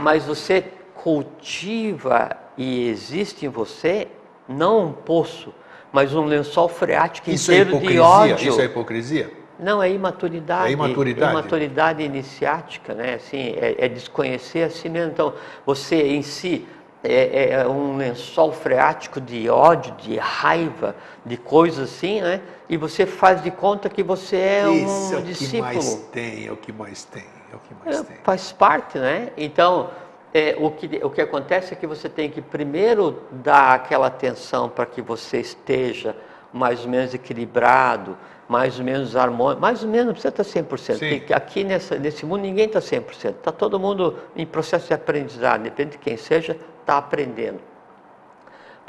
mas 0.02 0.26
você 0.26 0.63
cultiva 0.95 2.36
e 2.58 2.89
existe 2.89 3.45
em 3.45 3.50
você 3.50 4.08
não 4.48 4.88
um 4.88 4.91
poço, 4.91 5.54
mas 5.93 6.15
um 6.15 6.26
lençol 6.26 6.67
freático 6.67 7.30
Isso 7.30 7.52
é 7.52 7.60
inteiro 7.60 7.78
é 7.78 7.88
de 7.88 8.00
ódio. 8.00 8.50
Isso 8.50 8.60
é 8.60 8.65
hipocrisia? 8.65 9.32
Não, 9.60 9.84
é 9.84 9.91
imaturidade. 9.91 10.69
É 10.69 10.72
imaturidade. 10.72 11.32
Imaturidade 11.32 12.04
iniciática, 12.04 12.95
né? 12.95 13.13
Assim, 13.13 13.54
é, 13.56 13.76
é 13.78 13.88
desconhecer 13.88 14.63
a 14.63 14.72
si 14.72 14.89
mesmo. 14.89 15.12
Então, 15.12 15.36
você 15.63 16.02
em 16.02 16.24
si 16.24 16.67
é, 17.04 17.52
é, 17.52 17.67
um 17.67 17.95
lençol 17.95 18.52
freático 18.52 19.22
de 19.22 19.48
ódio, 19.50 19.93
de 19.98 20.17
raiva, 20.17 20.95
de 21.24 21.38
coisas 21.38 21.93
assim, 21.93 22.22
né? 22.22 22.41
E 22.67 22.76
você 22.76 23.06
faz 23.06 23.43
de 23.43 23.52
conta 23.52 23.88
que 23.88 24.02
você 24.02 24.36
é 24.36 24.69
Isso 24.72 25.13
um 25.13 25.13
é 25.13 25.17
o 25.19 25.22
discípulo. 25.22 25.69
Que 25.69 25.76
mais 25.76 25.93
tem, 26.12 26.48
é 26.48 26.52
o 26.52 26.58
que 26.58 26.72
mais 26.72 27.04
tem, 27.04 27.38
é 27.54 27.56
o 27.56 27.60
que 27.60 27.86
mais 27.86 28.00
é, 28.00 28.04
tem. 28.04 28.18
Faz 28.24 28.52
parte, 28.52 28.98
né? 28.98 29.32
Então, 29.38 29.90
é, 30.34 30.56
o, 30.60 30.72
que, 30.72 31.00
o 31.04 31.10
que 31.10 31.22
acontece 31.22 31.74
é 31.74 31.76
que 31.76 31.88
você 31.88 32.08
tem 32.08 32.30
que 32.30 32.42
primeiro 32.42 33.24
dar 33.32 33.74
aquela 33.74 34.08
atenção 34.08 34.70
para 34.70 34.86
que 34.86 35.02
você 35.02 35.40
esteja 35.40 36.16
mais 36.54 36.84
ou 36.84 36.90
menos 36.90 37.14
equilibrado, 37.14 38.18
mais 38.48 38.80
ou 38.80 38.86
menos 38.86 39.16
harmônico, 39.16 39.62
mais 39.62 39.84
ou 39.84 39.90
menos 39.90 40.08
não 40.08 40.14
precisa 40.14 40.30
estar 40.30 40.44
100%. 40.44 40.98
Sim. 40.98 41.34
Aqui 41.34 41.64
nessa, 41.64 41.98
nesse 42.00 42.26
mundo 42.26 42.42
ninguém 42.42 42.66
está 42.66 42.80
100%, 42.80 43.30
está 43.30 43.52
todo 43.52 43.80
mundo 43.80 44.18
em 44.36 44.46
processo 44.46 44.88
de 44.88 44.94
aprendizado, 44.94 45.62
depende 45.62 45.92
de 45.92 45.98
quem 46.00 46.18
seja, 46.18 46.58
está 46.82 46.98
aprendendo. 46.98 47.60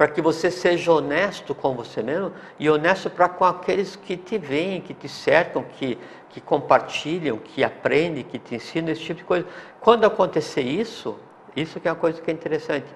Para 0.00 0.08
que 0.08 0.22
você 0.22 0.50
seja 0.50 0.90
honesto 0.94 1.54
com 1.54 1.74
você 1.74 2.02
mesmo 2.02 2.32
e 2.58 2.70
honesto 2.70 3.10
para 3.10 3.28
com 3.28 3.44
aqueles 3.44 3.96
que 3.96 4.16
te 4.16 4.38
veem, 4.38 4.80
que 4.80 4.94
te 4.94 5.06
cercam, 5.06 5.62
que, 5.62 5.98
que 6.30 6.40
compartilham, 6.40 7.36
que 7.36 7.62
aprendem, 7.62 8.24
que 8.24 8.38
te 8.38 8.54
ensinam, 8.54 8.92
esse 8.92 9.02
tipo 9.02 9.18
de 9.18 9.24
coisa. 9.24 9.46
Quando 9.78 10.06
acontecer 10.06 10.62
isso, 10.62 11.18
isso 11.54 11.78
que 11.78 11.86
é 11.86 11.90
uma 11.90 11.98
coisa 11.98 12.18
que 12.18 12.30
é 12.30 12.32
interessante, 12.32 12.86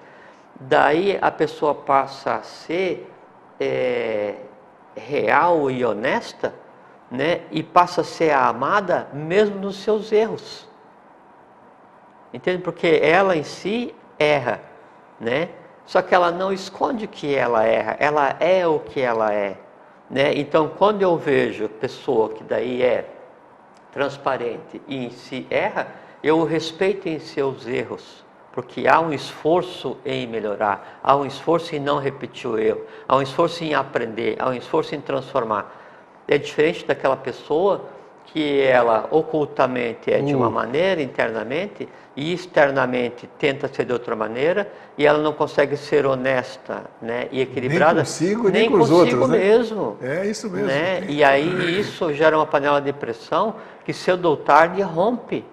daí 0.59 1.15
a 1.21 1.29
pessoa 1.29 1.75
passa 1.75 2.37
a 2.37 2.41
ser 2.41 3.07
é, 3.59 4.37
real 4.95 5.69
e 5.69 5.85
honesta, 5.85 6.55
né? 7.11 7.41
E 7.51 7.61
passa 7.61 8.01
a 8.01 8.03
ser 8.03 8.31
amada 8.31 9.09
mesmo 9.13 9.59
nos 9.59 9.75
seus 9.75 10.11
erros. 10.11 10.67
Entende? 12.33 12.63
Porque 12.63 12.99
ela 13.03 13.37
em 13.37 13.43
si 13.43 13.93
erra, 14.17 14.59
né? 15.19 15.49
Só 15.85 16.01
que 16.01 16.15
ela 16.15 16.31
não 16.31 16.51
esconde 16.51 17.07
que 17.07 17.35
ela 17.35 17.63
erra, 17.63 17.95
ela 17.99 18.35
é 18.39 18.65
o 18.65 18.79
que 18.79 18.99
ela 18.99 19.33
é. 19.33 19.57
Né? 20.09 20.33
Então, 20.35 20.67
quando 20.67 21.01
eu 21.01 21.17
vejo 21.17 21.69
pessoa 21.69 22.29
que 22.29 22.43
daí 22.43 22.81
é 22.81 23.05
transparente 23.91 24.81
e 24.87 25.05
em 25.05 25.11
si 25.11 25.47
erra, 25.49 25.87
eu 26.23 26.43
respeito 26.43 27.07
em 27.07 27.19
seus 27.19 27.67
erros, 27.67 28.25
porque 28.51 28.87
há 28.87 28.99
um 28.99 29.13
esforço 29.13 29.97
em 30.03 30.25
melhorar, 30.27 30.99
há 31.03 31.15
um 31.15 31.25
esforço 31.25 31.75
em 31.75 31.79
não 31.79 31.99
repetir 31.99 32.49
o 32.49 32.57
erro, 32.57 32.81
há 33.07 33.15
um 33.15 33.21
esforço 33.21 33.63
em 33.63 33.73
aprender, 33.73 34.35
há 34.39 34.49
um 34.49 34.53
esforço 34.53 34.95
em 34.95 35.01
transformar. 35.01 35.83
É 36.27 36.37
diferente 36.37 36.85
daquela 36.85 37.15
pessoa 37.15 37.85
que 38.25 38.59
ela 38.59 39.07
ocultamente 39.11 40.11
é 40.11 40.19
de 40.19 40.33
uma 40.35 40.47
hum. 40.47 40.51
maneira 40.51 41.01
internamente 41.01 41.87
e 42.15 42.33
externamente 42.33 43.27
tenta 43.37 43.67
ser 43.67 43.85
de 43.85 43.91
outra 43.91 44.15
maneira 44.15 44.71
e 44.97 45.05
ela 45.05 45.19
não 45.19 45.33
consegue 45.33 45.75
ser 45.75 46.05
honesta 46.05 46.83
né, 47.01 47.27
e 47.31 47.41
equilibrada. 47.41 47.95
Nem 47.95 48.03
consigo, 48.03 48.43
nem, 48.43 48.61
nem 48.61 48.71
com 48.71 48.77
os 48.77 48.89
outros. 48.89 49.29
Né? 49.29 49.37
mesmo. 49.37 49.97
É 50.01 50.25
isso 50.25 50.49
mesmo. 50.49 50.67
Né? 50.67 51.03
E 51.09 51.23
aí 51.23 51.79
isso 51.79 52.13
gera 52.13 52.37
uma 52.37 52.45
panela 52.45 52.79
de 52.79 52.93
pressão 52.93 53.55
que 53.83 53.91
seu 53.91 54.15
do 54.15 54.37
tarde 54.37 54.81
rompe. 54.81 55.43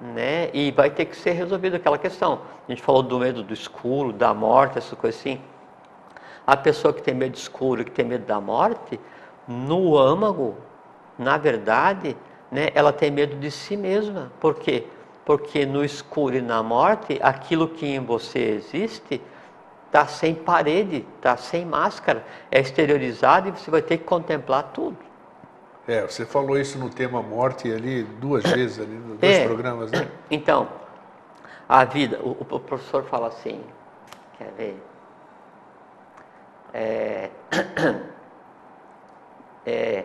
Né? 0.00 0.50
E 0.52 0.70
vai 0.72 0.90
ter 0.90 1.06
que 1.06 1.16
ser 1.16 1.32
resolvida 1.32 1.76
aquela 1.76 1.98
questão. 1.98 2.40
A 2.66 2.70
gente 2.70 2.82
falou 2.82 3.02
do 3.02 3.18
medo 3.18 3.42
do 3.42 3.52
escuro, 3.52 4.12
da 4.12 4.32
morte, 4.32 4.78
essas 4.78 4.98
coisas 4.98 5.20
assim. 5.20 5.40
A 6.46 6.56
pessoa 6.56 6.92
que 6.94 7.02
tem 7.02 7.14
medo 7.14 7.32
do 7.32 7.38
escuro, 7.38 7.84
que 7.84 7.90
tem 7.90 8.04
medo 8.04 8.24
da 8.24 8.40
morte, 8.40 9.00
no 9.48 9.96
âmago, 9.96 10.56
na 11.18 11.36
verdade, 11.38 12.16
né, 12.50 12.68
ela 12.74 12.92
tem 12.92 13.10
medo 13.10 13.36
de 13.36 13.50
si 13.50 13.76
mesma. 13.76 14.30
Por 14.38 14.54
quê? 14.54 14.86
Porque 15.26 15.66
no 15.66 15.84
escuro 15.84 16.36
e 16.36 16.40
na 16.40 16.62
morte, 16.62 17.18
aquilo 17.20 17.68
que 17.68 17.84
em 17.84 17.98
você 17.98 18.38
existe 18.38 19.20
está 19.86 20.06
sem 20.06 20.34
parede, 20.34 21.06
está 21.16 21.36
sem 21.36 21.66
máscara, 21.66 22.24
é 22.50 22.60
exteriorizado 22.60 23.48
e 23.48 23.50
você 23.50 23.70
vai 23.70 23.82
ter 23.82 23.98
que 23.98 24.04
contemplar 24.04 24.70
tudo. 24.72 24.96
É, 25.88 26.02
você 26.02 26.24
falou 26.26 26.58
isso 26.58 26.78
no 26.78 26.90
tema 26.90 27.22
morte 27.22 27.70
ali 27.72 28.02
duas 28.02 28.44
vezes, 28.50 28.78
ali 28.78 28.94
nos 28.94 29.18
dois 29.18 29.36
é, 29.36 29.44
programas, 29.44 29.90
né? 29.90 30.08
Então, 30.30 30.68
a 31.68 31.84
vida, 31.84 32.20
o, 32.20 32.30
o, 32.40 32.60
professor 32.60 33.02
fala 33.04 33.28
assim, 33.28 33.60
quer 34.38 34.52
ver? 34.56 34.82
É, 36.72 37.30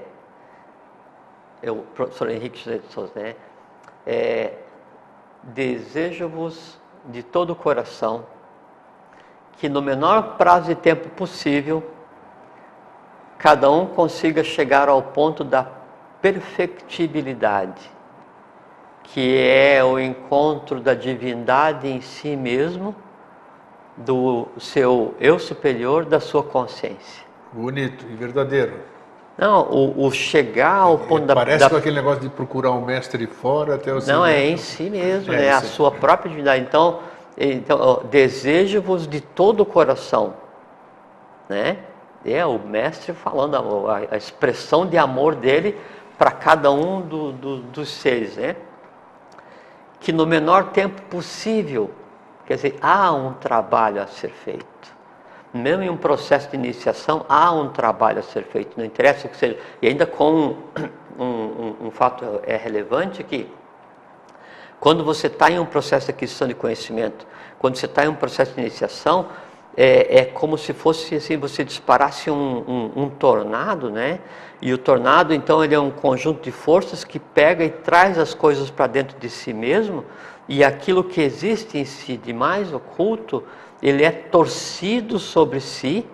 é, 1.61 1.69
o 1.69 1.77
professor 1.77 2.29
Henrique 2.29 2.57
José 2.57 2.77
de 2.79 2.87
Souza, 2.91 3.11
né? 3.15 3.35
É, 4.05 4.53
Desejo-vos 5.43 6.79
de 7.05 7.23
todo 7.23 7.51
o 7.51 7.55
coração 7.55 8.25
que 9.57 9.67
no 9.69 9.81
menor 9.81 10.37
prazo 10.37 10.67
de 10.67 10.75
tempo 10.75 11.09
possível 11.09 11.83
cada 13.37 13.71
um 13.71 13.87
consiga 13.87 14.43
chegar 14.43 14.87
ao 14.87 15.01
ponto 15.01 15.43
da 15.43 15.67
perfectibilidade, 16.21 17.89
que 19.03 19.37
é 19.37 19.83
o 19.83 19.99
encontro 19.99 20.79
da 20.79 20.93
divindade 20.93 21.87
em 21.87 22.01
si 22.01 22.35
mesmo, 22.35 22.95
do 23.97 24.47
seu 24.59 25.15
eu 25.19 25.39
superior, 25.39 26.05
da 26.05 26.19
sua 26.19 26.43
consciência. 26.43 27.25
Bonito 27.51 28.05
e 28.09 28.15
verdadeiro. 28.15 28.90
Não, 29.41 29.63
o, 29.71 30.05
o 30.05 30.11
chegar 30.11 30.75
ao 30.75 30.99
ponto 30.99 31.25
da. 31.25 31.33
Parece 31.33 31.57
da... 31.57 31.69
com 31.71 31.75
aquele 31.75 31.95
negócio 31.95 32.21
de 32.21 32.29
procurar 32.29 32.73
um 32.73 32.85
mestre 32.85 33.25
fora 33.25 33.73
até 33.73 33.91
o 33.91 33.99
Não, 34.05 34.23
é 34.23 34.45
em 34.45 34.55
si 34.55 34.87
mesmo, 34.87 35.33
é, 35.33 35.37
né? 35.37 35.49
a 35.49 35.61
sua 35.61 35.89
própria 35.89 36.29
divindade. 36.29 36.63
Então, 36.63 36.99
então 37.35 38.03
desejo-vos 38.11 39.07
de 39.07 39.19
todo 39.19 39.61
o 39.61 39.65
coração, 39.65 40.35
né? 41.49 41.77
É 42.23 42.45
o 42.45 42.59
mestre 42.59 43.13
falando 43.13 43.55
a, 43.89 44.01
a 44.11 44.15
expressão 44.15 44.85
de 44.85 44.95
amor 44.95 45.33
dele 45.33 45.75
para 46.19 46.29
cada 46.29 46.69
um 46.69 47.01
do, 47.01 47.31
do, 47.31 47.57
dos 47.61 47.89
seres, 47.89 48.37
né? 48.37 48.55
Que 49.99 50.11
no 50.11 50.27
menor 50.27 50.65
tempo 50.65 51.01
possível, 51.09 51.89
quer 52.45 52.57
dizer, 52.57 52.77
há 52.79 53.11
um 53.11 53.33
trabalho 53.33 54.03
a 54.03 54.05
ser 54.05 54.29
feito 54.29 55.00
mesmo 55.53 55.83
em 55.83 55.89
um 55.89 55.97
processo 55.97 56.49
de 56.49 56.55
iniciação, 56.55 57.25
há 57.27 57.51
um 57.51 57.69
trabalho 57.69 58.19
a 58.19 58.23
ser 58.23 58.43
feito, 58.43 58.77
não 58.77 58.85
interessa 58.85 59.27
o 59.27 59.29
que 59.29 59.37
seja. 59.37 59.57
E 59.81 59.87
ainda 59.87 60.05
com 60.05 60.55
um, 61.19 61.23
um, 61.23 61.75
um 61.87 61.91
fato 61.91 62.39
é 62.43 62.55
relevante 62.55 63.23
que 63.23 63.49
quando 64.79 65.03
você 65.03 65.27
está 65.27 65.51
em 65.51 65.59
um 65.59 65.65
processo 65.65 66.07
de 66.07 66.11
aquisição 66.11 66.47
de 66.47 66.55
conhecimento, 66.55 67.27
quando 67.59 67.75
você 67.75 67.85
está 67.85 68.05
em 68.05 68.07
um 68.07 68.15
processo 68.15 68.55
de 68.55 68.61
iniciação, 68.61 69.27
é, 69.77 70.19
é, 70.19 70.25
como 70.25 70.57
se 70.57 70.73
fosse 70.73 71.15
assim, 71.15 71.37
você 71.37 71.63
disparasse 71.63 72.29
um, 72.29 72.33
um, 72.35 73.03
um, 73.03 73.09
tornado, 73.09 73.89
né? 73.89 74.19
E 74.61 74.73
o 74.73 74.77
tornado, 74.77 75.33
então, 75.33 75.63
ele 75.63 75.73
é 75.75 75.79
um 75.79 75.91
conjunto 75.91 76.41
de 76.41 76.51
forças 76.51 77.03
que 77.03 77.19
pega 77.19 77.63
e 77.63 77.69
traz 77.69 78.17
as 78.17 78.33
coisas 78.33 78.69
para 78.69 78.87
dentro 78.87 79.17
de 79.19 79.29
si 79.29 79.53
mesmo, 79.53 80.03
e 80.47 80.63
aquilo 80.63 81.03
que 81.03 81.21
existe 81.21 81.77
em 81.77 81.85
si 81.85 82.17
de 82.17 82.33
mais 82.33 82.73
oculto, 82.73 83.43
ele 83.81 84.03
é 84.03 84.11
torcido 84.11 85.17
sobre 85.17 85.59
si 85.59 86.07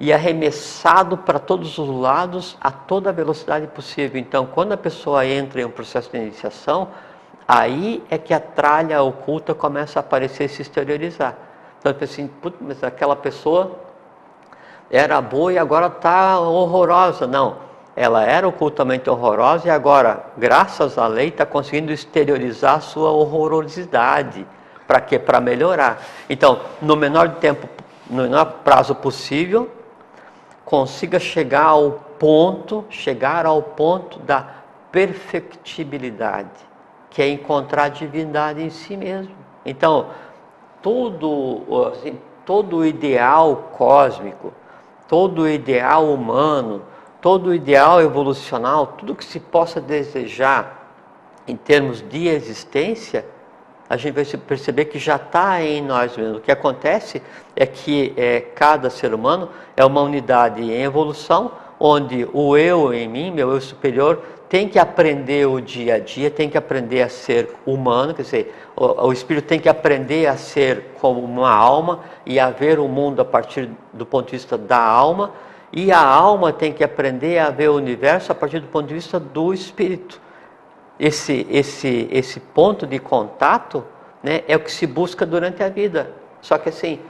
e 0.00 0.12
arremessado 0.12 1.18
para 1.18 1.38
todos 1.38 1.76
os 1.76 1.88
lados 1.88 2.56
a 2.60 2.70
toda 2.70 3.12
velocidade 3.12 3.66
possível. 3.66 4.20
Então, 4.20 4.46
quando 4.46 4.72
a 4.72 4.76
pessoa 4.76 5.26
entra 5.26 5.60
em 5.60 5.64
um 5.64 5.70
processo 5.70 6.10
de 6.10 6.18
iniciação, 6.18 6.88
aí 7.46 8.02
é 8.08 8.16
que 8.16 8.32
a 8.32 8.38
tralha 8.38 9.02
oculta 9.02 9.54
começa 9.54 9.98
a 9.98 10.00
aparecer 10.00 10.44
e 10.44 10.48
se 10.48 10.62
exteriorizar. 10.62 11.36
Então, 11.80 11.94
assim, 12.00 12.30
mas 12.60 12.84
aquela 12.84 13.16
pessoa 13.16 13.78
era 14.90 15.20
boa 15.20 15.52
e 15.52 15.58
agora 15.58 15.88
está 15.88 16.38
horrorosa. 16.38 17.26
Não, 17.26 17.56
ela 17.96 18.24
era 18.24 18.46
ocultamente 18.46 19.10
horrorosa 19.10 19.66
e 19.66 19.70
agora, 19.70 20.24
graças 20.36 20.96
à 20.96 21.08
lei, 21.08 21.28
está 21.28 21.44
conseguindo 21.44 21.92
exteriorizar 21.92 22.76
a 22.76 22.80
sua 22.80 23.10
horrorosidade. 23.10 24.46
Para 24.88 25.02
quê? 25.02 25.18
Para 25.18 25.38
melhorar. 25.38 26.02
Então, 26.30 26.60
no 26.80 26.96
menor 26.96 27.34
tempo, 27.34 27.68
no 28.08 28.22
menor 28.22 28.46
prazo 28.64 28.94
possível, 28.94 29.70
consiga 30.64 31.20
chegar 31.20 31.66
ao 31.66 31.92
ponto, 32.18 32.86
chegar 32.88 33.44
ao 33.44 33.62
ponto 33.62 34.18
da 34.20 34.48
perfectibilidade, 34.90 36.48
que 37.10 37.20
é 37.20 37.28
encontrar 37.28 37.84
a 37.84 37.88
divindade 37.90 38.62
em 38.62 38.70
si 38.70 38.96
mesmo. 38.96 39.34
Então, 39.64 40.06
todo, 40.80 41.90
assim, 41.92 42.18
todo 42.46 42.84
ideal 42.86 43.68
cósmico, 43.76 44.54
todo 45.06 45.46
ideal 45.46 46.06
humano, 46.06 46.82
todo 47.20 47.54
ideal 47.54 48.00
evolucional, 48.00 48.86
tudo 48.86 49.14
que 49.14 49.24
se 49.24 49.38
possa 49.38 49.82
desejar 49.82 50.94
em 51.46 51.56
termos 51.56 52.00
de 52.00 52.26
existência, 52.28 53.26
a 53.88 53.96
gente 53.96 54.14
vai 54.14 54.24
perceber 54.24 54.86
que 54.86 54.98
já 54.98 55.16
está 55.16 55.62
em 55.62 55.82
nós 55.82 56.16
mesmos. 56.16 56.38
O 56.38 56.40
que 56.40 56.52
acontece 56.52 57.22
é 57.56 57.66
que 57.66 58.12
é, 58.16 58.40
cada 58.40 58.90
ser 58.90 59.14
humano 59.14 59.48
é 59.76 59.84
uma 59.84 60.02
unidade 60.02 60.62
em 60.62 60.82
evolução, 60.82 61.52
onde 61.80 62.28
o 62.32 62.56
eu 62.56 62.92
em 62.92 63.08
mim, 63.08 63.30
meu 63.30 63.50
eu 63.50 63.60
superior, 63.60 64.22
tem 64.48 64.68
que 64.68 64.78
aprender 64.78 65.46
o 65.46 65.60
dia 65.60 65.94
a 65.94 65.98
dia, 65.98 66.30
tem 66.30 66.48
que 66.48 66.58
aprender 66.58 67.02
a 67.02 67.08
ser 67.08 67.54
humano, 67.66 68.14
quer 68.14 68.22
dizer, 68.22 68.54
o, 68.74 69.06
o 69.06 69.12
espírito 69.12 69.46
tem 69.46 69.60
que 69.60 69.68
aprender 69.68 70.26
a 70.26 70.36
ser 70.36 70.92
como 71.00 71.20
uma 71.20 71.50
alma 71.50 72.00
e 72.26 72.38
a 72.38 72.50
ver 72.50 72.78
o 72.78 72.88
mundo 72.88 73.20
a 73.20 73.24
partir 73.24 73.70
do 73.92 74.04
ponto 74.04 74.26
de 74.26 74.32
vista 74.32 74.56
da 74.56 74.80
alma, 74.80 75.32
e 75.70 75.92
a 75.92 76.00
alma 76.02 76.52
tem 76.52 76.72
que 76.72 76.82
aprender 76.82 77.38
a 77.38 77.50
ver 77.50 77.68
o 77.68 77.76
universo 77.76 78.32
a 78.32 78.34
partir 78.34 78.60
do 78.60 78.68
ponto 78.68 78.86
de 78.86 78.94
vista 78.94 79.20
do 79.20 79.52
espírito 79.52 80.18
esse, 80.98 81.46
esse, 81.50 82.08
esse 82.10 82.40
ponto 82.40 82.86
de 82.86 82.98
contato 82.98 83.84
né, 84.22 84.42
é 84.48 84.56
o 84.56 84.60
que 84.60 84.72
se 84.72 84.86
busca 84.86 85.24
durante 85.24 85.62
a 85.62 85.68
vida. 85.68 86.12
Só 86.40 86.58
que 86.58 86.68
assim, 86.68 87.00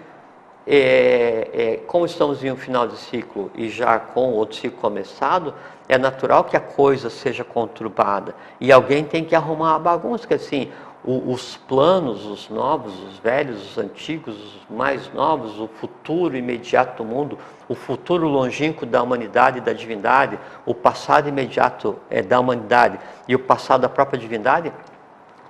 é, 0.66 1.50
é, 1.52 1.76
como 1.86 2.04
estamos 2.04 2.44
em 2.44 2.52
um 2.52 2.56
final 2.56 2.86
de 2.86 2.98
ciclo 2.98 3.50
e 3.54 3.70
já 3.70 3.98
com 3.98 4.32
outro 4.32 4.56
ciclo 4.56 4.78
começado, 4.78 5.54
é 5.88 5.96
natural 5.96 6.44
que 6.44 6.56
a 6.56 6.60
coisa 6.60 7.08
seja 7.08 7.42
conturbada. 7.42 8.34
E 8.60 8.70
alguém 8.70 9.04
tem 9.04 9.24
que 9.24 9.34
arrumar 9.34 9.76
a 9.76 9.78
bagunça, 9.78 10.26
que 10.26 10.34
assim, 10.34 10.70
o, 11.02 11.32
os 11.32 11.56
planos, 11.56 12.26
os 12.26 12.50
novos, 12.50 12.92
os 13.04 13.18
velhos, 13.18 13.70
os 13.70 13.78
antigos, 13.78 14.36
os 14.36 14.76
mais 14.76 15.10
novos, 15.14 15.58
o 15.58 15.66
futuro 15.66 16.36
imediato 16.36 17.02
do 17.02 17.08
mundo, 17.08 17.38
o 17.68 17.74
futuro 17.74 18.26
longínquo 18.26 18.86
da 18.86 19.02
humanidade 19.02 19.58
e 19.58 19.60
da 19.60 19.72
divindade, 19.72 20.38
o 20.64 20.74
passado 20.74 21.28
imediato 21.28 21.98
é, 22.08 22.22
da 22.22 22.40
humanidade 22.40 22.98
e 23.26 23.34
o 23.34 23.38
passado 23.38 23.82
da 23.82 23.88
própria 23.88 24.18
divindade, 24.18 24.72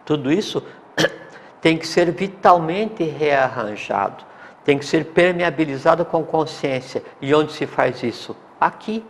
tudo 0.05 0.33
isso 0.33 0.63
tem 1.61 1.79
que 1.79 1.87
ser 1.87 2.11
vitalmente 2.11 3.05
rearranjado, 3.05 4.25
tem 4.65 4.79
que 4.79 4.85
ser 4.85 5.05
permeabilizado 5.07 6.05
com 6.05 6.25
consciência. 6.25 7.03
E 7.21 7.35
onde 7.35 7.53
se 7.53 7.67
faz 7.67 8.03
isso? 8.03 8.37
Aqui. 8.61 9.05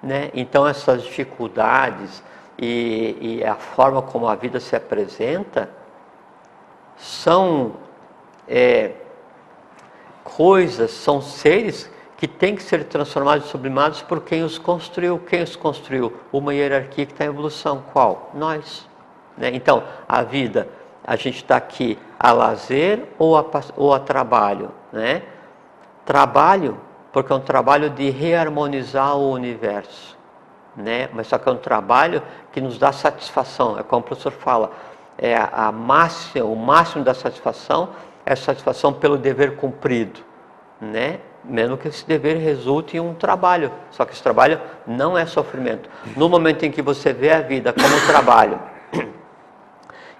Né? 0.00 0.30
Então, 0.32 0.66
essas 0.66 1.02
dificuldades, 1.02 2.22
e, 2.58 3.38
e 3.38 3.44
a 3.44 3.54
forma 3.54 4.02
como 4.02 4.26
a 4.26 4.34
vida 4.34 4.58
se 4.58 4.74
apresenta 4.74 5.70
são 6.96 7.76
é, 8.48 8.92
coisas, 10.30 10.90
são 10.90 11.20
seres 11.20 11.90
que 12.16 12.26
têm 12.26 12.56
que 12.56 12.62
ser 12.62 12.84
transformados 12.84 13.46
e 13.46 13.48
sublimados 13.48 14.02
por 14.02 14.20
quem 14.20 14.42
os 14.42 14.58
construiu. 14.58 15.18
Quem 15.20 15.42
os 15.42 15.54
construiu? 15.54 16.12
Uma 16.32 16.52
hierarquia 16.52 17.06
que 17.06 17.12
está 17.12 17.24
em 17.24 17.28
evolução. 17.28 17.82
Qual? 17.92 18.32
Nós. 18.34 18.88
Né? 19.36 19.50
Então, 19.54 19.84
a 20.08 20.22
vida, 20.22 20.68
a 21.06 21.14
gente 21.14 21.36
está 21.36 21.56
aqui 21.56 21.96
a 22.18 22.32
lazer 22.32 23.04
ou 23.18 23.36
a, 23.38 23.44
ou 23.76 23.94
a 23.94 24.00
trabalho? 24.00 24.72
Né? 24.92 25.22
Trabalho, 26.04 26.80
porque 27.12 27.32
é 27.32 27.36
um 27.36 27.40
trabalho 27.40 27.88
de 27.88 28.10
reharmonizar 28.10 29.16
o 29.16 29.30
universo. 29.30 30.18
Né? 30.76 31.08
Mas 31.12 31.28
só 31.28 31.38
que 31.38 31.48
é 31.48 31.52
um 31.52 31.56
trabalho 31.56 32.20
que 32.50 32.60
nos 32.60 32.78
dá 32.78 32.90
satisfação. 32.90 33.78
É 33.78 33.84
como 33.84 34.00
o 34.00 34.04
professor 34.04 34.32
fala, 34.32 34.72
é 35.16 35.36
a 35.36 35.70
máxima, 35.70 36.44
o 36.44 36.56
máximo 36.56 37.04
da 37.04 37.14
satisfação 37.14 37.90
é 38.28 38.36
satisfação 38.36 38.92
pelo 38.92 39.16
dever 39.16 39.56
cumprido, 39.56 40.20
né? 40.78 41.20
Mesmo 41.42 41.78
que 41.78 41.88
esse 41.88 42.06
dever 42.06 42.36
resulte 42.36 42.98
em 42.98 43.00
um 43.00 43.14
trabalho, 43.14 43.72
só 43.90 44.04
que 44.04 44.12
esse 44.12 44.22
trabalho 44.22 44.60
não 44.86 45.16
é 45.16 45.24
sofrimento. 45.24 45.88
No 46.14 46.28
momento 46.28 46.64
em 46.64 46.70
que 46.70 46.82
você 46.82 47.10
vê 47.12 47.30
a 47.30 47.40
vida 47.40 47.72
como 47.72 48.06
trabalho 48.06 48.60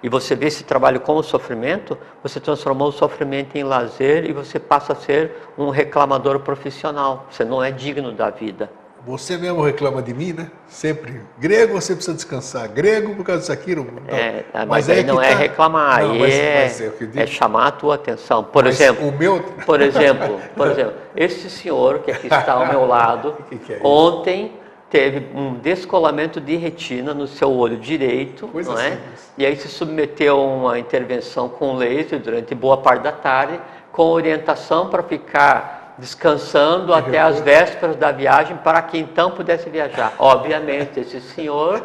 e 0.01 0.09
você 0.09 0.35
vê 0.35 0.47
esse 0.47 0.63
trabalho 0.63 1.01
como 1.01 1.21
sofrimento, 1.21 1.95
você 2.23 2.39
transformou 2.39 2.87
o 2.87 2.91
sofrimento 2.91 3.55
em 3.55 3.63
lazer 3.63 4.27
e 4.27 4.33
você 4.33 4.57
passa 4.57 4.93
a 4.93 4.95
ser 4.95 5.35
um 5.55 5.69
reclamador 5.69 6.39
profissional. 6.39 7.27
Você 7.29 7.45
não 7.45 7.63
é 7.63 7.69
digno 7.69 8.11
da 8.11 8.31
vida. 8.31 8.71
Você 9.05 9.37
mesmo 9.37 9.61
reclama 9.61 10.01
de 10.01 10.13
mim, 10.13 10.33
né? 10.33 10.51
Sempre. 10.67 11.21
Grego, 11.37 11.73
você 11.79 11.95
precisa 11.95 12.15
descansar. 12.15 12.67
Grego 12.67 13.15
por 13.15 13.25
causa 13.25 13.41
disso 13.41 13.51
aqui. 13.51 13.75
Não, 13.75 13.85
é, 14.07 14.43
mas, 14.53 14.67
mas 14.67 14.89
aí 14.89 15.03
não 15.03 15.21
é 15.21 15.29
tá... 15.29 15.37
reclamar, 15.37 16.03
não, 16.03 16.19
mas, 16.19 16.33
é, 16.33 16.63
mas 16.63 16.81
é, 16.81 17.23
é, 17.23 17.27
chamar 17.27 17.67
a 17.67 17.71
tua 17.71 17.95
atenção. 17.95 18.43
Por 18.43 18.65
mas 18.65 18.75
exemplo, 18.75 19.07
o 19.07 19.11
meu... 19.11 19.41
por 19.65 19.81
exemplo, 19.81 20.39
por 20.55 20.67
exemplo, 20.71 20.93
esse 21.15 21.49
senhor 21.49 21.99
que 21.99 22.11
aqui 22.11 22.27
está 22.27 22.53
ao 22.53 22.67
meu 22.67 22.85
lado, 22.85 23.37
que 23.49 23.57
que 23.57 23.73
é 23.73 23.79
ontem 23.83 24.53
teve 24.89 25.27
um 25.37 25.53
descolamento 25.53 26.41
de 26.41 26.55
retina 26.55 27.13
no 27.13 27.27
seu 27.27 27.51
olho 27.51 27.77
direito, 27.77 28.49
não 28.53 28.79
é? 28.79 28.97
E 29.37 29.45
aí 29.45 29.55
se 29.55 29.67
submeteu 29.67 30.35
a 30.35 30.43
uma 30.43 30.79
intervenção 30.79 31.47
com 31.47 31.75
laser 31.75 32.19
durante 32.19 32.55
boa 32.55 32.77
parte 32.77 33.03
da 33.03 33.11
tarde, 33.11 33.59
com 33.91 34.03
orientação 34.03 34.89
para 34.89 35.03
ficar 35.03 35.78
descansando 35.99 36.93
até 36.93 37.19
as 37.19 37.39
vésperas 37.41 37.95
da 37.95 38.11
viagem 38.11 38.57
para 38.57 38.81
que 38.81 38.97
então 38.97 39.31
pudesse 39.31 39.69
viajar. 39.69 40.13
Obviamente, 40.17 40.99
esse 40.99 41.21
senhor, 41.21 41.83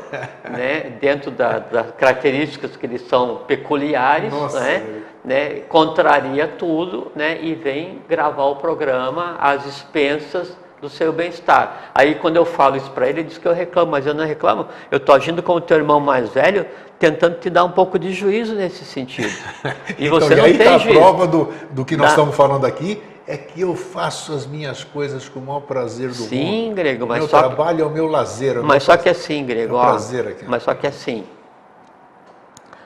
né, 0.49 0.93
dentro 1.01 1.31
da, 1.31 1.59
das 1.59 1.91
características 1.93 2.77
que 2.77 2.87
lhe 2.87 2.99
são 2.99 3.43
peculiares, 3.47 4.33
né, 4.55 4.83
né, 5.25 5.51
contraria 5.69 6.47
tudo 6.47 7.11
né, 7.15 7.39
e 7.41 7.55
vem 7.55 8.03
gravar 8.09 8.45
o 8.45 8.57
programa 8.57 9.37
às 9.41 9.67
expensas 9.67 10.57
do 10.81 10.89
seu 10.89 11.13
bem-estar. 11.13 11.91
Aí 11.95 12.15
quando 12.17 12.37
eu 12.37 12.45
falo 12.45 12.77
isso 12.77 12.91
para 12.91 13.09
ele, 13.09 13.21
ele 13.21 13.29
diz 13.29 13.39
que 13.39 13.49
eu 13.49 13.55
reclamo, 13.55 13.91
mas 13.91 14.07
eu 14.07 14.13
não 14.13 14.25
reclamo. 14.27 14.67
Eu 14.91 14.99
estou 14.99 15.15
agindo 15.15 15.43
como 15.43 15.61
teu 15.61 15.79
irmão 15.79 15.99
mais 15.99 16.29
velho, 16.29 16.67
tentando 16.99 17.39
te 17.39 17.49
dar 17.49 17.65
um 17.65 17.71
pouco 17.71 17.99
de 17.99 18.13
juízo 18.13 18.55
nesse 18.55 18.85
sentido. 18.85 19.33
E 19.99 20.07
então, 20.07 20.21
você 20.21 20.35
e 20.35 20.37
não 20.37 20.45
aí 20.45 20.59
tem 20.59 20.67
tá 20.67 20.79
juízo. 20.79 20.99
a 20.99 21.03
prova 21.03 21.27
do, 21.27 21.53
do 21.71 21.85
que 21.85 21.97
nós 21.97 22.11
estamos 22.11 22.35
falando 22.35 22.67
aqui 22.67 23.01
é 23.27 23.37
que 23.37 23.63
eu 23.63 23.75
faço 23.75 24.33
as 24.33 24.47
minhas 24.47 24.85
coisas 24.85 25.29
com 25.29 25.41
o 25.41 25.43
maior 25.43 25.61
prazer 25.61 26.09
do 26.09 26.15
Sim, 26.15 26.45
mundo. 26.45 26.51
Sim, 26.51 26.75
Grego, 26.75 27.07
mas 27.07 27.19
meu 27.19 27.29
só 27.29 27.39
trabalho 27.39 27.77
que... 27.77 27.83
é 27.83 27.87
o 27.87 27.91
meu 27.91 28.07
lazer. 28.07 28.59
É 28.59 28.61
mas 28.61 28.83
só 28.83 28.97
que 28.97 29.09
assim, 29.09 29.45
Grego, 29.45 29.77
é 29.77 29.81
prazer 29.81 30.29
aqui. 30.29 30.45
mas 30.47 30.63
só 30.63 30.75
que 30.75 30.87
assim, 30.87 31.25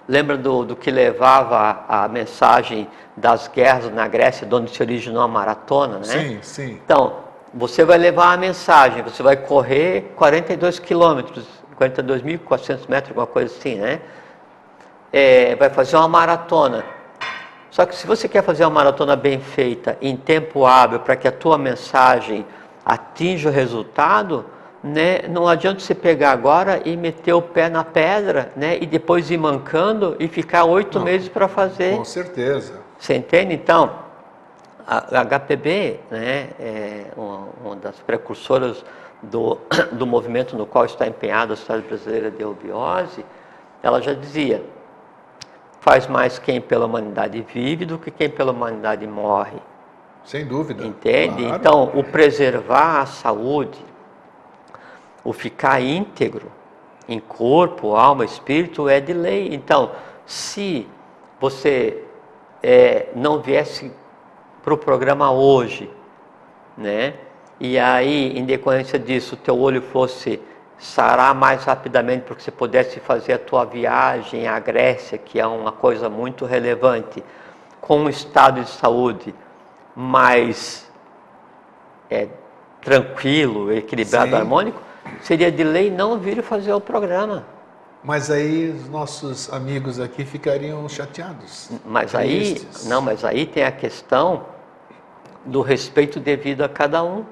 lembra 0.06 0.36
do, 0.36 0.64
do 0.64 0.76
que 0.76 0.90
levava 0.90 1.84
a, 1.88 2.04
a 2.04 2.08
mensagem 2.08 2.88
das 3.16 3.48
guerras 3.48 3.92
na 3.92 4.06
Grécia, 4.06 4.46
de 4.46 4.54
onde 4.54 4.70
se 4.70 4.80
originou 4.80 5.22
a 5.22 5.28
maratona, 5.28 5.98
né? 5.98 6.04
Sim, 6.04 6.38
sim. 6.42 6.80
Então, 6.84 7.16
você 7.52 7.84
vai 7.84 7.98
levar 7.98 8.32
a 8.32 8.36
mensagem, 8.36 9.02
você 9.02 9.22
vai 9.22 9.36
correr 9.36 10.12
42 10.14 10.78
quilômetros, 10.78 11.44
42.400 11.78 12.88
metros, 12.88 13.10
alguma 13.10 13.26
coisa 13.26 13.52
assim, 13.52 13.74
né? 13.74 14.00
É, 15.12 15.56
vai 15.56 15.70
fazer 15.70 15.96
uma 15.96 16.06
maratona 16.06 16.97
só 17.70 17.84
que 17.84 17.94
se 17.94 18.06
você 18.06 18.28
quer 18.28 18.42
fazer 18.42 18.64
uma 18.64 18.70
maratona 18.70 19.14
bem 19.14 19.40
feita, 19.40 19.96
em 20.00 20.16
tempo 20.16 20.64
hábil, 20.64 21.00
para 21.00 21.16
que 21.16 21.28
a 21.28 21.32
tua 21.32 21.58
mensagem 21.58 22.46
atinja 22.84 23.50
o 23.50 23.52
resultado, 23.52 24.46
né, 24.82 25.22
não 25.28 25.46
adianta 25.46 25.80
você 25.80 25.94
pegar 25.94 26.30
agora 26.32 26.80
e 26.84 26.96
meter 26.96 27.32
o 27.32 27.42
pé 27.42 27.68
na 27.68 27.84
pedra, 27.84 28.52
né, 28.56 28.78
e 28.80 28.86
depois 28.86 29.30
ir 29.30 29.36
mancando 29.36 30.16
e 30.18 30.28
ficar 30.28 30.64
oito 30.64 31.00
meses 31.00 31.28
para 31.28 31.48
fazer. 31.48 31.96
Com 31.96 32.04
certeza. 32.04 32.80
Você 32.98 33.14
entende? 33.14 33.54
Então, 33.54 33.90
a 34.86 35.24
HPB, 35.24 36.00
né, 36.10 36.48
é 36.58 37.04
uma, 37.16 37.48
uma 37.62 37.76
das 37.76 37.96
precursoras 37.96 38.82
do, 39.22 39.58
do 39.92 40.06
movimento 40.06 40.56
no 40.56 40.64
qual 40.64 40.86
está 40.86 41.06
empenhada 41.06 41.52
a 41.52 41.56
Sociedade 41.56 41.86
Brasileira 41.86 42.30
de 42.30 42.42
Eubiose, 42.42 43.24
ela 43.82 44.00
já 44.00 44.14
dizia, 44.14 44.62
faz 45.80 46.06
mais 46.06 46.38
quem 46.38 46.60
pela 46.60 46.86
humanidade 46.86 47.44
vive 47.52 47.84
do 47.84 47.98
que 47.98 48.10
quem 48.10 48.28
pela 48.28 48.52
humanidade 48.52 49.06
morre. 49.06 49.58
Sem 50.24 50.44
dúvida. 50.44 50.84
Entende? 50.84 51.44
Claro. 51.44 51.56
Então, 51.56 51.92
o 51.94 52.04
preservar 52.04 53.00
a 53.00 53.06
saúde, 53.06 53.78
o 55.24 55.32
ficar 55.32 55.80
íntegro 55.80 56.50
em 57.08 57.18
corpo, 57.18 57.94
alma, 57.94 58.24
espírito 58.24 58.88
é 58.88 59.00
de 59.00 59.12
lei. 59.12 59.54
Então, 59.54 59.92
se 60.26 60.86
você 61.40 62.04
é, 62.62 63.08
não 63.14 63.40
viesse 63.40 63.90
para 64.62 64.74
o 64.74 64.76
programa 64.76 65.30
hoje, 65.30 65.90
né? 66.76 67.14
E 67.58 67.78
aí, 67.78 68.38
em 68.38 68.44
decorrência 68.44 68.98
disso, 68.98 69.34
o 69.34 69.38
teu 69.38 69.58
olho 69.58 69.80
fosse 69.80 70.40
sarar 70.78 71.34
mais 71.34 71.64
rapidamente 71.64 72.24
porque 72.24 72.42
você 72.42 72.50
pudesse 72.50 73.00
fazer 73.00 73.32
a 73.34 73.38
tua 73.38 73.64
viagem 73.64 74.46
à 74.46 74.58
Grécia, 74.60 75.18
que 75.18 75.40
é 75.40 75.46
uma 75.46 75.72
coisa 75.72 76.08
muito 76.08 76.44
relevante, 76.44 77.22
com 77.80 78.00
um 78.00 78.08
estado 78.08 78.62
de 78.62 78.70
saúde 78.70 79.34
mais 79.94 80.88
é, 82.08 82.28
tranquilo, 82.80 83.72
equilibrado, 83.72 84.30
Sim. 84.30 84.36
harmônico, 84.36 84.80
seria 85.22 85.50
de 85.50 85.64
lei 85.64 85.90
não 85.90 86.18
vir 86.18 86.42
fazer 86.42 86.72
o 86.72 86.80
programa. 86.80 87.44
Mas 88.02 88.30
aí 88.30 88.70
os 88.70 88.88
nossos 88.88 89.52
amigos 89.52 89.98
aqui 89.98 90.24
ficariam 90.24 90.88
chateados. 90.88 91.70
Mas 91.84 92.14
aí, 92.14 92.64
não, 92.84 93.02
mas 93.02 93.24
aí 93.24 93.44
tem 93.44 93.64
a 93.64 93.72
questão 93.72 94.46
do 95.44 95.62
respeito 95.62 96.20
devido 96.20 96.62
a 96.62 96.68
cada 96.68 97.02
um. 97.02 97.24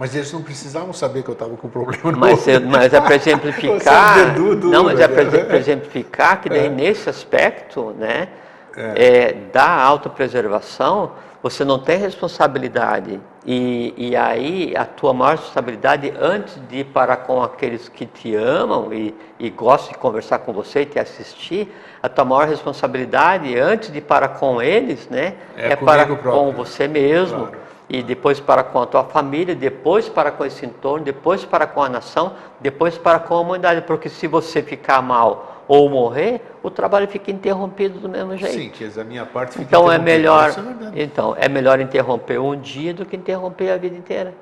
Mas 0.00 0.16
eles 0.16 0.32
não 0.32 0.40
precisavam 0.40 0.94
saber 0.94 1.22
que 1.22 1.28
eu 1.28 1.34
estava 1.34 1.54
com 1.58 1.68
problema 1.68 2.10
no 2.10 2.18
mas, 2.18 2.48
é, 2.48 2.58
mas 2.58 2.94
é 2.94 2.98
para 3.02 3.16
exemplificar. 3.16 4.34
não, 4.34 4.84
mas 4.84 4.98
é 4.98 5.06
para 5.06 5.58
exemplificar 5.58 6.40
que 6.40 6.48
daí 6.48 6.68
é. 6.68 6.70
nesse 6.70 7.10
aspecto, 7.10 7.94
né, 7.98 8.28
é. 8.74 8.94
É, 8.96 9.32
da 9.52 9.68
autopreservação, 9.68 11.12
você 11.42 11.66
não 11.66 11.78
tem 11.78 11.98
responsabilidade. 11.98 13.20
E, 13.44 13.92
e 13.94 14.16
aí 14.16 14.74
a 14.74 14.86
tua 14.86 15.12
maior 15.12 15.32
responsabilidade 15.32 16.14
antes 16.18 16.58
de 16.66 16.78
ir 16.78 16.84
para 16.84 17.14
com 17.14 17.42
aqueles 17.42 17.90
que 17.90 18.06
te 18.06 18.34
amam 18.34 18.94
e, 18.94 19.14
e 19.38 19.50
gostam 19.50 19.92
de 19.92 19.98
conversar 19.98 20.38
com 20.38 20.54
você 20.54 20.80
e 20.80 20.86
te 20.86 20.98
assistir, 20.98 21.70
a 22.02 22.08
tua 22.08 22.24
maior 22.24 22.48
responsabilidade 22.48 23.54
antes 23.58 23.92
de 23.92 23.98
ir 23.98 24.02
para 24.02 24.28
com 24.28 24.62
eles, 24.62 25.10
né, 25.10 25.34
é, 25.58 25.72
é 25.72 25.76
para 25.76 26.06
próprio. 26.06 26.32
com 26.32 26.52
você 26.52 26.88
mesmo. 26.88 27.48
Claro 27.48 27.69
e 27.90 28.04
depois 28.04 28.38
para 28.38 28.62
com 28.62 28.80
a 28.80 28.86
tua 28.86 29.02
família, 29.02 29.52
depois 29.52 30.08
para 30.08 30.30
com 30.30 30.44
esse 30.44 30.64
entorno, 30.64 31.04
depois 31.04 31.44
para 31.44 31.66
com 31.66 31.82
a 31.82 31.88
nação, 31.88 32.34
depois 32.60 32.96
para 32.96 33.18
com 33.18 33.34
a 33.34 33.40
humanidade, 33.40 33.82
porque 33.82 34.08
se 34.08 34.28
você 34.28 34.62
ficar 34.62 35.02
mal 35.02 35.64
ou 35.66 35.90
morrer, 35.90 36.40
o 36.62 36.70
trabalho 36.70 37.08
fica 37.08 37.32
interrompido 37.32 37.98
do 37.98 38.08
mesmo 38.08 38.36
jeito. 38.36 38.54
Sim, 38.54 38.70
quer 38.70 38.84
dizer, 38.84 39.00
a 39.00 39.04
minha 39.04 39.26
parte 39.26 39.54
fica 39.54 39.64
Então 39.64 39.90
é 39.90 39.98
melhor, 39.98 40.50
é 40.94 41.02
então 41.02 41.34
é 41.36 41.48
melhor 41.48 41.80
interromper 41.80 42.38
um 42.38 42.60
dia 42.60 42.94
do 42.94 43.04
que 43.04 43.16
interromper 43.16 43.70
a 43.70 43.76
vida 43.76 43.96
inteira. 43.96 44.34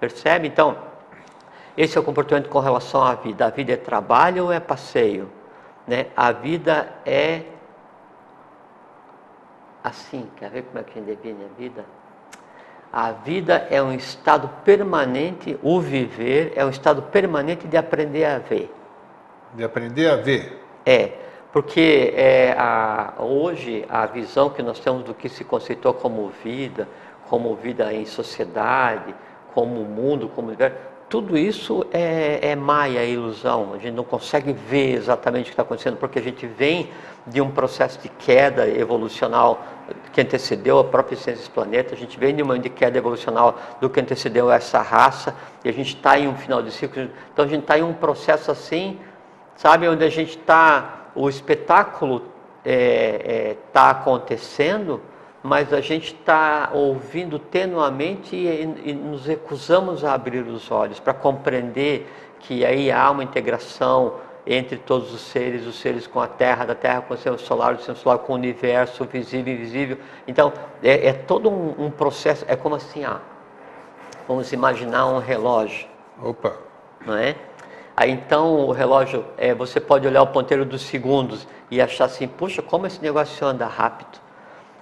Percebe? 0.00 0.48
Então, 0.48 0.74
esse 1.76 1.98
é 1.98 2.00
o 2.00 2.04
comportamento 2.04 2.48
com 2.48 2.58
relação 2.58 3.02
à 3.02 3.14
vida. 3.14 3.44
A 3.44 3.50
vida 3.50 3.74
é 3.74 3.76
trabalho 3.76 4.44
ou 4.44 4.52
é 4.52 4.60
passeio? 4.60 5.30
Né? 5.86 6.06
A 6.16 6.32
vida 6.32 6.88
é 7.04 7.42
assim. 9.82 10.26
Quer 10.36 10.48
ver 10.48 10.62
como 10.62 10.78
é 10.78 10.82
que 10.82 10.98
a 10.98 11.02
gente 11.02 11.16
define 11.16 11.44
a 11.44 11.60
vida? 11.60 11.84
A 12.96 13.10
vida 13.10 13.66
é 13.70 13.82
um 13.82 13.92
estado 13.92 14.48
permanente, 14.64 15.58
o 15.64 15.80
viver 15.80 16.52
é 16.54 16.64
um 16.64 16.70
estado 16.70 17.02
permanente 17.02 17.66
de 17.66 17.76
aprender 17.76 18.24
a 18.24 18.38
ver. 18.38 18.72
De 19.52 19.64
aprender 19.64 20.08
a 20.08 20.14
ver. 20.14 20.62
É, 20.86 21.10
porque 21.52 22.14
é, 22.14 22.54
a, 22.56 23.14
hoje 23.18 23.84
a 23.88 24.06
visão 24.06 24.48
que 24.48 24.62
nós 24.62 24.78
temos 24.78 25.02
do 25.02 25.12
que 25.12 25.28
se 25.28 25.42
conceitou 25.42 25.92
como 25.92 26.28
vida, 26.44 26.86
como 27.28 27.56
vida 27.56 27.92
em 27.92 28.06
sociedade, 28.06 29.12
como 29.52 29.80
mundo, 29.82 30.28
como 30.28 30.46
universo, 30.46 30.76
tudo 31.08 31.36
isso 31.36 31.86
é, 31.92 32.40
é 32.42 32.56
maia, 32.56 32.98
é 32.98 33.08
ilusão. 33.08 33.72
A 33.74 33.78
gente 33.78 33.94
não 33.94 34.04
consegue 34.04 34.52
ver 34.52 34.94
exatamente 34.94 35.42
o 35.42 35.44
que 35.46 35.50
está 35.50 35.62
acontecendo, 35.62 35.96
porque 35.96 36.18
a 36.18 36.22
gente 36.22 36.46
vem 36.46 36.90
de 37.26 37.40
um 37.40 37.50
processo 37.50 38.00
de 38.00 38.08
queda 38.08 38.68
evolucional 38.68 39.62
que 40.12 40.20
antecedeu 40.20 40.78
a 40.78 40.84
própria 40.84 41.14
existência 41.14 41.40
desse 41.40 41.50
planeta, 41.50 41.94
a 41.94 41.96
gente 41.96 42.18
vem 42.18 42.34
de 42.34 42.42
uma 42.42 42.58
de 42.58 42.70
queda 42.70 42.96
evolucional 42.96 43.58
do 43.80 43.90
que 43.90 44.00
antecedeu 44.00 44.50
essa 44.50 44.80
raça, 44.80 45.34
e 45.64 45.68
a 45.68 45.72
gente 45.72 45.96
está 45.96 46.18
em 46.18 46.28
um 46.28 46.36
final 46.36 46.62
de 46.62 46.70
ciclo. 46.70 47.08
Então 47.32 47.44
a 47.44 47.48
gente 47.48 47.62
está 47.62 47.78
em 47.78 47.82
um 47.82 47.92
processo 47.92 48.50
assim, 48.50 48.98
sabe, 49.56 49.88
onde 49.88 50.04
a 50.04 50.08
gente 50.08 50.38
está, 50.38 51.10
o 51.14 51.28
espetáculo 51.28 52.16
está 52.16 52.30
é, 52.64 53.50
é, 53.50 53.56
tá 53.72 53.90
acontecendo, 53.90 55.00
mas 55.44 55.74
a 55.74 55.80
gente 55.82 56.14
está 56.14 56.70
ouvindo 56.72 57.38
tenuamente 57.38 58.34
e, 58.34 58.62
e, 58.82 58.94
nos 58.94 59.26
recusamos 59.26 60.02
a 60.02 60.14
abrir 60.14 60.40
os 60.40 60.70
olhos 60.70 60.98
para 60.98 61.12
compreender 61.12 62.10
que 62.40 62.64
aí 62.64 62.90
há 62.90 63.10
uma 63.10 63.22
integração 63.22 64.14
entre 64.46 64.78
todos 64.78 65.12
os 65.12 65.20
seres, 65.20 65.66
os 65.66 65.78
seres 65.78 66.06
com 66.06 66.18
a 66.18 66.26
Terra, 66.26 66.64
da 66.64 66.74
Terra 66.74 67.02
com 67.02 67.12
o 67.12 67.16
sistema 67.18 67.36
solar, 67.36 67.74
o 67.74 67.76
sistema 67.76 67.98
solar 67.98 68.18
com 68.20 68.32
o 68.32 68.36
universo 68.36 69.04
visível 69.04 69.52
e 69.52 69.56
invisível. 69.56 69.98
Então, 70.26 70.50
é, 70.82 71.08
é 71.08 71.12
todo 71.12 71.50
um, 71.50 71.74
um, 71.78 71.90
processo, 71.90 72.46
é 72.48 72.56
como 72.56 72.76
assim, 72.76 73.04
ah, 73.04 73.20
vamos 74.26 74.50
imaginar 74.50 75.06
um 75.08 75.18
relógio. 75.18 75.86
Opa! 76.22 76.54
Não 77.04 77.18
é? 77.18 77.36
Aí 77.94 78.10
então 78.10 78.66
o 78.66 78.72
relógio, 78.72 79.26
é, 79.36 79.54
você 79.54 79.78
pode 79.78 80.06
olhar 80.06 80.22
o 80.22 80.28
ponteiro 80.28 80.64
dos 80.64 80.80
segundos 80.80 81.46
e 81.70 81.82
achar 81.82 82.06
assim, 82.06 82.26
puxa, 82.26 82.62
como 82.62 82.86
esse 82.86 83.02
negócio 83.02 83.46
anda 83.46 83.66
rápido. 83.66 84.23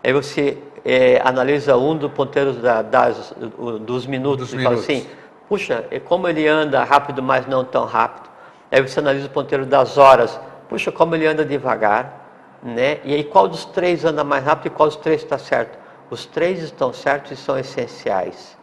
Aí 0.04 0.12
você 0.12 0.58
é, 0.84 1.20
analisa 1.24 1.76
um 1.76 1.96
dos 1.96 2.10
ponteiros 2.10 2.56
da, 2.56 2.82
das, 2.82 3.32
dos 3.80 4.06
minutos 4.06 4.48
dos 4.48 4.54
e 4.54 4.56
minutos. 4.56 4.84
fala 4.84 4.98
assim, 4.98 5.08
puxa, 5.48 5.84
como 6.04 6.28
ele 6.28 6.46
anda 6.46 6.82
rápido, 6.82 7.22
mas 7.22 7.46
não 7.46 7.64
tão 7.64 7.84
rápido. 7.84 8.28
Aí 8.70 8.80
você 8.80 8.98
analisa 8.98 9.26
o 9.26 9.30
ponteiro 9.30 9.64
das 9.64 9.98
horas, 9.98 10.40
puxa, 10.68 10.90
como 10.90 11.14
ele 11.14 11.26
anda 11.26 11.44
devagar. 11.44 12.20
Né? 12.62 12.98
E 13.04 13.14
aí 13.14 13.24
qual 13.24 13.48
dos 13.48 13.64
três 13.64 14.04
anda 14.04 14.22
mais 14.22 14.44
rápido 14.44 14.66
e 14.66 14.70
qual 14.70 14.88
dos 14.88 14.96
três 14.96 15.22
está 15.22 15.36
certo? 15.36 15.78
Os 16.10 16.26
três 16.26 16.62
estão 16.62 16.92
certos 16.92 17.32
e 17.32 17.36
são 17.36 17.58
essenciais. 17.58 18.56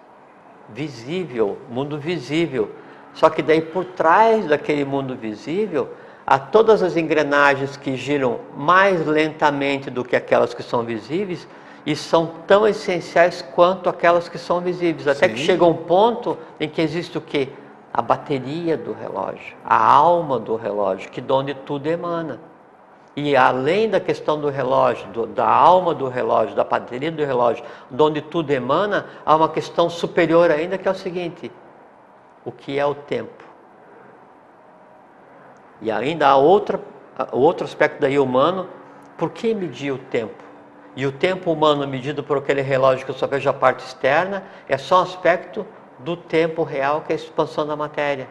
Visível, 0.70 1.58
mundo 1.70 1.98
visível. 1.98 2.72
Só 3.14 3.30
que 3.30 3.42
daí 3.42 3.62
por 3.62 3.86
trás 3.86 4.46
daquele 4.46 4.86
mundo 4.86 5.16
visível 5.16 5.90
a 6.30 6.38
todas 6.38 6.84
as 6.84 6.96
engrenagens 6.96 7.76
que 7.76 7.98
giram 7.98 8.42
mais 8.56 9.04
lentamente 9.04 9.90
do 9.90 10.06
que 10.06 10.16
aquelas 10.16 10.54
que 10.54 10.62
são 10.62 10.84
visíveis 10.84 11.48
e 11.84 11.96
são 11.96 12.28
tão 12.46 12.68
essenciais 12.68 13.42
quanto 13.42 13.90
aquelas 13.90 14.30
que 14.30 14.38
são 14.38 14.62
visíveis. 14.62 15.08
Até 15.08 15.28
Sim. 15.28 15.34
que 15.34 15.40
chega 15.40 15.66
um 15.66 15.74
ponto 15.74 16.38
em 16.60 16.70
que 16.70 16.84
existe 16.84 17.18
o 17.18 17.22
que? 17.22 17.50
A 17.92 18.00
bateria 18.00 18.78
do 18.78 18.94
relógio, 18.94 19.58
a 19.66 19.84
alma 19.84 20.38
do 20.38 20.56
relógio, 20.56 21.10
que 21.10 21.20
de 21.20 21.34
onde 21.34 21.56
tudo 21.56 21.88
emana. 21.88 22.40
E 23.16 23.36
além 23.36 23.90
da 23.90 24.00
questão 24.00 24.40
do 24.40 24.50
relógio, 24.50 25.08
do, 25.08 25.26
da 25.26 25.50
alma 25.50 25.96
do 25.96 26.08
relógio, 26.08 26.56
da 26.56 26.64
bateria 26.64 27.12
do 27.12 27.26
relógio, 27.26 27.66
de 27.90 28.04
onde 28.04 28.22
tudo 28.22 28.52
emana, 28.52 29.08
há 29.26 29.36
uma 29.36 29.50
questão 29.50 29.90
superior 29.90 30.52
ainda 30.52 30.78
que 30.78 30.88
é 30.88 30.92
o 30.92 30.96
seguinte: 30.96 31.52
o 32.46 32.52
que 32.52 32.78
é 32.78 32.86
o 32.86 32.94
tempo? 32.94 33.49
E 35.82 35.92
ainda 35.92 36.28
há 36.28 36.36
outra, 36.36 36.80
outro 37.32 37.66
aspecto 37.66 38.00
daí 38.00 38.20
humano, 38.20 38.68
por 39.18 39.30
que 39.32 39.54
medir 39.54 39.92
o 39.92 39.98
tempo? 39.98 40.44
E 40.96 41.06
o 41.06 41.12
tempo 41.12 41.52
humano 41.52 41.88
medido 41.88 42.24
por 42.24 42.38
aquele 42.38 42.62
relógio 42.62 43.06
que 43.06 43.12
eu 43.12 43.16
só 43.16 43.28
vejo 43.28 43.50
a 43.50 43.54
parte 43.54 43.86
externa 43.86 44.44
é 44.68 44.78
só 44.78 45.00
um 45.00 45.04
aspecto 45.04 45.66
do 46.00 46.18
tempo 46.18 46.64
real 46.64 47.02
que 47.02 47.14
é 47.14 47.16
a 47.16 47.20
expansão 47.20 47.66
da 47.66 47.76
matéria. 47.76 48.28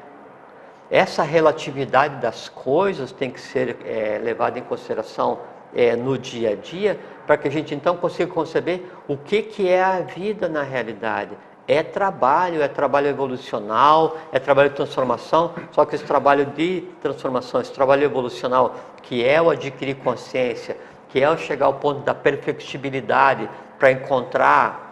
Essa 0.91 1.23
relatividade 1.23 2.17
das 2.17 2.49
coisas 2.49 3.13
tem 3.13 3.31
que 3.31 3.41
ser 3.41 3.77
é, 3.85 4.19
levada 4.23 4.59
em 4.59 4.63
consideração 4.63 5.39
é, 5.75 5.95
no 5.95 6.19
dia 6.19 6.51
a 6.51 6.55
dia 6.55 6.99
para 7.27 7.37
que 7.37 7.47
a 7.47 7.51
gente 7.51 7.75
então 7.75 7.97
consiga 7.97 8.33
conceber 8.33 8.85
o 9.07 9.17
que, 9.17 9.43
que 9.43 9.69
é 9.69 9.83
a 9.83 10.01
vida 10.01 10.49
na 10.49 10.63
realidade 10.63 11.37
é 11.69 11.83
trabalho, 11.83 12.63
é 12.63 12.67
trabalho 12.67 13.09
evolucional, 13.09 14.17
é 14.33 14.39
trabalho 14.39 14.71
de 14.71 14.77
transformação, 14.77 15.53
só 15.71 15.85
que 15.85 15.95
esse 15.95 16.05
trabalho 16.05 16.47
de 16.47 16.81
transformação, 17.03 17.61
esse 17.61 17.73
trabalho 17.73 18.03
evolucional, 18.03 18.75
que 19.03 19.23
é 19.23 19.41
o 19.41 19.51
adquirir 19.51 19.97
consciência, 19.97 20.79
que 21.11 21.23
é 21.23 21.31
o 21.31 21.37
chegar 21.37 21.67
ao 21.67 21.75
ponto 21.75 22.01
da 22.01 22.15
perfectibilidade 22.15 23.49
para 23.79 23.93
encontrar 23.93 24.89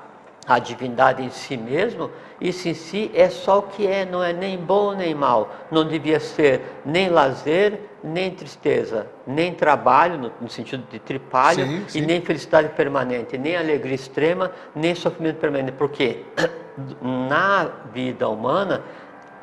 a 0.47 0.59
divindade 0.59 1.23
em 1.25 1.31
si 1.31 1.57
mesmo, 1.57 2.11
isso 2.41 2.69
em 2.69 2.75
si 2.75 3.11
é 3.15 3.31
só 3.31 3.59
o 3.59 3.63
que 3.63 3.87
é, 3.87 4.05
não 4.05 4.23
é 4.23 4.33
nem 4.33 4.59
bom 4.59 4.93
nem 4.93 5.15
mal. 5.15 5.51
Não 5.71 5.85
devia 5.85 6.21
ser 6.21 6.61
nem 6.85 7.09
lazer, 7.09 7.81
nem 8.07 8.31
tristeza, 8.31 9.09
nem 9.27 9.53
trabalho, 9.53 10.17
no, 10.17 10.33
no 10.41 10.49
sentido 10.49 10.85
de 10.89 11.01
tripalho, 11.01 11.67
sim, 11.67 11.85
sim. 11.89 11.99
e 11.99 12.07
nem 12.07 12.21
felicidade 12.21 12.69
permanente, 12.69 13.37
nem 13.37 13.57
alegria 13.57 13.97
extrema, 13.97 14.53
nem 14.77 14.95
sofrimento 14.95 15.39
permanente. 15.39 15.73
Por 15.73 15.91
quê? 15.91 16.25
na 17.03 17.69
vida 17.93 18.29
humana, 18.29 18.83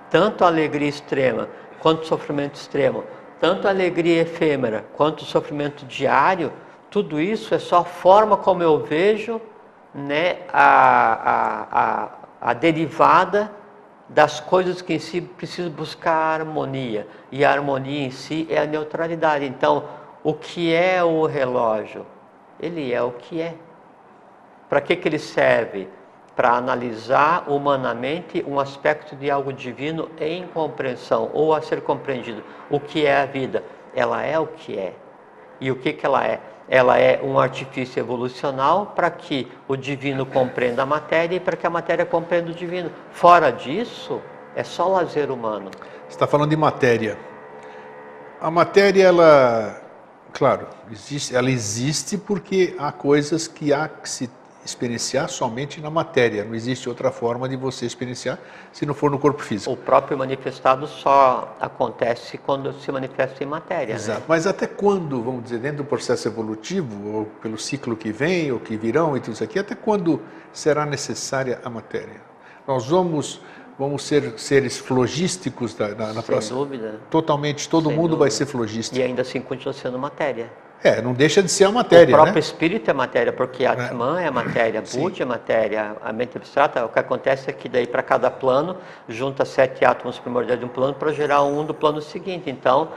tanto 0.09 0.45
a 0.45 0.47
alegria 0.47 0.88
extrema 0.88 1.49
quanto 1.80 2.03
o 2.03 2.05
sofrimento 2.05 2.55
extremo, 2.55 3.03
tanto 3.38 3.68
a 3.68 3.70
alegria 3.70 4.22
efêmera 4.22 4.86
quanto 4.93 5.24
o 5.24 5.26
sofrimento 5.26 5.86
diário, 5.86 6.53
tudo 6.89 7.20
isso 7.20 7.53
é 7.53 7.59
só 7.59 7.80
a 7.80 7.84
forma 7.84 8.38
como 8.38 8.64
eu 8.64 8.80
vejo 8.80 9.41
né, 9.93 10.38
a, 10.53 10.64
a, 11.32 11.68
a, 11.82 12.09
a 12.39 12.53
derivada 12.53 13.51
das 14.10 14.39
coisas 14.39 14.82
que 14.82 14.93
em 14.93 14.99
si 14.99 15.22
preciso 15.22 15.70
buscar 15.70 16.41
harmonia. 16.41 17.08
E 17.32 17.43
a 17.43 17.51
harmonia 17.51 18.06
em 18.06 18.12
si 18.12 18.47
é 18.49 18.60
a 18.60 18.66
neutralidade. 18.66 19.45
Então, 19.45 19.86
o 20.24 20.34
que 20.34 20.74
é 20.74 21.04
o 21.04 21.26
relógio? 21.26 22.06
Ele 22.60 22.93
é 22.93 23.01
o 23.01 23.12
que 23.12 23.41
é. 23.41 23.56
Para 24.70 24.82
que, 24.82 24.95
que 24.95 25.08
ele 25.08 25.20
serve? 25.20 25.88
para 26.36 26.51
analisar 26.54 27.45
humanamente 27.47 28.43
um 28.47 28.60
aspecto 28.60 29.16
de 29.16 29.30
algo 29.30 29.54
divino 29.54 30.10
em 30.20 30.47
compreensão 30.47 31.30
ou 31.34 31.54
a 31.54 31.62
ser 31.62 31.82
compreendido. 31.82 32.43
O 32.70 32.80
que 32.80 33.06
é 33.06 33.22
a 33.22 33.26
vida? 33.26 33.64
Ela 33.95 34.24
é 34.24 34.38
o 34.39 34.47
que 34.47 34.78
é. 34.78 34.93
E 35.62 35.70
o 35.70 35.76
que, 35.76 35.93
que 35.93 36.06
ela 36.06 36.26
é? 36.26 36.39
Ela 36.68 36.97
é 36.97 37.22
um 37.22 37.38
artifício 37.39 37.99
evolucional 37.99 38.93
para 38.95 39.09
que 39.11 39.51
o 39.68 39.76
divino 39.76 40.26
compreenda 40.26 40.84
a 40.84 40.86
matéria 40.86 41.36
e 41.36 41.39
para 41.39 41.57
que 41.57 41.68
a 41.68 41.70
matéria 41.70 42.05
compreenda 42.05 42.51
o 42.51 42.53
divino. 42.53 42.91
Fora 43.11 43.51
disso, 43.51 44.22
é 44.55 44.64
só 44.64 44.88
lazer 44.88 45.30
humano. 45.30 45.70
Você 46.07 46.16
está 46.16 46.28
falando 46.28 46.49
de 46.49 46.57
matéria. 46.57 47.18
A 48.39 48.51
matéria, 48.51 49.03
ela, 49.03 49.82
claro, 50.32 50.68
existe, 50.91 51.36
ela 51.36 51.49
existe 51.49 52.18
porque 52.18 52.76
há 52.78 52.91
coisas 52.91 53.47
que 53.47 53.74
há 53.74 53.88
que 53.88 54.09
se 54.09 54.30
experienciar 54.66 55.30
somente 55.30 55.82
na 55.82 55.89
matéria. 55.89 56.43
Não 56.43 56.55
existe 56.55 56.88
outra 56.88 57.11
forma 57.11 57.47
de 57.47 57.55
você 57.55 57.86
experienciar 57.86 58.39
se 58.72 58.86
não 58.86 58.93
for 58.93 59.11
no 59.11 59.20
corpo 59.20 59.41
físico. 59.41 59.72
O 59.72 59.78
próprio 59.78 60.18
manifestado 60.18 60.88
só 60.88 61.55
acontece 61.59 62.38
quando 62.38 62.74
se 62.74 62.91
manifesta 62.91 63.43
em 63.43 63.47
matéria. 63.47 63.93
Né? 63.93 63.99
Exato. 63.99 64.20
Né? 64.22 64.26
Mas 64.28 64.47
até 64.47 64.68
quando, 64.68 65.22
vamos 65.22 65.43
dizer, 65.43 65.59
dentro 65.59 65.78
do 65.78 65.86
processo 65.86 66.28
evolutivo, 66.28 67.16
ou 67.16 67.26
pelo 67.41 67.57
ciclo 67.57 67.95
que 67.95 68.11
vem, 68.11 68.51
ou 68.51 68.59
que 68.59 68.78
virão 68.78 69.16
e 69.18 69.20
tudo 69.20 69.34
isso 69.34 69.43
aqui, 69.43 69.59
até 69.59 69.76
quando 69.76 70.22
será 70.51 70.86
necessária 70.86 71.59
a 71.64 71.70
matéria? 71.70 72.22
Nós 72.68 72.88
vamos 72.88 73.41
vamos 73.78 74.03
ser 74.03 74.38
seres 74.38 74.78
flogísticos 74.78 75.76
na, 75.78 75.89
na, 75.89 76.07
na 76.07 76.14
Sem 76.14 76.22
próxima. 76.24 76.59
dúvida. 76.59 76.99
Totalmente, 77.09 77.68
todo 77.68 77.89
Sem 77.89 77.95
mundo 77.95 78.09
dúvida. 78.09 78.20
vai 78.20 78.32
ser 78.32 78.45
flogístico. 78.45 78.99
E 78.99 79.03
ainda 79.03 79.24
assim 79.24 79.41
continua 79.41 79.74
sendo 79.74 79.97
matéria. 79.97 80.51
É, 80.84 81.02
não 81.02 81.14
deixa 81.14 81.42
de 81.42 81.50
ser 81.50 81.64
a 81.64 81.72
matéria. 81.72 82.14
O 82.14 82.18
próprio 82.18 82.34
né? 82.34 82.40
espírito 82.40 82.92
é 82.92 82.94
matéria, 82.94 83.32
porque 83.32 83.66
a 83.66 83.72
Atman 83.72 84.22
é, 84.22 84.28
é 84.28 84.32
matéria, 84.32 84.84
Budi 84.94 85.22
é 85.22 85.26
matéria, 85.26 85.96
a 86.04 86.12
mente 86.12 86.36
abstrata, 86.36 86.84
o 86.84 86.90
que 86.90 87.00
acontece 87.00 87.50
é 87.50 87.54
que 87.54 87.70
daí 87.70 87.88
para 87.88 88.04
cada 88.04 88.30
plano 88.30 88.76
junta 89.08 89.46
sete 89.46 89.86
átomos 89.86 90.20
primordiais 90.20 90.60
de 90.60 90.66
um 90.66 90.70
plano 90.70 90.94
para 90.94 91.14
gerar 91.14 91.44
um 91.44 91.64
do 91.64 91.74
plano 91.74 92.02
seguinte. 92.02 92.50
Então, 92.50 92.90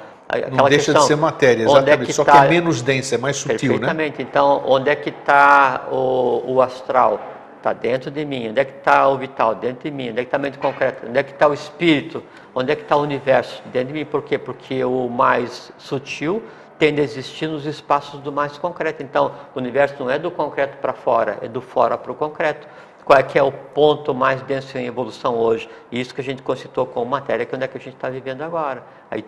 não 0.51 0.69
deixa 0.69 0.87
questão, 0.87 1.03
de 1.03 1.07
ser 1.07 1.17
matéria, 1.17 1.63
é 1.63 1.67
exatamente. 1.67 2.11
É 2.11 2.13
Só 2.13 2.25
tá, 2.25 2.33
que 2.33 2.39
é 2.39 2.49
menos 2.49 2.83
densa, 2.83 3.15
é 3.15 3.19
mais 3.19 3.37
sutil, 3.37 3.75
né? 3.75 3.79
perfeitamente. 3.79 4.19
né? 4.19 4.27
Então, 4.29 4.63
onde 4.67 4.91
é 4.91 4.97
que 4.97 5.11
está 5.11 5.87
o, 5.93 6.43
o 6.45 6.63
astral? 6.63 7.21
Está 7.59 7.73
dentro 7.73 8.11
de 8.11 8.25
mim. 8.25 8.49
Onde 8.49 8.61
é 8.61 8.65
que 8.65 8.79
está 8.79 9.09
o 9.09 9.17
vital? 9.17 9.55
Dentro 9.55 9.89
de 9.89 9.91
mim. 9.91 10.11
Onde 10.11 10.21
é 10.21 10.23
que 10.23 10.29
está 10.29 10.37
a 10.37 10.41
mente 10.41 10.59
concreta? 10.59 11.07
Onde 11.09 11.19
é 11.19 11.23
que 11.23 11.33
está 11.33 11.49
o 11.49 11.55
espírito? 11.55 12.23
Onde 12.55 12.73
é 12.73 12.77
que 12.77 12.83
está 12.83 12.97
o 12.97 13.03
universo? 13.03 13.63
Dentro 13.73 13.89
de 13.89 13.95
mim. 13.95 14.05
Por 14.05 14.23
quê? 14.23 14.39
Porque 14.39 14.85
o 14.85 15.09
mais 15.09 15.73
sutil 15.79 16.43
tende 16.79 17.01
a 17.01 17.05
existir 17.05 17.47
nos 17.47 17.67
espaços 17.67 18.21
do 18.21 18.33
mais 18.33 18.59
concreto. 18.59 19.03
Então, 19.03 19.33
o 19.55 19.59
universo 19.59 19.97
não 19.99 20.11
é 20.11 20.19
do 20.19 20.31
concreto 20.31 20.79
para 20.79 20.93
fora, 20.93 21.39
é 21.41 21.49
do 21.49 21.61
fora 21.61 21.97
para 21.97 22.13
o 22.13 22.15
concreto. 22.15 22.67
Qual 23.05 23.19
é 23.19 23.23
que 23.23 23.39
é 23.39 23.43
o 23.43 23.53
ponto 23.53 24.13
mais 24.13 24.43
denso 24.43 24.77
em 24.77 24.87
evolução 24.87 25.37
hoje? 25.37 25.69
Isso 25.93 26.15
que 26.15 26.21
a 26.21 26.25
gente 26.25 26.43
concitou 26.43 26.87
como 26.87 27.07
matéria, 27.07 27.47
que 27.47 27.55
é 27.55 27.57
onde 27.57 27.65
é 27.65 27.69
que 27.69 27.79
a 27.79 27.81
gente 27.81 27.95
está 27.95 28.11
vivendo 28.11 28.43
agora. 28.43 28.83
Aí 29.11 29.25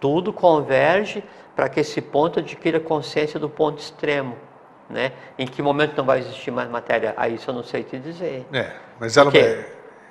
tudo 0.00 0.32
converge 0.32 1.22
para 1.54 1.68
que 1.68 1.80
esse 1.80 2.00
ponto 2.00 2.38
adquira 2.38 2.80
consciência 2.80 3.38
do 3.38 3.48
ponto 3.48 3.78
extremo. 3.78 4.36
Né? 4.88 5.12
Em 5.38 5.46
que 5.46 5.60
momento 5.60 5.96
não 5.98 6.04
vai 6.04 6.18
existir 6.18 6.50
mais 6.50 6.68
matéria? 6.70 7.12
Aí 7.16 7.34
isso 7.34 7.50
eu 7.50 7.54
não 7.54 7.62
sei 7.62 7.84
te 7.84 7.98
dizer. 7.98 8.46
É, 8.52 8.72
mas 8.98 9.16
ela 9.16 9.30
vai 9.30 9.66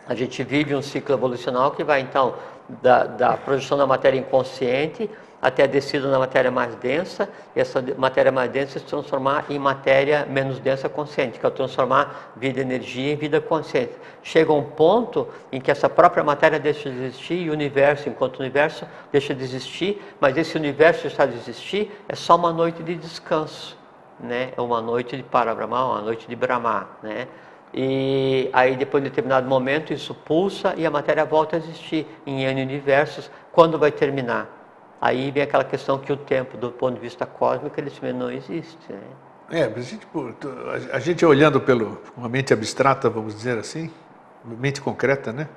A 0.08 0.14
gente 0.14 0.44
vive 0.44 0.76
um 0.76 0.82
ciclo 0.82 1.14
evolucional 1.16 1.72
que 1.72 1.84
vai 1.84 2.02
então 2.02 2.36
da, 2.82 3.06
da 3.06 3.38
projeção 3.38 3.78
da 3.78 3.88
matéria 3.88 4.20
inconsciente 4.20 5.10
até 5.42 5.64
a 5.64 5.68
descida 5.68 6.10
na 6.10 6.20
matéria 6.20 6.52
mais 6.52 6.76
densa, 6.76 7.30
e 7.56 7.60
essa 7.60 7.84
matéria 7.98 8.32
mais 8.32 8.52
densa 8.52 8.80
se 8.80 8.86
transformar 8.86 9.46
em 9.50 9.58
matéria 9.58 10.26
menos 10.30 10.60
densa 10.60 10.90
consciente, 10.90 11.40
que 11.40 11.46
é 11.46 11.50
transformar 11.50 12.34
vida 12.36 12.60
energia 12.60 13.14
em 13.14 13.16
vida 13.16 13.40
consciente. 13.40 13.94
Chega 14.22 14.52
um 14.52 14.64
ponto 14.64 15.28
em 15.52 15.62
que 15.62 15.72
essa 15.72 15.90
própria 15.90 16.24
matéria 16.24 16.60
deixa 16.60 16.90
de 16.90 16.98
existir 16.98 17.36
e 17.36 17.50
o 17.50 17.54
universo, 17.54 18.10
enquanto 18.10 18.40
universo, 18.40 18.86
deixa 19.12 19.34
de 19.34 19.44
existir, 19.44 20.02
mas 20.20 20.38
esse 20.38 20.58
universo 20.58 21.04
deixar 21.04 21.26
de 21.26 21.36
existir 21.36 21.92
é 22.10 22.16
só 22.16 22.36
uma 22.36 22.52
noite 22.52 22.84
de 22.84 22.96
descanso, 22.96 23.78
né? 24.20 24.52
é 24.58 24.62
uma 24.62 24.82
noite 24.82 25.16
de 25.16 25.24
Parabrahma, 25.24 25.86
uma 25.86 26.02
noite 26.02 26.28
de 26.28 26.36
Brahma. 26.36 26.90
Né? 27.02 27.28
E 27.74 28.50
aí, 28.52 28.76
depois 28.76 29.04
de 29.04 29.10
determinado 29.10 29.48
momento, 29.48 29.94
isso 29.94 30.14
pulsa 30.14 30.74
e 30.76 30.86
a 30.86 30.92
matéria 30.92 31.24
volta 31.24 31.56
a 31.56 31.60
existir 31.60 32.06
em 32.26 32.44
N 32.44 32.62
universos. 32.62 33.30
Quando 33.52 33.78
vai 33.78 33.92
terminar? 33.92 34.59
Aí 35.02 35.32
vem 35.32 35.43
aquela 35.43 35.64
questão 35.64 35.97
que 35.97 36.12
o 36.12 36.18
tempo, 36.18 36.58
do 36.58 36.72
ponto 36.72 36.95
de 36.95 37.00
vista 37.00 37.26
cósmico, 37.26 37.80
ele 37.80 38.14
não 38.14 38.30
existe. 38.30 38.78
Né? 38.89 39.00
É, 39.52 39.64
a 39.64 39.82
gente, 39.82 40.08
a 40.91 41.00
gente 41.00 41.26
olhando 41.26 41.62
pelo 41.62 42.02
uma 42.16 42.28
mente 42.28 42.54
abstrata, 42.54 43.10
vamos 43.10 43.36
dizer 43.36 43.58
assim, 43.58 43.89
mente 44.45 44.82
concreta, 44.82 45.32
né? 45.32 45.47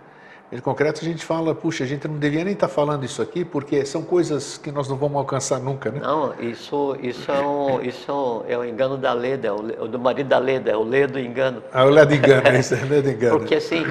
Mente 0.51 0.63
concreta 0.63 1.01
a 1.01 1.05
gente 1.05 1.25
fala, 1.25 1.55
puxa, 1.55 1.83
a 1.83 1.87
gente 1.87 2.07
não 2.07 2.19
devia 2.19 2.45
nem 2.45 2.53
estar 2.53 2.69
tá 2.69 2.73
falando 2.73 3.05
isso 3.05 3.21
aqui, 3.21 3.45
porque 3.45 3.85
são 3.85 4.03
coisas 4.03 4.59
que 4.59 4.71
nós 4.71 4.89
não 4.89 4.97
vamos 4.97 5.17
alcançar 5.17 5.59
nunca, 5.59 5.91
né? 5.91 5.99
Não, 6.01 6.35
isso, 6.41 6.97
isso, 7.03 7.33
é, 7.33 7.41
um, 7.41 7.81
isso 7.83 8.45
é 8.47 8.57
um 8.57 8.65
engano 8.65 8.97
da 8.97 9.13
Leda, 9.13 9.49
é 9.49 9.53
o, 9.53 9.89
do 9.89 9.99
marido 9.99 10.29
da 10.29 10.39
Leda, 10.39 10.71
é 10.71 10.77
o 10.77 10.83
Ledo 10.83 11.19
engano. 11.19 11.63
Ah, 11.73 11.85
o 11.85 11.91
Ledo 11.91 12.15
engano, 12.15 12.57
isso 12.57 12.75
é 12.75 12.83
o 12.83 12.87
Ledo 12.87 13.11
engano. 13.11 13.39
Porque 13.39 13.57
assim, 13.57 13.85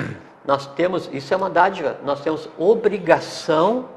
nós 0.45 0.65
temos, 0.67 1.09
isso 1.11 1.33
é 1.33 1.37
uma 1.37 1.49
dádiva, 1.49 1.97
nós 2.05 2.21
temos 2.21 2.47
obrigação 2.57 3.89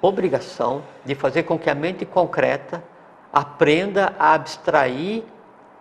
obrigação 0.00 0.82
de 1.04 1.14
fazer 1.14 1.44
com 1.44 1.58
que 1.58 1.68
a 1.68 1.74
mente 1.74 2.04
concreta 2.04 2.82
aprenda 3.32 4.14
a 4.18 4.34
abstrair 4.34 5.24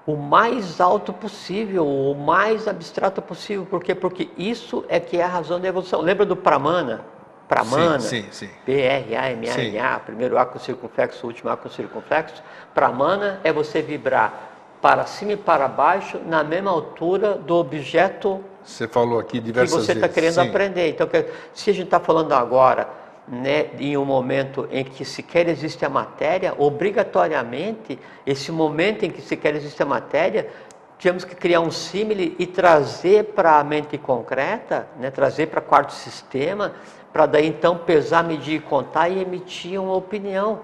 o 0.06 0.16
mais 0.16 0.82
alto 0.82 1.14
possível, 1.14 1.88
o 1.88 2.16
mais 2.16 2.68
abstrato 2.68 3.22
possível. 3.22 3.66
Por 3.66 3.84
quê? 3.84 3.94
Porque 3.94 4.30
isso 4.38 4.84
é 4.88 5.00
que 5.00 5.18
é 5.18 5.24
a 5.24 5.28
razão 5.28 5.60
da 5.60 5.68
evolução. 5.68 6.02
Lembra 6.02 6.26
do 6.26 6.36
Pramana? 6.36 7.02
Pramana, 7.48 8.00
sim, 8.00 8.24
sim, 8.24 8.48
sim. 8.48 8.50
P-R-A-M-A-N-A, 8.66 10.00
primeiro 10.00 10.38
A 10.38 10.46
com 10.46 10.60
circunflexo, 10.60 11.26
último 11.26 11.50
A 11.50 11.58
com 11.58 11.70
circunflexo. 11.70 12.44
Pramana 12.74 13.40
é 13.44 13.52
você 13.52 13.82
vibrar 13.82 14.52
para 14.82 15.06
cima 15.06 15.34
e 15.34 15.38
para 15.38 15.68
baixo 15.68 16.20
na 16.26 16.44
mesma 16.44 16.72
altura 16.72 17.34
do 17.34 17.56
objeto 17.56 18.44
você 18.64 18.88
falou 18.88 19.20
aqui 19.20 19.40
diversas 19.40 19.80
que 19.80 19.86
você 19.86 19.94
está 19.94 20.08
querendo 20.08 20.36
sim. 20.36 20.48
aprender. 20.48 20.90
Então, 20.90 21.08
se 21.54 21.70
a 21.70 21.74
gente 21.74 21.86
está 21.86 22.00
falando 22.00 22.34
agora 22.34 22.88
né, 23.30 23.68
em 23.78 23.96
um 23.96 24.06
momento 24.06 24.68
em 24.72 24.84
que 24.84 25.06
sequer 25.06 25.48
existe 25.48 25.86
a 25.86 25.90
matéria, 25.90 26.54
obrigatoriamente, 26.58 28.00
esse 28.26 28.52
momento 28.52 29.06
em 29.06 29.12
que 29.12 29.22
sequer 29.22 29.56
existe 29.56 29.82
a 29.84 29.86
matéria, 29.86 30.50
temos 30.98 31.24
que 31.24 31.36
criar 31.36 31.62
um 31.62 31.72
símile 31.72 32.36
e 32.40 32.46
trazer 32.46 33.26
para 33.26 33.60
a 33.60 33.64
mente 33.64 33.98
concreta, 33.98 34.88
né, 35.00 35.12
trazer 35.12 35.48
para 35.48 35.60
o 35.60 35.64
quarto 35.64 35.94
sistema, 35.94 36.74
para 37.14 37.26
daí 37.26 37.48
então 37.48 37.78
pesar, 37.78 38.24
medir 38.24 38.62
contar 38.64 39.10
e 39.10 39.22
emitir 39.22 39.80
uma 39.82 39.96
opinião. 39.96 40.62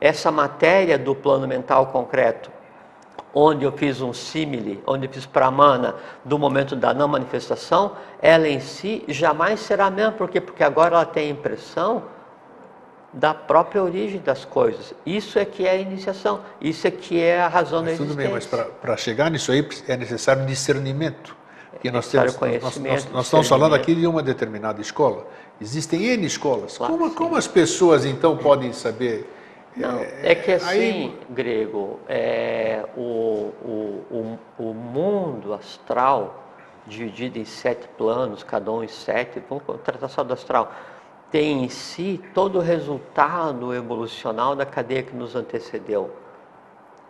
Essa 0.00 0.30
matéria 0.30 0.98
do 0.98 1.14
plano 1.14 1.46
mental 1.46 1.86
concreto, 1.86 2.50
onde 3.38 3.66
eu 3.66 3.72
fiz 3.72 4.00
um 4.00 4.14
símile, 4.14 4.82
onde 4.86 5.06
eu 5.06 5.12
fiz 5.12 5.26
pramana 5.26 5.94
do 6.24 6.38
momento 6.38 6.74
da 6.74 6.94
não 6.94 7.06
manifestação, 7.06 7.92
ela 8.22 8.48
em 8.48 8.60
si 8.60 9.04
jamais 9.08 9.60
será 9.60 9.86
a 9.86 9.90
mesma, 9.90 10.12
por 10.12 10.30
quê? 10.30 10.40
Porque 10.40 10.64
agora 10.64 10.94
ela 10.94 11.04
tem 11.04 11.28
a 11.28 11.30
impressão 11.32 12.04
da 13.12 13.34
própria 13.34 13.82
origem 13.82 14.22
das 14.22 14.46
coisas. 14.46 14.94
Isso 15.04 15.38
é 15.38 15.44
que 15.44 15.66
é 15.66 15.72
a 15.72 15.76
iniciação, 15.76 16.40
isso 16.62 16.86
é 16.86 16.90
que 16.90 17.20
é 17.20 17.42
a 17.42 17.46
razão 17.46 17.82
mas 17.82 17.98
da 17.98 18.04
existência. 18.04 18.06
Tudo 18.06 18.16
bem, 18.16 18.58
mas 18.62 18.70
para 18.80 18.96
chegar 18.96 19.30
nisso 19.30 19.52
aí 19.52 19.68
é 19.86 19.98
necessário 19.98 20.46
discernimento. 20.46 21.36
Porque 21.72 21.90
nós, 21.90 22.08
temos, 22.08 22.34
nós, 22.40 22.78
nós, 22.78 23.12
nós 23.12 23.26
estamos 23.26 23.46
falando 23.46 23.74
aqui 23.74 23.94
de 23.94 24.06
uma 24.06 24.22
determinada 24.22 24.80
escola. 24.80 25.26
Existem 25.60 26.06
N 26.06 26.24
escolas. 26.24 26.78
Claro, 26.78 26.94
como, 26.94 27.14
como 27.14 27.36
as 27.36 27.46
pessoas 27.46 28.06
então 28.06 28.34
podem 28.38 28.72
saber 28.72 29.30
não, 29.76 29.98
é, 29.98 30.32
é 30.32 30.34
que 30.34 30.52
assim, 30.52 30.68
aí... 30.70 31.18
grego, 31.28 32.00
é, 32.08 32.84
o, 32.96 33.52
o, 33.62 34.04
o, 34.10 34.38
o, 34.58 34.74
mundo 34.74 35.52
astral, 35.52 36.44
dividido 36.86 37.38
em 37.38 37.44
sete 37.44 37.86
planos, 37.88 38.42
cada 38.42 38.72
um 38.72 38.82
em 38.82 38.88
sete, 38.88 39.42
vamos 39.48 39.64
tratar 39.84 40.08
só 40.08 40.24
do 40.24 40.32
astral, 40.32 40.72
tem 41.30 41.64
em 41.64 41.68
si 41.68 42.22
todo 42.32 42.58
o 42.58 42.62
resultado 42.62 43.74
evolucional 43.74 44.56
da 44.56 44.64
cadeia 44.64 45.02
que 45.02 45.14
nos 45.14 45.36
antecedeu. 45.36 46.10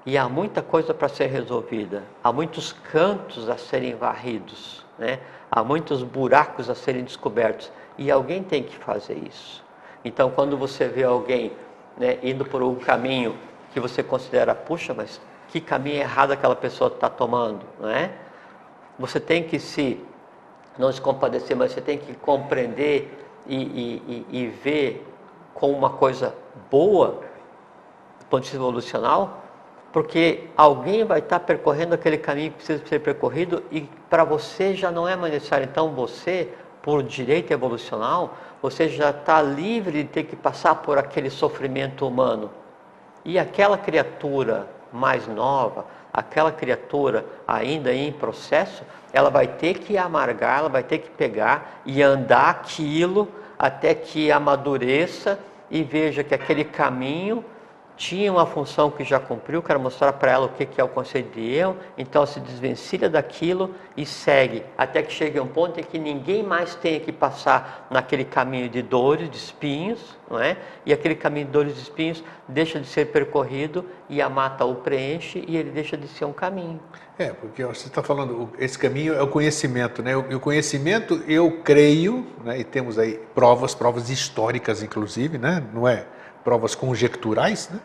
E 0.04 0.18
há 0.18 0.28
muita 0.28 0.60
coisa 0.60 0.92
para 0.92 1.08
ser 1.08 1.26
resolvida, 1.26 2.02
há 2.22 2.32
muitos 2.32 2.72
cantos 2.72 3.48
a 3.48 3.56
serem 3.56 3.94
varridos, 3.94 4.84
né? 4.98 5.20
há 5.50 5.62
muitos 5.62 6.02
buracos 6.02 6.68
a 6.68 6.74
serem 6.74 7.04
descobertos, 7.04 7.70
e 7.96 8.10
alguém 8.10 8.42
tem 8.42 8.62
que 8.64 8.76
fazer 8.76 9.18
isso. 9.18 9.64
Então, 10.04 10.30
quando 10.30 10.56
você 10.56 10.86
vê 10.86 11.02
alguém 11.02 11.52
né, 11.96 12.18
indo 12.22 12.44
por 12.44 12.62
um 12.62 12.74
caminho 12.74 13.36
que 13.72 13.80
você 13.80 14.02
considera, 14.02 14.54
puxa, 14.54 14.94
mas 14.94 15.20
que 15.48 15.60
caminho 15.60 15.96
errado 15.98 16.32
aquela 16.32 16.56
pessoa 16.56 16.88
está 16.88 17.08
tomando, 17.08 17.64
não 17.80 17.88
é? 17.88 18.10
Você 18.98 19.20
tem 19.20 19.42
que 19.42 19.58
se, 19.58 20.02
não 20.78 20.90
se 20.90 21.00
compadecer, 21.00 21.56
mas 21.56 21.72
você 21.72 21.80
tem 21.80 21.98
que 21.98 22.14
compreender 22.14 23.12
e, 23.46 23.56
e, 23.56 24.26
e, 24.30 24.42
e 24.42 24.46
ver 24.48 25.06
como 25.54 25.72
uma 25.74 25.90
coisa 25.90 26.34
boa, 26.70 27.20
do 28.20 28.26
ponto 28.26 28.42
de 28.42 28.50
vista 28.50 28.56
evolucional, 28.56 29.42
porque 29.92 30.48
alguém 30.56 31.04
vai 31.04 31.20
estar 31.20 31.38
tá 31.38 31.44
percorrendo 31.44 31.94
aquele 31.94 32.18
caminho 32.18 32.50
que 32.50 32.56
precisa 32.56 32.84
ser 32.86 32.98
percorrido 33.00 33.62
e 33.70 33.82
para 34.10 34.24
você 34.24 34.74
já 34.74 34.90
não 34.90 35.08
é 35.08 35.16
mais 35.16 35.32
necessário. 35.32 35.66
Então 35.70 35.90
você, 35.94 36.52
por 36.86 37.02
direito 37.02 37.50
evolucional, 37.52 38.36
você 38.62 38.88
já 38.88 39.10
está 39.10 39.42
livre 39.42 40.04
de 40.04 40.08
ter 40.08 40.22
que 40.22 40.36
passar 40.36 40.76
por 40.76 40.96
aquele 40.96 41.28
sofrimento 41.28 42.06
humano. 42.06 42.48
E 43.24 43.40
aquela 43.40 43.76
criatura 43.76 44.68
mais 44.92 45.26
nova, 45.26 45.84
aquela 46.12 46.52
criatura 46.52 47.26
ainda 47.44 47.92
em 47.92 48.12
processo, 48.12 48.84
ela 49.12 49.30
vai 49.30 49.48
ter 49.48 49.80
que 49.80 49.98
amargar, 49.98 50.60
ela 50.60 50.68
vai 50.68 50.84
ter 50.84 50.98
que 50.98 51.10
pegar 51.10 51.82
e 51.84 52.00
andar 52.00 52.50
aquilo 52.50 53.26
até 53.58 53.92
que 53.92 54.30
amadureça 54.30 55.40
e 55.68 55.82
veja 55.82 56.22
que 56.22 56.36
aquele 56.36 56.62
caminho 56.62 57.44
tinha 57.96 58.30
uma 58.30 58.44
função 58.44 58.90
que 58.90 59.02
já 59.02 59.18
cumpriu, 59.18 59.62
quero 59.62 59.80
mostrar 59.80 60.12
para 60.12 60.30
ela 60.30 60.46
o 60.46 60.48
que 60.50 60.80
é 60.80 60.84
o 60.84 60.88
conceito 60.88 61.32
de 61.32 61.54
eu, 61.54 61.76
então 61.96 62.26
se 62.26 62.38
desvencilha 62.38 63.08
daquilo 63.08 63.74
e 63.96 64.04
segue, 64.04 64.62
até 64.76 65.02
que 65.02 65.12
chegue 65.12 65.40
um 65.40 65.46
ponto 65.46 65.80
em 65.80 65.82
que 65.82 65.98
ninguém 65.98 66.42
mais 66.42 66.74
tenha 66.74 67.00
que 67.00 67.10
passar 67.10 67.86
naquele 67.90 68.24
caminho 68.24 68.68
de 68.68 68.82
dores, 68.82 69.30
de 69.30 69.38
espinhos, 69.38 70.16
não 70.30 70.38
é? 70.38 70.58
E 70.84 70.92
aquele 70.92 71.14
caminho 71.14 71.46
de 71.46 71.52
dores 71.52 71.78
e 71.78 71.82
espinhos 71.82 72.22
deixa 72.46 72.78
de 72.78 72.86
ser 72.86 73.06
percorrido 73.06 73.84
e 74.08 74.20
a 74.20 74.28
mata 74.28 74.64
o 74.64 74.74
preenche 74.74 75.42
e 75.48 75.56
ele 75.56 75.70
deixa 75.70 75.96
de 75.96 76.06
ser 76.06 76.26
um 76.26 76.32
caminho. 76.32 76.80
É, 77.18 77.30
porque 77.30 77.64
você 77.64 77.86
está 77.86 78.02
falando, 78.02 78.50
esse 78.58 78.78
caminho 78.78 79.14
é 79.14 79.22
o 79.22 79.28
conhecimento, 79.28 80.02
né? 80.02 80.12
E 80.28 80.34
o 80.34 80.40
conhecimento, 80.40 81.22
eu 81.26 81.62
creio, 81.64 82.26
né? 82.44 82.58
e 82.58 82.64
temos 82.64 82.98
aí 82.98 83.18
provas, 83.34 83.74
provas 83.74 84.10
históricas 84.10 84.82
inclusive, 84.82 85.38
né? 85.38 85.64
Não 85.72 85.88
é 85.88 86.04
provas 86.46 86.76
conjecturais, 86.76 87.68
né, 87.72 87.80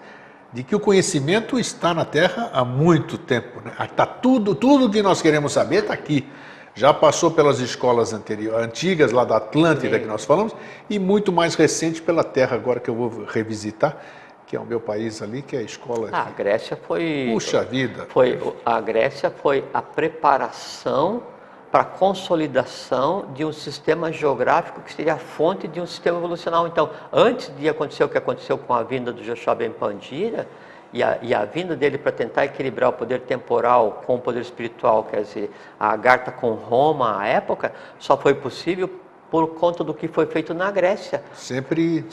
de 0.54 0.62
que 0.62 0.76
o 0.76 0.80
conhecimento 0.80 1.58
está 1.58 1.96
na 1.96 2.06
Terra 2.06 2.52
há 2.54 2.64
muito 2.64 3.18
tempo. 3.18 3.60
Né? 3.60 3.72
Está 3.84 4.06
tudo, 4.06 4.54
tudo 4.54 4.88
que 4.88 5.02
nós 5.02 5.20
queremos 5.20 5.54
saber 5.54 5.80
está 5.80 5.94
aqui. 5.96 6.28
Já 6.76 6.94
passou 6.94 7.32
pelas 7.32 7.60
escolas 7.60 8.14
anteriores, 8.14 8.64
antigas, 8.64 9.12
lá 9.12 9.26
da 9.26 9.38
Atlântida 9.38 9.98
Sim. 9.98 10.04
que 10.04 10.08
nós 10.08 10.24
falamos, 10.24 10.56
e 10.88 11.00
muito 11.00 11.32
mais 11.32 11.56
recente 11.56 12.04
pela 12.04 12.24
Terra, 12.24 12.56
agora 12.56 12.80
que 12.80 12.90
eu 12.90 12.94
vou 12.94 13.26
revisitar, 13.26 13.98
que 14.46 14.56
é 14.56 14.60
o 14.60 14.66
meu 14.66 14.80
país 14.80 15.24
ali, 15.24 15.42
que 15.42 15.56
é 15.56 15.60
a 15.60 15.64
escola. 15.64 16.10
Ah, 16.12 16.28
a 16.28 16.32
Grécia 16.32 16.78
foi. 16.78 17.30
Puxa 17.34 17.64
vida! 17.64 18.06
Foi, 18.10 18.40
a 18.64 18.80
Grécia 18.80 19.32
foi 19.32 19.66
a 19.74 19.82
preparação 19.82 21.24
para 21.72 21.82
a 21.82 21.86
consolidação 21.86 23.28
de 23.34 23.46
um 23.46 23.54
sistema 23.54 24.12
geográfico 24.12 24.82
que 24.82 24.94
seria 24.94 25.14
a 25.14 25.18
fonte 25.18 25.68
de 25.68 25.80
um 25.80 25.88
sistema 25.88 26.18
evolucional. 26.18 26.68
Então, 26.68 26.90
antes 27.14 27.52
de 27.58 27.70
acontecer 27.70 28.04
o 28.04 28.10
que 28.10 28.18
aconteceu 28.18 28.58
com 28.58 28.74
a 28.74 28.84
vinda 28.84 29.14
do 29.14 29.24
Joshua 29.24 29.56
Ben 29.56 29.72
Pandira 29.72 30.48
e 30.92 31.02
a, 31.02 31.18
e 31.22 31.34
a 31.34 31.46
vinda 31.46 31.76
dele 31.76 31.98
para 31.98 32.12
tentar 32.12 32.44
equilibrar 32.44 32.90
o 32.90 32.94
poder 32.94 33.22
temporal 33.22 34.04
com 34.06 34.16
o 34.16 34.20
poder 34.20 34.42
espiritual, 34.42 35.06
quer 35.06 35.22
dizer, 35.22 35.50
a 35.80 35.92
Agartha 35.92 36.32
com 36.32 36.52
Roma 36.52 37.22
à 37.22 37.26
época, 37.26 37.74
só 37.98 38.18
foi 38.18 38.34
possível 38.34 38.90
por 39.32 39.48
conta 39.56 39.82
do 39.82 39.94
que 39.94 40.10
foi 40.10 40.26
feito 40.26 40.54
na 40.54 40.70
Grécia. 40.70 41.24
Sempre. 41.34 42.06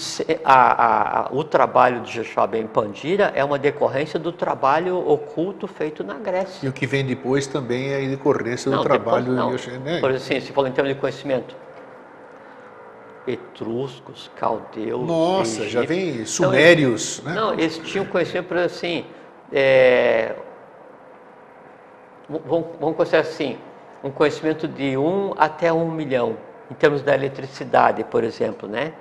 A, 0.44 1.26
a, 1.26 1.28
o 1.32 1.42
trabalho 1.42 2.00
de 2.02 2.12
Joshua 2.12 2.46
Ben 2.46 2.64
Pandira 2.64 3.32
é 3.34 3.44
uma 3.44 3.58
decorrência 3.58 4.20
do 4.20 4.30
trabalho 4.30 4.96
oculto 4.96 5.66
feito 5.66 6.04
na 6.04 6.14
Grécia. 6.14 6.64
E 6.64 6.68
o 6.68 6.72
que 6.72 6.86
vem 6.86 7.04
depois 7.04 7.48
também 7.48 7.88
é 7.88 8.04
a 8.04 8.08
decorrência 8.08 8.70
do 8.70 8.80
trabalho. 8.84 9.32
Não. 9.32 9.50
Yoshua, 9.50 9.78
né? 9.78 9.98
Por 9.98 10.12
assim, 10.12 10.40
se 10.40 10.52
for 10.52 10.64
em 10.68 10.70
termos 10.70 10.94
de 10.94 11.00
conhecimento, 11.00 11.56
etruscos, 13.26 14.30
caldeus. 14.36 15.04
Nossa, 15.04 15.62
egípcios. 15.62 15.72
já 15.72 15.82
vem 15.82 16.24
sumérios, 16.24 17.18
então, 17.18 17.34
né? 17.34 17.40
Não, 17.40 17.52
eles 17.54 17.78
tinham 17.78 18.06
conhecimento 18.06 18.46
por 18.46 18.58
assim. 18.58 19.04
É, 19.52 20.36
vamos, 22.28 22.68
vamos 22.78 22.96
considerar 22.96 23.22
assim, 23.22 23.58
um 24.04 24.10
conhecimento 24.12 24.68
de 24.68 24.96
um 24.96 25.34
até 25.36 25.72
um 25.72 25.90
milhão 25.90 26.46
em 26.70 26.74
termos 26.74 27.02
da 27.02 27.14
eletricidade, 27.14 28.04
por 28.04 28.24
exemplo, 28.24 28.68
né? 28.68 28.92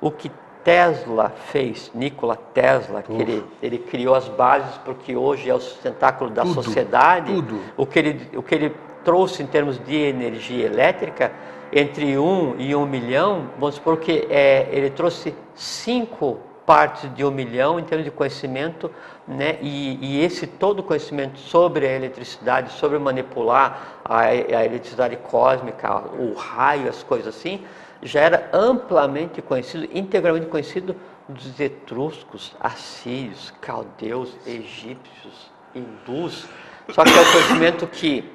O 0.00 0.10
que 0.10 0.30
Tesla 0.64 1.30
fez, 1.30 1.90
Nikola 1.94 2.36
Tesla, 2.36 3.02
que 3.02 3.12
ele, 3.12 3.44
ele, 3.62 3.78
criou 3.78 4.14
as 4.14 4.28
bases 4.28 4.76
porque 4.84 5.16
hoje 5.16 5.48
é 5.48 5.54
o 5.54 5.60
sustentáculo 5.60 6.30
da 6.30 6.42
tudo, 6.42 6.54
sociedade, 6.54 7.32
tudo. 7.32 7.60
O, 7.76 7.86
que 7.86 7.98
ele, 7.98 8.28
o 8.36 8.42
que 8.42 8.54
ele 8.54 8.74
trouxe 9.04 9.42
em 9.42 9.46
termos 9.46 9.82
de 9.82 9.96
energia 9.96 10.66
elétrica, 10.66 11.32
entre 11.72 12.18
um 12.18 12.56
e 12.58 12.74
um 12.74 12.84
milhão, 12.84 13.46
vamos 13.58 13.76
supor 13.76 13.98
que 13.98 14.26
é, 14.28 14.68
ele 14.70 14.90
trouxe 14.90 15.34
cinco 15.54 16.38
partes 16.66 17.12
de 17.14 17.24
um 17.24 17.30
milhão 17.30 17.80
em 17.80 17.84
termos 17.84 18.04
de 18.04 18.10
conhecimento, 18.10 18.90
né? 19.30 19.58
E, 19.62 19.96
e, 20.02 20.24
esse 20.24 20.44
todo 20.44 20.82
conhecimento 20.82 21.38
sobre 21.38 21.86
a 21.86 21.92
eletricidade, 21.92 22.72
sobre 22.72 22.98
manipular 22.98 24.00
a, 24.04 24.22
a, 24.22 24.34
eletricidade 24.34 25.16
cósmica, 25.18 26.02
o 26.18 26.34
raio, 26.34 26.88
as 26.88 27.04
coisas 27.04 27.36
assim, 27.36 27.64
já 28.02 28.20
era 28.20 28.50
amplamente 28.52 29.40
conhecido, 29.40 29.88
integralmente 29.96 30.46
conhecido 30.46 30.96
dos 31.28 31.60
etruscos, 31.60 32.56
assírios, 32.58 33.54
caldeus, 33.60 34.36
egípcios, 34.44 35.48
hindus. 35.76 36.48
Só 36.88 37.04
que 37.04 37.10
é 37.10 37.20
o 37.20 37.32
conhecimento 37.32 37.86
que, 37.86 38.28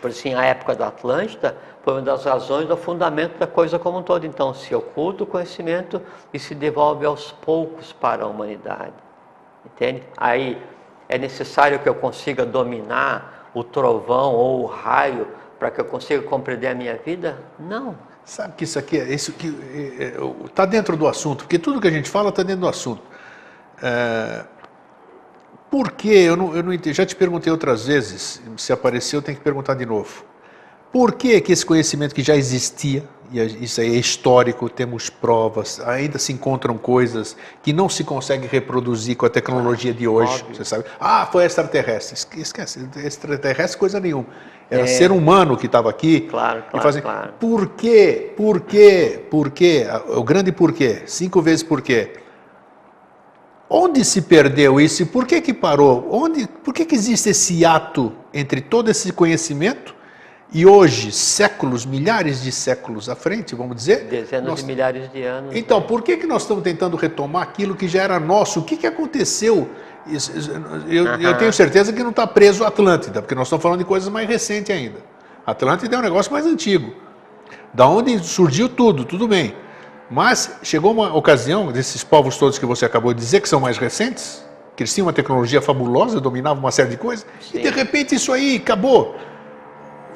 por 0.00 0.10
assim, 0.10 0.34
a 0.34 0.44
época 0.44 0.74
da 0.74 0.88
Atlântida, 0.88 1.56
foi 1.84 1.92
uma 1.92 2.02
das 2.02 2.24
razões 2.24 2.66
do 2.66 2.76
fundamento 2.76 3.38
da 3.38 3.46
coisa 3.46 3.78
como 3.78 3.98
um 3.98 4.02
todo. 4.02 4.26
Então, 4.26 4.52
se 4.52 4.74
oculta 4.74 5.22
o 5.22 5.26
conhecimento 5.26 6.02
e 6.34 6.38
se 6.40 6.52
devolve 6.52 7.06
aos 7.06 7.30
poucos 7.30 7.92
para 7.92 8.24
a 8.24 8.26
humanidade. 8.26 9.05
Entende? 9.66 10.02
Aí 10.16 10.60
é 11.08 11.18
necessário 11.18 11.78
que 11.78 11.88
eu 11.88 11.94
consiga 11.94 12.46
dominar 12.46 13.50
o 13.54 13.62
trovão 13.62 14.34
ou 14.34 14.62
o 14.62 14.66
raio 14.66 15.28
para 15.58 15.70
que 15.70 15.80
eu 15.80 15.84
consiga 15.84 16.22
compreender 16.22 16.68
a 16.68 16.74
minha 16.74 16.96
vida? 16.96 17.38
Não. 17.58 17.96
Sabe 18.24 18.54
que 18.56 18.64
isso 18.64 18.78
aqui 18.78 18.98
é 18.98 19.14
isso 19.14 19.32
que 19.32 19.48
está 20.44 20.64
é, 20.64 20.66
é, 20.66 20.68
dentro 20.68 20.96
do 20.96 21.06
assunto, 21.06 21.44
porque 21.44 21.58
tudo 21.58 21.80
que 21.80 21.86
a 21.86 21.90
gente 21.90 22.10
fala 22.10 22.30
está 22.30 22.42
dentro 22.42 22.62
do 22.62 22.68
assunto. 22.68 23.02
É, 23.82 24.44
por 25.70 25.92
que? 25.92 26.08
Eu 26.08 26.36
não, 26.36 26.56
eu 26.56 26.62
não 26.62 26.72
entendi. 26.72 26.96
Já 26.96 27.06
te 27.06 27.14
perguntei 27.14 27.50
outras 27.52 27.86
vezes. 27.86 28.42
Se 28.56 28.72
apareceu, 28.72 29.22
tem 29.22 29.34
que 29.34 29.40
perguntar 29.40 29.74
de 29.74 29.86
novo. 29.86 30.24
Por 30.92 31.12
que, 31.12 31.40
que 31.40 31.52
esse 31.52 31.64
conhecimento 31.64 32.14
que 32.14 32.22
já 32.22 32.36
existia, 32.36 33.04
e 33.32 33.64
isso 33.64 33.80
aí 33.80 33.96
é 33.96 33.98
histórico, 33.98 34.68
temos 34.68 35.10
provas, 35.10 35.80
ainda 35.80 36.18
se 36.18 36.32
encontram 36.32 36.76
coisas 36.78 37.36
que 37.62 37.72
não 37.72 37.88
se 37.88 38.04
consegue 38.04 38.46
reproduzir 38.46 39.16
com 39.16 39.26
a 39.26 39.30
tecnologia 39.30 39.92
de 39.92 40.06
hoje, 40.06 40.40
Óbvio. 40.40 40.56
você 40.56 40.64
sabe? 40.64 40.84
Ah, 41.00 41.28
foi 41.30 41.44
extraterrestre. 41.44 42.14
Esquece, 42.40 42.88
extraterrestre 43.04 43.78
coisa 43.78 43.98
nenhuma. 43.98 44.26
Era 44.70 44.82
é. 44.82 44.86
ser 44.86 45.12
humano 45.12 45.56
que 45.56 45.66
estava 45.66 45.88
aqui. 45.88 46.22
Claro, 46.22 46.64
claro, 46.70 46.82
fazia... 46.82 47.02
claro. 47.02 47.32
Por 47.38 47.68
quê? 47.70 48.32
Por 48.36 48.60
quê? 48.60 49.24
Por 49.30 49.50
quê? 49.50 49.86
O 50.08 50.22
grande 50.22 50.52
porquê. 50.52 51.02
Cinco 51.06 51.40
vezes 51.40 51.62
por 51.62 51.80
quê. 51.80 52.14
Onde 53.68 54.04
se 54.04 54.22
perdeu 54.22 54.80
isso 54.80 55.02
e 55.02 55.06
por 55.06 55.26
que 55.26 55.40
que 55.40 55.52
parou? 55.52 56.08
Onde, 56.10 56.46
por 56.46 56.72
que 56.72 56.84
que 56.84 56.94
existe 56.94 57.30
esse 57.30 57.64
ato 57.64 58.12
entre 58.32 58.60
todo 58.60 58.88
esse 58.90 59.12
conhecimento 59.12 59.95
e 60.52 60.64
hoje, 60.64 61.10
séculos, 61.10 61.84
milhares 61.84 62.42
de 62.42 62.52
séculos 62.52 63.08
à 63.08 63.16
frente, 63.16 63.54
vamos 63.54 63.76
dizer. 63.76 64.04
Dezenas 64.04 64.48
nós... 64.48 64.60
de 64.60 64.66
milhares 64.66 65.10
de 65.12 65.22
anos. 65.22 65.54
Então, 65.54 65.82
por 65.82 66.02
que, 66.02 66.16
que 66.16 66.26
nós 66.26 66.42
estamos 66.42 66.62
tentando 66.62 66.96
retomar 66.96 67.42
aquilo 67.42 67.74
que 67.74 67.88
já 67.88 68.02
era 68.02 68.20
nosso? 68.20 68.60
O 68.60 68.62
que, 68.62 68.76
que 68.76 68.86
aconteceu? 68.86 69.68
Eu, 70.88 71.04
eu 71.04 71.36
tenho 71.36 71.52
certeza 71.52 71.92
que 71.92 72.02
não 72.02 72.10
está 72.10 72.26
preso 72.26 72.62
a 72.62 72.68
Atlântida, 72.68 73.20
porque 73.20 73.34
nós 73.34 73.48
estamos 73.48 73.62
falando 73.62 73.80
de 73.80 73.84
coisas 73.84 74.08
mais 74.08 74.28
recentes 74.28 74.74
ainda. 74.74 74.98
Atlântida 75.44 75.96
é 75.96 75.98
um 75.98 76.02
negócio 76.02 76.32
mais 76.32 76.46
antigo. 76.46 76.94
Da 77.74 77.88
onde 77.88 78.18
surgiu 78.20 78.68
tudo, 78.68 79.04
tudo 79.04 79.26
bem. 79.26 79.54
Mas 80.08 80.58
chegou 80.62 80.92
uma 80.92 81.14
ocasião 81.14 81.72
desses 81.72 82.04
povos 82.04 82.38
todos 82.38 82.58
que 82.58 82.64
você 82.64 82.84
acabou 82.84 83.12
de 83.12 83.20
dizer, 83.20 83.40
que 83.40 83.48
são 83.48 83.58
mais 83.58 83.76
recentes, 83.78 84.44
que 84.76 84.84
eles 84.84 84.94
tinham 84.94 85.06
uma 85.06 85.12
tecnologia 85.12 85.60
fabulosa, 85.60 86.20
dominavam 86.20 86.62
uma 86.62 86.70
série 86.70 86.90
de 86.90 86.96
coisas, 86.96 87.26
Sim. 87.40 87.58
e 87.58 87.62
de 87.62 87.70
repente 87.70 88.14
isso 88.14 88.32
aí 88.32 88.56
acabou. 88.56 89.16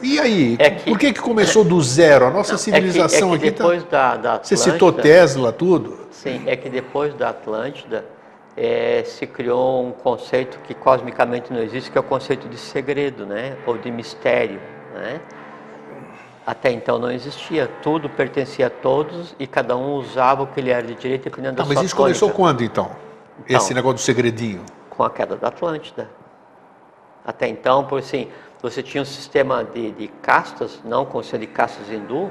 E 0.02 0.18
aí, 0.18 0.56
é 0.58 0.70
que, 0.70 0.90
por 0.90 0.98
que, 0.98 1.12
que 1.12 1.20
começou 1.20 1.64
do 1.64 1.80
zero? 1.80 2.26
A 2.26 2.30
nossa 2.30 2.52
não, 2.52 2.58
civilização 2.58 3.34
é 3.34 3.38
que, 3.38 3.46
é 3.46 3.48
que 3.48 3.48
aqui 3.48 3.58
depois 3.58 3.82
tá, 3.84 3.88
da, 3.88 4.16
da 4.16 4.34
Atlântida, 4.34 4.56
Você 4.56 4.56
citou 4.56 4.92
Tesla, 4.92 5.52
tudo? 5.52 6.08
Sim, 6.10 6.42
é 6.46 6.56
que 6.56 6.68
depois 6.68 7.14
da 7.14 7.30
Atlântida 7.30 8.04
é, 8.56 9.02
se 9.04 9.26
criou 9.26 9.86
um 9.86 9.92
conceito 9.92 10.58
que 10.60 10.74
cosmicamente 10.74 11.52
não 11.52 11.60
existe, 11.60 11.90
que 11.90 11.98
é 11.98 12.00
o 12.00 12.04
conceito 12.04 12.48
de 12.48 12.56
segredo, 12.56 13.24
né? 13.26 13.56
Ou 13.66 13.78
de 13.78 13.90
mistério, 13.90 14.60
né? 14.94 15.20
Até 16.46 16.72
então 16.72 16.98
não 16.98 17.10
existia, 17.10 17.68
tudo 17.82 18.08
pertencia 18.08 18.66
a 18.66 18.70
todos 18.70 19.36
e 19.38 19.46
cada 19.46 19.76
um 19.76 19.94
usava 19.94 20.42
o 20.42 20.46
que 20.46 20.58
ele 20.58 20.70
era 20.70 20.82
de 20.82 20.94
direito 20.94 21.24
dependendo 21.24 21.56
tá, 21.56 21.62
da 21.62 21.68
mas 21.68 21.78
sua 21.78 21.84
isso 21.84 21.96
tônica. 21.96 22.18
começou 22.18 22.30
quando 22.30 22.64
então? 22.64 22.90
então? 23.44 23.56
Esse 23.56 23.72
negócio 23.72 23.96
do 23.96 24.00
segredinho? 24.00 24.62
Com 24.88 25.04
a 25.04 25.10
queda 25.10 25.36
da 25.36 25.48
Atlântida. 25.48 26.10
Até 27.24 27.46
então, 27.46 27.84
por 27.84 28.00
assim, 28.00 28.28
você 28.62 28.82
tinha 28.82 29.02
um 29.02 29.06
sistema 29.06 29.64
de, 29.64 29.90
de 29.92 30.08
castas, 30.08 30.80
não 30.84 31.04
com 31.04 31.20
de 31.20 31.46
castas 31.46 31.90
hindu, 31.90 32.30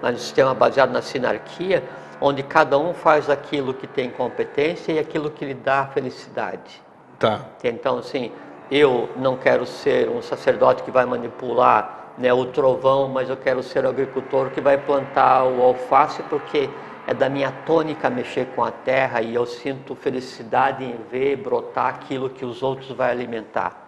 mas 0.00 0.16
um 0.16 0.18
sistema 0.18 0.52
baseado 0.52 0.90
na 0.90 1.00
sinarquia, 1.00 1.84
onde 2.20 2.42
cada 2.42 2.78
um 2.78 2.92
faz 2.92 3.30
aquilo 3.30 3.72
que 3.72 3.86
tem 3.86 4.10
competência 4.10 4.92
e 4.92 4.98
aquilo 4.98 5.30
que 5.30 5.44
lhe 5.44 5.54
dá 5.54 5.86
felicidade. 5.86 6.82
Tá. 7.18 7.40
Então, 7.62 7.98
assim, 7.98 8.32
eu 8.70 9.08
não 9.16 9.36
quero 9.36 9.64
ser 9.64 10.08
um 10.08 10.20
sacerdote 10.20 10.82
que 10.82 10.90
vai 10.90 11.04
manipular 11.04 12.14
né, 12.18 12.32
o 12.32 12.46
trovão, 12.46 13.08
mas 13.08 13.28
eu 13.30 13.36
quero 13.36 13.62
ser 13.62 13.84
o 13.84 13.88
agricultor 13.88 14.50
que 14.50 14.60
vai 14.60 14.76
plantar 14.76 15.44
o 15.44 15.62
alface 15.62 16.22
porque 16.24 16.68
é 17.06 17.14
da 17.14 17.28
minha 17.28 17.50
tônica 17.66 18.08
mexer 18.10 18.46
com 18.54 18.62
a 18.62 18.70
terra 18.70 19.20
e 19.20 19.34
eu 19.34 19.46
sinto 19.46 19.94
felicidade 19.94 20.84
em 20.84 20.96
ver 21.10 21.36
brotar 21.36 21.86
aquilo 21.86 22.30
que 22.30 22.44
os 22.44 22.62
outros 22.62 22.90
vai 22.90 23.10
alimentar. 23.10 23.81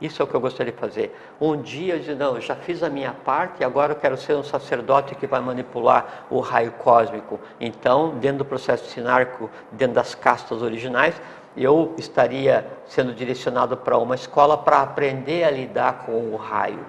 Isso 0.00 0.22
é 0.22 0.24
o 0.24 0.28
que 0.28 0.34
eu 0.34 0.40
gostaria 0.40 0.72
de 0.72 0.78
fazer. 0.78 1.16
Um 1.40 1.60
dia 1.60 1.94
eu 1.94 1.98
disse, 1.98 2.14
não, 2.14 2.36
eu 2.36 2.40
já 2.40 2.54
fiz 2.54 2.82
a 2.82 2.88
minha 2.88 3.12
parte 3.12 3.62
e 3.62 3.64
agora 3.64 3.92
eu 3.92 3.96
quero 3.96 4.16
ser 4.16 4.34
um 4.34 4.44
sacerdote 4.44 5.14
que 5.14 5.26
vai 5.26 5.40
manipular 5.40 6.26
o 6.30 6.38
raio 6.38 6.72
cósmico. 6.72 7.40
Então, 7.60 8.10
dentro 8.18 8.38
do 8.38 8.44
processo 8.44 8.84
sinárquico, 8.86 9.50
dentro 9.72 9.94
das 9.94 10.14
castas 10.14 10.62
originais, 10.62 11.20
eu 11.56 11.94
estaria 11.98 12.64
sendo 12.86 13.12
direcionado 13.12 13.76
para 13.76 13.98
uma 13.98 14.14
escola 14.14 14.56
para 14.56 14.82
aprender 14.82 15.42
a 15.42 15.50
lidar 15.50 16.04
com 16.06 16.12
o 16.12 16.36
raio. 16.36 16.86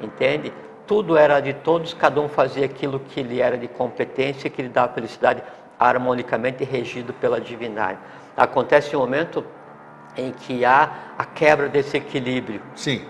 Entende? 0.00 0.52
Tudo 0.86 1.16
era 1.16 1.40
de 1.40 1.52
todos, 1.52 1.92
cada 1.92 2.20
um 2.20 2.28
fazia 2.28 2.64
aquilo 2.64 3.00
que 3.00 3.22
lhe 3.22 3.40
era 3.40 3.58
de 3.58 3.68
competência, 3.68 4.48
que 4.48 4.62
lhe 4.62 4.68
dava 4.68 4.92
felicidade 4.92 5.42
harmonicamente 5.78 6.64
regido 6.64 7.12
pela 7.12 7.40
divindade. 7.40 7.98
Acontece 8.36 8.96
um 8.96 9.00
momento 9.00 9.44
em 10.16 10.32
que 10.32 10.64
há 10.64 11.14
a 11.18 11.24
quebra 11.24 11.68
desse 11.68 11.96
equilíbrio. 11.96 12.60
Sim. 12.74 13.02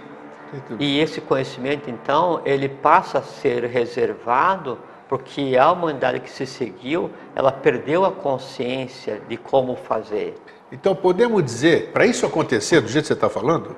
E 0.78 1.00
esse 1.00 1.20
conhecimento, 1.20 1.90
então, 1.90 2.40
ele 2.44 2.68
passa 2.68 3.18
a 3.18 3.22
ser 3.22 3.64
reservado 3.64 4.78
porque 5.08 5.56
a 5.58 5.70
humanidade 5.70 6.20
que 6.20 6.30
se 6.30 6.46
seguiu, 6.46 7.10
ela 7.34 7.52
perdeu 7.52 8.04
a 8.04 8.12
consciência 8.12 9.20
de 9.28 9.36
como 9.36 9.76
fazer. 9.76 10.34
Então, 10.72 10.94
podemos 10.94 11.44
dizer, 11.44 11.90
para 11.92 12.06
isso 12.06 12.24
acontecer, 12.24 12.80
do 12.80 12.88
jeito 12.88 13.04
que 13.04 13.08
você 13.08 13.12
está 13.12 13.28
falando, 13.28 13.76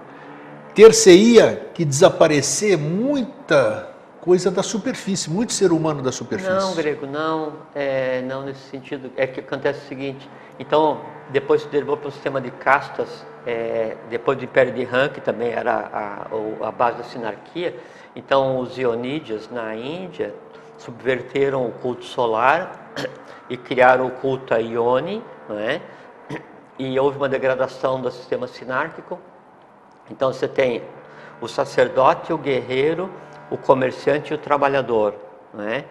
ter-se-ia 0.75 1.69
que 1.75 1.85
desaparecer 1.85 2.79
muita 2.79 3.91
coisa 4.21 4.51
da 4.51 4.63
superfície, 4.63 5.31
muito 5.31 5.53
ser 5.53 5.73
humano 5.73 6.03
da 6.03 6.11
superfície. 6.11 6.53
Não, 6.53 6.75
Grego, 6.75 7.07
não, 7.07 7.53
é, 7.75 8.23
não 8.23 8.45
nesse 8.45 8.69
sentido. 8.71 9.11
É 9.17 9.27
que 9.27 9.41
acontece 9.41 9.85
o 9.85 9.89
seguinte, 9.89 10.29
então, 10.59 11.01
depois 11.31 11.63
se 11.63 11.69
derivou 11.69 11.97
para 11.97 12.09
um 12.09 12.11
sistema 12.11 12.41
de 12.41 12.51
castas, 12.51 13.27
é, 13.47 13.97
depois 14.09 14.39
do 14.39 14.45
Império 14.45 14.73
de 14.73 14.85
Han, 14.85 15.09
que 15.09 15.21
também 15.21 15.51
era 15.51 15.73
a, 15.73 16.67
a 16.69 16.71
base 16.71 16.99
da 16.99 17.05
sinarquia. 17.05 17.79
Então, 18.15 18.59
os 18.59 18.77
Ionídeos 18.77 19.51
na 19.51 19.75
Índia 19.75 20.35
subverteram 20.79 21.67
o 21.67 21.73
culto 21.73 22.05
solar 22.05 22.93
e 23.49 23.57
criaram 23.57 24.07
o 24.07 24.11
culto 24.11 24.55
a 24.55 24.59
Ione, 24.59 25.23
é? 25.51 25.81
e 26.79 26.99
houve 26.99 27.17
uma 27.17 27.29
degradação 27.29 28.01
do 28.01 28.11
sistema 28.11 28.47
sinárquico. 28.47 29.19
Então, 30.11 30.33
você 30.33 30.47
tem 30.47 30.83
o 31.41 31.49
sacerdote, 31.49 32.33
o 32.33 32.39
guerreiro, 32.39 33.11
o 33.51 33.57
comerciante 33.57 34.33
e 34.33 34.35
o 34.35 34.39
trabalhador. 34.39 35.15
É? 35.59 35.85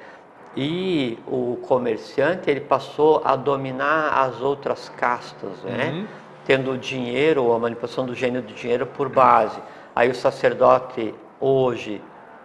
E 0.56 1.20
o 1.28 1.58
comerciante 1.68 2.50
ele 2.50 2.62
passou 2.62 3.22
a 3.26 3.36
dominar 3.36 4.14
as 4.14 4.42
outras 4.42 4.90
castas, 4.90 5.52
né? 5.64 5.92
Uhum. 5.92 6.08
Tendo 6.46 6.72
o 6.72 6.78
dinheiro, 6.78 7.52
a 7.52 7.60
manipulação 7.60 8.06
do 8.06 8.16
gênio 8.16 8.42
do 8.42 8.54
dinheiro 8.54 8.86
por 8.86 9.10
base. 9.10 9.60
Aí 9.96 10.10
o 10.10 10.16
sacerdote 10.16 11.14
hoje, 11.40 12.02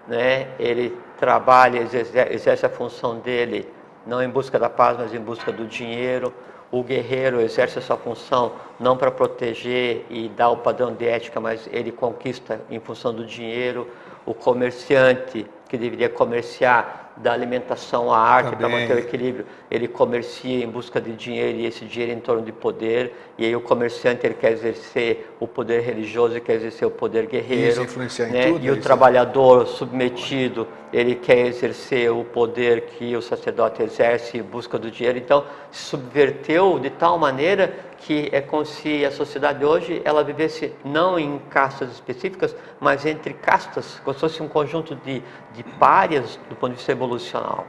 né? 0.08 0.48
Ele 0.58 0.96
trabalha, 1.18 1.78
exerce, 1.78 2.18
exerce 2.18 2.66
a 2.66 2.70
função 2.70 3.18
dele 3.18 3.68
não 4.06 4.22
em 4.22 4.28
busca 4.28 4.58
da 4.58 4.68
paz, 4.68 4.96
mas 4.98 5.14
em 5.14 5.20
busca 5.20 5.52
do 5.52 5.66
dinheiro. 5.66 6.32
O 6.70 6.82
guerreiro 6.82 7.40
exerce 7.40 7.78
a 7.78 7.82
sua 7.82 7.96
função 7.96 8.52
não 8.78 8.96
para 8.96 9.10
proteger 9.10 10.06
e 10.08 10.28
dar 10.28 10.50
o 10.50 10.58
padrão 10.58 10.94
de 10.94 11.06
ética, 11.06 11.40
mas 11.40 11.68
ele 11.72 11.90
conquista 11.90 12.60
em 12.70 12.78
função 12.78 13.12
do 13.12 13.26
dinheiro. 13.26 13.88
O 14.24 14.32
comerciante 14.32 15.46
que 15.68 15.76
deveria 15.76 16.08
comerciar 16.08 17.09
da 17.22 17.32
alimentação 17.32 18.12
à 18.12 18.18
arte 18.18 18.56
para 18.56 18.68
manter 18.68 18.94
o 18.94 18.98
equilíbrio. 18.98 19.46
Ele 19.70 19.86
comercia 19.86 20.64
em 20.64 20.68
busca 20.68 21.00
de 21.00 21.12
dinheiro 21.12 21.58
e 21.58 21.66
esse 21.66 21.84
dinheiro 21.84 22.12
em 22.12 22.20
torno 22.20 22.42
de 22.42 22.52
poder. 22.52 23.14
E 23.38 23.44
aí 23.44 23.54
o 23.54 23.60
comerciante 23.60 24.26
ele 24.26 24.34
quer 24.34 24.52
exercer 24.52 25.34
o 25.38 25.46
poder 25.46 25.82
religioso 25.82 26.36
e 26.36 26.40
quer 26.40 26.54
exercer 26.54 26.86
o 26.88 26.90
poder 26.90 27.26
guerreiro. 27.26 27.84
Isso 27.84 28.22
né? 28.24 28.48
tudo, 28.48 28.64
e 28.64 28.70
o 28.70 28.80
trabalhador 28.80 29.66
submetido 29.66 30.66
ele 30.92 31.14
quer 31.14 31.46
exercer 31.46 32.10
o 32.10 32.24
poder 32.24 32.86
que 32.86 33.14
o 33.14 33.22
sacerdote 33.22 33.82
exerce 33.82 34.38
em 34.38 34.42
busca 34.42 34.78
do 34.78 34.90
dinheiro. 34.90 35.18
Então 35.18 35.44
se 35.70 35.84
subverteu 35.84 36.78
de 36.78 36.90
tal 36.90 37.18
maneira 37.18 37.72
que 38.00 38.30
é 38.32 38.40
como 38.40 38.64
se 38.64 39.04
a 39.04 39.10
sociedade 39.10 39.64
hoje 39.64 40.00
ela 40.04 40.24
vivesse 40.24 40.72
não 40.84 41.18
em 41.18 41.38
castas 41.50 41.90
específicas, 41.92 42.56
mas 42.80 43.04
entre 43.04 43.34
castas, 43.34 44.00
como 44.02 44.14
se 44.14 44.20
fosse 44.20 44.42
um 44.42 44.48
conjunto 44.48 44.94
de, 44.96 45.22
de 45.52 45.62
párias 45.78 46.38
do 46.48 46.56
ponto 46.56 46.70
de 46.70 46.76
vista 46.76 46.92
evolucional. 46.92 47.66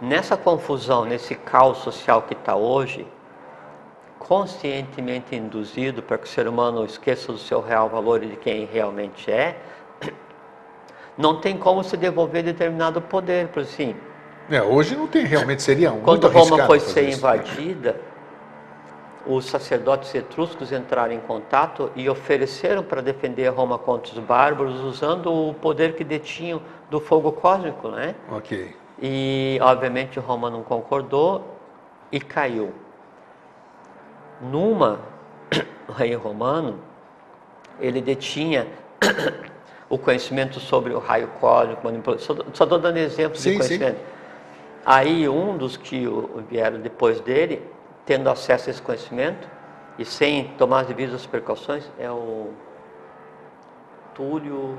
Nessa 0.00 0.36
confusão, 0.36 1.04
nesse 1.04 1.36
caos 1.36 1.78
social 1.78 2.22
que 2.22 2.34
está 2.34 2.56
hoje, 2.56 3.06
conscientemente 4.18 5.36
induzido 5.36 6.02
para 6.02 6.18
que 6.18 6.24
o 6.24 6.28
ser 6.28 6.48
humano 6.48 6.84
esqueça 6.84 7.30
do 7.30 7.38
seu 7.38 7.60
real 7.60 7.88
valor 7.88 8.22
e 8.22 8.26
de 8.26 8.36
quem 8.36 8.66
realmente 8.66 9.30
é, 9.30 9.56
não 11.16 11.40
tem 11.40 11.56
como 11.56 11.84
se 11.84 11.96
devolver 11.96 12.42
determinado 12.42 13.00
poder, 13.00 13.46
por 13.48 13.62
assim. 13.62 13.94
É, 14.50 14.60
hoje 14.60 14.96
não 14.96 15.06
tem, 15.06 15.24
realmente 15.24 15.62
seria 15.62 15.92
um 15.92 16.00
Quando 16.00 16.28
Roma 16.28 16.66
foi 16.66 16.80
ser 16.80 17.08
invadida, 17.08 18.00
os 19.26 19.46
sacerdotes 19.46 20.14
etruscos 20.14 20.70
entraram 20.72 21.12
em 21.12 21.20
contato 21.20 21.90
e 21.96 22.08
ofereceram 22.08 22.82
para 22.82 23.00
defender 23.00 23.48
Roma 23.48 23.78
contra 23.78 24.12
os 24.12 24.18
bárbaros 24.18 24.80
usando 24.80 25.32
o 25.32 25.54
poder 25.54 25.94
que 25.94 26.04
detinham 26.04 26.60
do 26.90 27.00
fogo 27.00 27.32
cósmico, 27.32 27.88
né? 27.88 28.14
Ok. 28.30 28.76
E 29.00 29.58
obviamente 29.62 30.18
Roma 30.18 30.50
não 30.50 30.62
concordou 30.62 31.56
e 32.12 32.20
caiu. 32.20 32.72
Numa, 34.40 35.00
o 35.88 35.92
rei 35.92 36.14
romano, 36.14 36.78
ele 37.80 38.00
detinha 38.00 38.66
o 39.88 39.96
conhecimento 39.96 40.60
sobre 40.60 40.92
o 40.92 40.98
raio 40.98 41.28
cósmico, 41.40 41.82
manipulação. 41.84 42.36
Só 42.52 42.64
estou 42.64 42.78
dando 42.78 42.98
exemplos 42.98 43.40
sim, 43.40 43.52
de 43.52 43.56
conhecimento. 43.56 43.96
Sim. 43.96 44.04
Aí 44.84 45.26
um 45.28 45.56
dos 45.56 45.78
que 45.78 46.06
vieram 46.50 46.78
depois 46.78 47.20
dele 47.20 47.73
tendo 48.04 48.28
acesso 48.28 48.68
a 48.68 48.70
esse 48.70 48.82
conhecimento 48.82 49.48
e 49.98 50.04
sem 50.04 50.48
tomar 50.58 50.80
as 50.80 50.86
devidas 50.86 51.24
precauções 51.26 51.90
é 51.98 52.10
o 52.10 52.50
Túlio. 54.14 54.78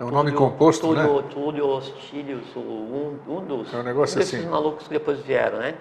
É 0.00 0.04
um 0.04 0.10
nome 0.10 0.32
composto, 0.32 0.86
Túlio, 0.86 1.22
né? 1.22 1.24
Túlio 1.30 1.68
Hostílios, 1.68 2.44
um, 2.56 3.16
um 3.28 3.44
dos. 3.44 3.74
É 3.74 3.78
um 3.78 3.82
negócio 3.82 4.16
um 4.16 4.18
desses 4.20 4.40
assim. 4.40 4.48
malucos 4.48 4.86
que 4.86 4.94
depois 4.94 5.20
vieram, 5.20 5.58
né? 5.58 5.74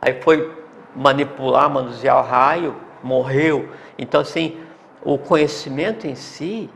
Aí 0.00 0.20
foi 0.22 0.52
manipular, 0.94 1.68
manusear 1.68 2.18
o 2.18 2.28
raio, 2.28 2.76
morreu. 3.02 3.68
Então, 3.98 4.20
assim, 4.20 4.60
o 5.02 5.18
conhecimento 5.18 6.06
em 6.06 6.14
si, 6.14 6.70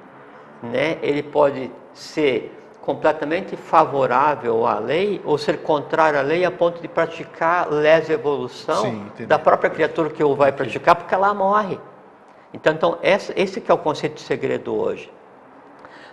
né? 0.62 0.98
Ele 1.02 1.22
pode 1.22 1.70
ser 1.94 2.57
completamente 2.88 3.54
favorável 3.54 4.66
à 4.66 4.78
lei 4.78 5.20
ou 5.22 5.36
ser 5.36 5.58
contrário 5.58 6.18
à 6.18 6.22
lei 6.22 6.42
a 6.46 6.50
ponto 6.50 6.80
de 6.80 6.88
praticar 6.88 7.70
lesa 7.70 8.14
evolução 8.14 8.80
Sim, 8.80 9.26
da 9.26 9.38
própria 9.38 9.68
criatura 9.68 10.08
que 10.08 10.24
o 10.24 10.34
vai 10.34 10.52
praticar, 10.52 10.96
porque 10.96 11.14
ela 11.14 11.34
morre. 11.34 11.78
Então, 12.50 12.72
então 12.72 12.98
esse, 13.02 13.30
esse 13.36 13.62
é 13.68 13.74
o 13.74 13.76
conceito 13.76 14.14
de 14.14 14.22
segredo 14.22 14.74
hoje. 14.74 15.12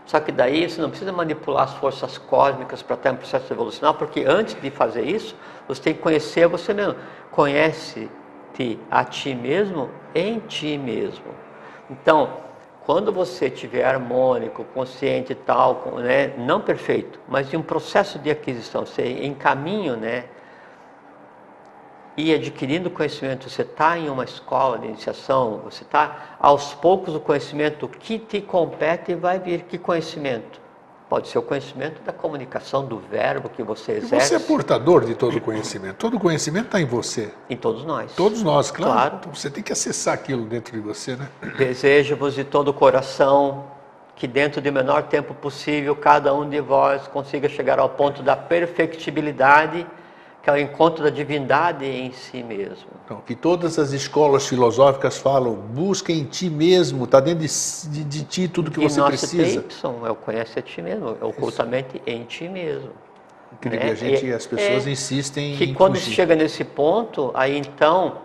Só 0.06 0.20
que 0.20 0.34
daí 0.34 0.70
você 0.70 0.82
não 0.82 0.90
precisa 0.90 1.14
manipular 1.14 1.64
as 1.64 1.74
forças 1.76 2.18
cósmicas 2.18 2.82
para 2.82 2.98
ter 2.98 3.12
um 3.12 3.16
processo 3.16 3.54
evolucional, 3.54 3.94
porque 3.94 4.26
antes 4.28 4.62
de 4.62 4.70
fazer 4.70 5.04
isso, 5.04 5.34
você 5.70 5.82
tem 5.82 5.94
que 5.94 6.02
conhecer 6.02 6.46
você 6.46 6.74
mesmo. 6.74 6.98
Conhece-te 7.32 8.78
a 8.92 9.06
ti 9.06 9.34
mesmo 9.34 9.90
em 10.14 10.40
ti 10.40 10.78
mesmo. 10.78 11.24
Então, 11.90 12.32
quando 12.86 13.12
você 13.12 13.48
estiver 13.48 13.84
harmônico, 13.84 14.64
consciente 14.66 15.32
e 15.32 15.36
tal, 15.36 15.94
né, 15.98 16.34
não 16.38 16.62
perfeito, 16.62 17.20
mas 17.28 17.52
em 17.54 17.58
um 17.58 17.62
processo 17.64 18.20
de 18.20 18.30
aquisição, 18.30 18.86
você 18.86 19.04
em 19.04 19.34
caminho, 19.34 19.96
né, 19.96 20.26
e 22.18 22.34
adquirindo 22.34 22.90
conhecimento, 22.90 23.50
você 23.50 23.64
está 23.64 23.98
em 23.98 24.10
uma 24.10 24.24
escola 24.24 24.80
de 24.80 24.88
iniciação, 24.88 25.60
você 25.64 25.84
está 25.84 26.38
aos 26.40 26.74
poucos 26.74 27.14
o 27.14 27.20
conhecimento 27.20 27.88
que 27.90 28.18
te 28.18 28.40
compete 28.40 29.14
vai 29.16 29.38
vir. 29.38 29.64
Que 29.64 29.78
conhecimento? 29.78 30.65
Pode 31.16 31.30
ser 31.30 31.38
o 31.38 31.42
conhecimento 31.42 32.02
da 32.04 32.12
comunicação, 32.12 32.86
do 32.86 33.00
verbo 33.00 33.48
que 33.48 33.64
você 33.64 33.94
exerce. 33.94 34.28
Você 34.28 34.36
é 34.36 34.40
portador 34.40 35.06
de 35.06 35.16
todo 35.16 35.38
o 35.38 35.40
conhecimento. 35.40 35.96
Todo 35.96 36.18
o 36.18 36.20
conhecimento 36.20 36.66
está 36.66 36.82
em 36.82 36.86
você. 36.86 37.32
Em 37.50 37.56
todos 37.56 37.86
nós. 37.86 38.12
Todos 38.18 38.44
nós, 38.44 38.70
claro. 38.70 38.92
claro. 38.92 39.16
Então 39.22 39.34
você 39.34 39.50
tem 39.50 39.64
que 39.64 39.72
acessar 39.72 40.14
aquilo 40.14 40.44
dentro 40.44 40.74
de 40.74 40.82
você, 40.82 41.16
né? 41.16 41.30
Desejo-vos 41.58 42.34
de 42.34 42.44
todo 42.44 42.68
o 42.68 42.74
coração 42.74 43.64
que 44.14 44.28
dentro 44.28 44.60
do 44.60 44.70
menor 44.74 45.04
tempo 45.04 45.34
possível 45.34 45.96
cada 45.96 46.34
um 46.34 46.50
de 46.50 46.60
vós 46.60 47.08
consiga 47.08 47.48
chegar 47.48 47.80
ao 47.80 47.88
ponto 47.88 48.22
da 48.22 48.36
perfectibilidade 48.36 49.88
que 50.46 50.50
é 50.52 50.54
o 50.54 50.58
encontro 50.60 51.04
da 51.04 51.10
divindade 51.10 51.86
em 51.86 52.12
si 52.12 52.44
mesmo. 52.44 52.86
Então, 53.04 53.20
que 53.26 53.34
todas 53.34 53.80
as 53.80 53.94
escolas 53.94 54.46
filosóficas 54.46 55.18
falam, 55.18 55.56
busca 55.56 56.12
em 56.12 56.24
ti 56.24 56.52
mesmo, 56.52 57.06
está 57.06 57.20
dentro 57.20 57.40
de, 57.40 57.90
de, 57.90 58.04
de, 58.04 58.24
ti 58.26 58.48
tudo 58.48 58.70
que 58.70 58.80
e 58.80 58.88
você 58.88 59.02
precisa. 59.02 59.44
Y 59.44 60.06
é 60.06 60.12
o 60.12 60.16
conhece 60.16 60.60
a 60.60 60.62
ti 60.62 60.84
mesmo, 60.84 61.18
é 61.20 61.26
ocultamente 61.26 61.96
Isso. 61.96 62.04
em 62.06 62.24
ti 62.26 62.48
mesmo. 62.48 62.92
Incrível, 63.54 63.88
né? 63.88 63.92
a 63.92 63.96
gente, 63.96 64.32
as 64.32 64.46
pessoas 64.46 64.86
é, 64.86 64.92
insistem 64.92 65.58
que 65.58 65.64
em 65.64 65.74
quando 65.74 65.96
fugir. 65.96 66.14
chega 66.14 66.36
nesse 66.36 66.64
ponto, 66.64 67.32
aí 67.34 67.58
então, 67.58 68.18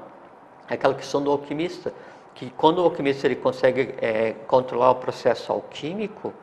é 0.69 0.75
aquela 0.75 0.93
questão 0.93 1.23
do 1.23 1.31
alquimista, 1.31 1.91
que 2.35 2.51
quando 2.51 2.81
o 2.81 2.83
alquimista 2.83 3.27
ele 3.27 3.37
consegue 3.37 3.95
é, 3.97 4.35
controlar 4.47 4.91
o 4.91 4.97
processo 4.97 5.51
alquímico, 5.51 6.35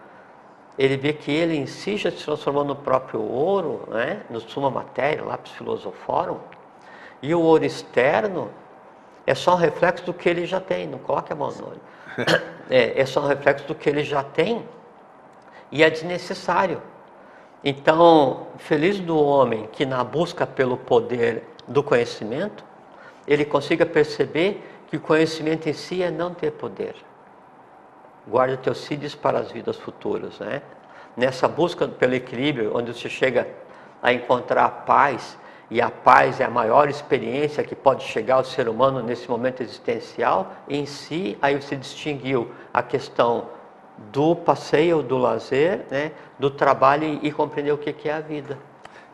ele 0.78 0.95
vê 0.95 1.11
que 1.11 1.32
ele 1.32 1.57
em 1.57 1.65
si 1.65 1.97
já 1.97 2.11
se 2.11 2.23
transformou 2.23 2.63
no 2.63 2.75
próprio 2.75 3.21
ouro, 3.21 3.84
né? 3.88 4.21
no 4.30 4.39
suma 4.39 4.69
matéria, 4.69 5.23
lápis 5.23 5.51
filosoforum, 5.53 6.38
e 7.21 7.34
o 7.34 7.41
ouro 7.41 7.65
externo 7.65 8.51
é 9.25 9.34
só 9.34 9.55
um 9.55 9.57
reflexo 9.57 10.05
do 10.05 10.13
que 10.13 10.30
ele 10.30 10.45
já 10.45 10.59
tem, 10.59 10.88
não 10.88 10.99
coloque 10.99 11.34
a 11.34 11.36
mão 11.36 11.51
no 11.51 11.69
olho. 11.69 11.82
É, 12.69 12.99
é 12.99 13.05
só 13.05 13.21
um 13.21 13.28
reflexo 13.28 13.65
do 13.65 13.73
que 13.73 13.89
ele 13.89 14.03
já 14.03 14.21
tem 14.21 14.61
e 15.71 15.82
é 15.82 15.89
desnecessário. 15.89 16.82
Então, 17.63 18.47
feliz 18.57 18.99
do 18.99 19.17
homem 19.17 19.69
que 19.71 19.86
na 19.86 20.03
busca 20.03 20.45
pelo 20.45 20.75
poder 20.75 21.43
do 21.65 21.82
conhecimento, 21.82 22.65
ele 23.25 23.45
consiga 23.45 23.86
perceber 23.86 24.61
que 24.88 24.97
o 24.97 24.99
conhecimento 24.99 25.69
em 25.69 25.71
si 25.71 26.03
é 26.03 26.11
não 26.11 26.34
ter 26.34 26.51
poder 26.51 26.93
guarda 28.28 28.57
teus 28.57 28.86
filhos 28.86 29.15
para 29.15 29.39
as 29.39 29.51
vidas 29.51 29.78
futuras, 29.78 30.39
né? 30.39 30.61
Nessa 31.15 31.47
busca 31.47 31.88
pelo 31.88 32.13
equilíbrio, 32.13 32.71
onde 32.75 32.93
você 32.93 33.09
chega 33.09 33.47
a 34.01 34.13
encontrar 34.13 34.65
a 34.65 34.69
paz, 34.69 35.38
e 35.69 35.82
a 35.82 35.89
paz 35.89 36.39
é 36.39 36.45
a 36.45 36.49
maior 36.49 36.88
experiência 36.89 37.63
que 37.63 37.75
pode 37.75 38.03
chegar 38.03 38.36
ao 38.36 38.43
ser 38.43 38.69
humano 38.69 39.01
nesse 39.01 39.30
momento 39.30 39.61
existencial, 39.61 40.53
em 40.69 40.86
si, 40.86 41.38
aí 41.41 41.55
você 41.59 41.75
distinguiu 41.75 42.49
a 42.73 42.82
questão 42.82 43.49
do 44.11 44.36
passeio, 44.36 45.01
do 45.01 45.17
lazer, 45.17 45.86
né? 45.89 46.11
do 46.38 46.49
trabalho 46.49 47.19
e 47.21 47.32
compreendeu 47.32 47.75
o 47.75 47.78
que 47.78 48.07
é 48.07 48.13
a 48.13 48.19
vida. 48.19 48.57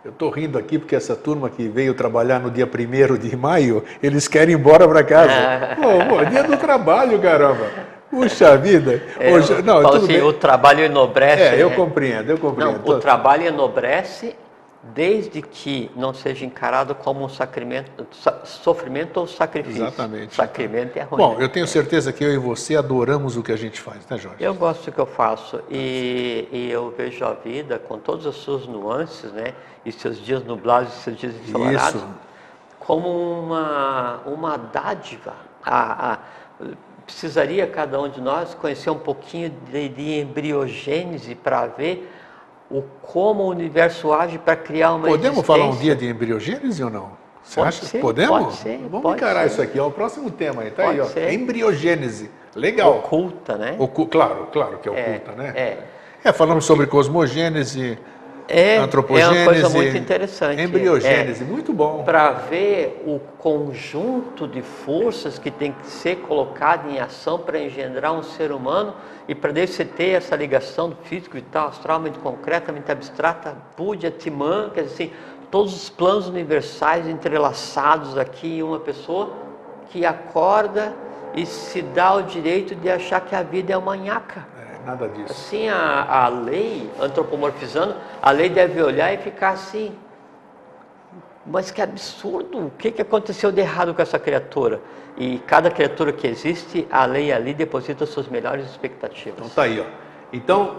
Eu 0.03 0.11
estou 0.11 0.29
rindo 0.29 0.57
aqui 0.57 0.77
porque 0.77 0.95
essa 0.95 1.15
turma 1.15 1.49
que 1.49 1.69
veio 1.69 1.93
trabalhar 1.93 2.37
no 2.41 2.51
dia 2.51 2.67
1 2.67 3.17
de 3.17 3.37
maio, 3.37 3.85
eles 4.03 4.27
querem 4.27 4.53
ir 4.53 4.59
embora 4.59 4.85
para 4.85 5.01
casa. 5.01 5.31
pô, 5.81 6.17
pô, 6.17 6.25
dia 6.25 6.43
do 6.43 6.57
trabalho, 6.57 7.21
caramba. 7.21 7.65
Puxa 8.13 8.55
vida! 8.57 9.01
É, 9.19 9.33
Hoje, 9.33 9.63
não, 9.63 9.79
assim, 9.87 10.21
o 10.21 10.31
trabalho 10.31 10.81
enobrece. 10.81 11.41
É, 11.41 11.63
eu 11.63 11.71
compreendo, 11.71 12.29
eu 12.29 12.37
compreendo. 12.37 12.79
Não, 12.85 12.95
o 12.95 12.99
trabalho 12.99 13.47
enobrece 13.47 14.35
desde 14.93 15.41
que 15.41 15.89
não 15.95 16.13
seja 16.13 16.45
encarado 16.45 16.93
como 16.93 17.25
um 17.25 17.29
sacramento, 17.29 18.05
sofrimento 18.43 19.19
ou 19.19 19.25
sacrifício. 19.25 19.81
Exatamente. 19.81 20.35
Sacramento 20.35 20.97
é 20.97 21.01
ruim. 21.03 21.17
Bom, 21.17 21.37
eu 21.39 21.49
tenho 21.49 21.65
certeza 21.65 22.13
que 22.13 22.23
eu 22.23 22.31
e 22.31 22.37
você 22.37 22.75
adoramos 22.75 23.35
o 23.35 23.41
que 23.41 23.51
a 23.51 23.55
gente 23.55 23.81
faz, 23.81 24.05
né, 24.07 24.17
Jorge? 24.19 24.43
Eu 24.43 24.53
gosto 24.53 24.85
do 24.85 24.91
que 24.91 24.99
eu 24.99 25.05
faço 25.07 25.61
e, 25.71 26.47
e 26.51 26.69
eu 26.69 26.93
vejo 26.95 27.25
a 27.25 27.33
vida 27.33 27.79
com 27.79 27.97
todas 27.97 28.27
as 28.27 28.35
suas 28.35 28.67
nuances, 28.67 29.31
né? 29.31 29.53
E 29.83 29.91
seus 29.91 30.23
dias 30.23 30.43
nublados 30.43 30.93
e 30.93 30.97
seus 30.97 31.17
dias 31.17 31.33
ensolarados, 31.47 32.03
como 32.79 33.09
uma, 33.39 34.19
uma 34.27 34.57
dádiva. 34.57 35.33
A, 35.65 36.13
a, 36.13 36.19
precisaria 37.05 37.67
cada 37.67 37.99
um 38.01 38.09
de 38.09 38.21
nós 38.21 38.53
conhecer 38.53 38.89
um 38.89 38.97
pouquinho 38.99 39.51
de, 39.71 39.89
de 39.89 40.19
embriogênese 40.19 41.35
para 41.35 41.67
ver 41.67 42.09
o 42.71 42.81
como 43.01 43.43
o 43.43 43.47
universo 43.49 44.11
age 44.13 44.37
para 44.37 44.55
criar 44.55 44.93
uma 44.93 45.07
Podemos 45.07 45.45
falar 45.45 45.65
um 45.65 45.75
dia 45.75 45.95
de 45.95 46.07
embriogênese 46.07 46.83
ou 46.83 46.89
não? 46.89 47.11
Você 47.43 47.55
Pode 47.55 47.67
acha? 47.69 47.85
ser, 47.85 47.99
Podemos? 47.99 48.39
pode 48.45 48.55
ser, 48.55 48.77
Vamos 48.89 49.01
pode 49.01 49.17
encarar 49.17 49.41
ser. 49.41 49.47
isso 49.47 49.61
aqui, 49.61 49.77
é 49.77 49.83
o 49.83 49.91
próximo 49.91 50.31
tema 50.31 50.61
aí, 50.61 50.71
tá 50.71 50.83
Pode 50.83 50.95
aí, 50.95 51.01
ó. 51.01 51.05
ser. 51.09 51.33
Embriogênese. 51.33 52.31
Legal. 52.55 52.99
oculta, 52.99 53.57
né? 53.57 53.75
Ocu- 53.79 54.05
Claro, 54.07 54.47
claro 54.51 54.77
que 54.77 54.87
é 54.87 54.93
É, 54.93 55.09
oculta, 55.17 55.31
né? 55.33 55.53
é. 55.55 55.77
É, 56.23 56.31
falamos 56.31 56.63
sobre 56.65 56.87
cosmogênese, 56.87 57.97
É, 58.47 58.77
antropogênese, 58.77 59.37
é 59.37 59.41
uma 59.41 59.45
coisa 59.45 59.69
muito 59.69 59.97
interessante. 59.97 60.61
embriogênese, 60.61 61.43
muito 61.43 61.73
bom. 61.73 62.03
Para 62.03 62.31
ver 62.31 63.03
o 63.05 63.19
conjunto 63.37 64.47
de 64.47 64.61
forças 64.61 65.39
que 65.39 65.49
tem 65.49 65.71
que 65.71 65.87
ser 65.87 66.17
colocado 66.17 66.89
em 66.89 66.99
ação 66.99 67.39
para 67.39 67.59
engendrar 67.59 68.13
um 68.13 68.23
ser 68.23 68.51
humano 68.51 68.93
e 69.27 69.33
para 69.33 69.51
você 69.51 69.85
ter 69.85 70.09
essa 70.09 70.35
ligação 70.35 70.89
do 70.89 70.97
físico, 71.03 71.35
vital, 71.35 71.69
astral, 71.69 71.99
mente 71.99 72.19
concreta, 72.19 72.71
mente 72.71 72.91
abstrata, 72.91 73.55
Buddha, 73.77 74.11
Timã, 74.11 74.69
quer 74.73 74.83
dizer 74.83 74.93
assim, 74.93 75.13
todos 75.49 75.73
os 75.73 75.89
planos 75.89 76.27
universais 76.27 77.07
entrelaçados 77.07 78.17
aqui 78.17 78.57
em 78.57 78.63
uma 78.63 78.79
pessoa 78.79 79.33
que 79.89 80.05
acorda 80.05 80.93
e 81.35 81.45
se 81.45 81.81
dá 81.81 82.13
o 82.13 82.23
direito 82.23 82.75
de 82.75 82.89
achar 82.89 83.21
que 83.21 83.35
a 83.35 83.41
vida 83.41 83.73
é 83.73 83.77
uma 83.77 83.95
nhaca. 83.95 84.52
Nada 84.85 85.07
disso. 85.07 85.31
Assim, 85.31 85.69
a, 85.69 86.25
a 86.25 86.27
lei, 86.27 86.89
antropomorfizando, 86.99 87.95
a 88.21 88.31
lei 88.31 88.49
deve 88.49 88.81
olhar 88.81 89.13
e 89.13 89.17
ficar 89.17 89.51
assim. 89.51 89.95
Mas 91.45 91.71
que 91.71 91.81
absurdo! 91.81 92.67
O 92.67 92.71
que, 92.71 92.91
que 92.91 93.01
aconteceu 93.01 93.51
de 93.51 93.61
errado 93.61 93.93
com 93.93 94.01
essa 94.01 94.17
criatura? 94.17 94.81
E 95.17 95.39
cada 95.39 95.69
criatura 95.69 96.11
que 96.11 96.25
existe, 96.25 96.87
a 96.91 97.05
lei 97.05 97.31
ali 97.31 97.53
deposita 97.53 98.05
suas 98.05 98.27
melhores 98.27 98.65
expectativas. 98.65 99.39
Então 99.39 99.49
tá 99.49 99.63
aí, 99.63 99.79
ó. 99.79 99.85
Então, 100.31 100.77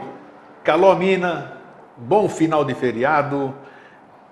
Calomina, 0.65 1.59
bom 1.97 2.29
final 2.29 2.65
de 2.65 2.75
feriado. 2.75 3.55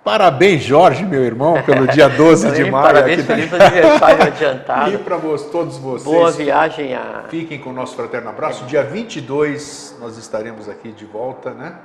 Parabéns, 0.05 0.63
Jorge, 0.63 1.05
meu 1.05 1.23
irmão, 1.25 1.63
pelo 1.63 1.87
dia 1.87 2.09
12 2.09 2.51
de 2.57 2.69
maio. 2.69 2.87
Parabéns, 2.87 3.19
aqui 3.21 3.27
feliz 3.27 3.53
aniversário 3.55 4.19
E 4.19 4.27
adiantado. 4.27 4.99
para 4.99 5.17
todos 5.45 5.79
vocês. 5.79 6.05
Boa 6.05 6.31
viagem 6.33 6.93
a. 6.95 7.25
Fiquem 7.29 7.61
com 7.61 7.71
o 7.71 7.73
nosso 7.73 7.95
fraterno 7.95 8.29
abraço. 8.29 8.65
Dia 8.65 8.83
22 8.83 9.97
nós 10.01 10.19
estaremos 10.19 10.69
aqui 10.69 10.91
de 10.91 11.05
volta, 11.05 11.51
né? 11.53 11.77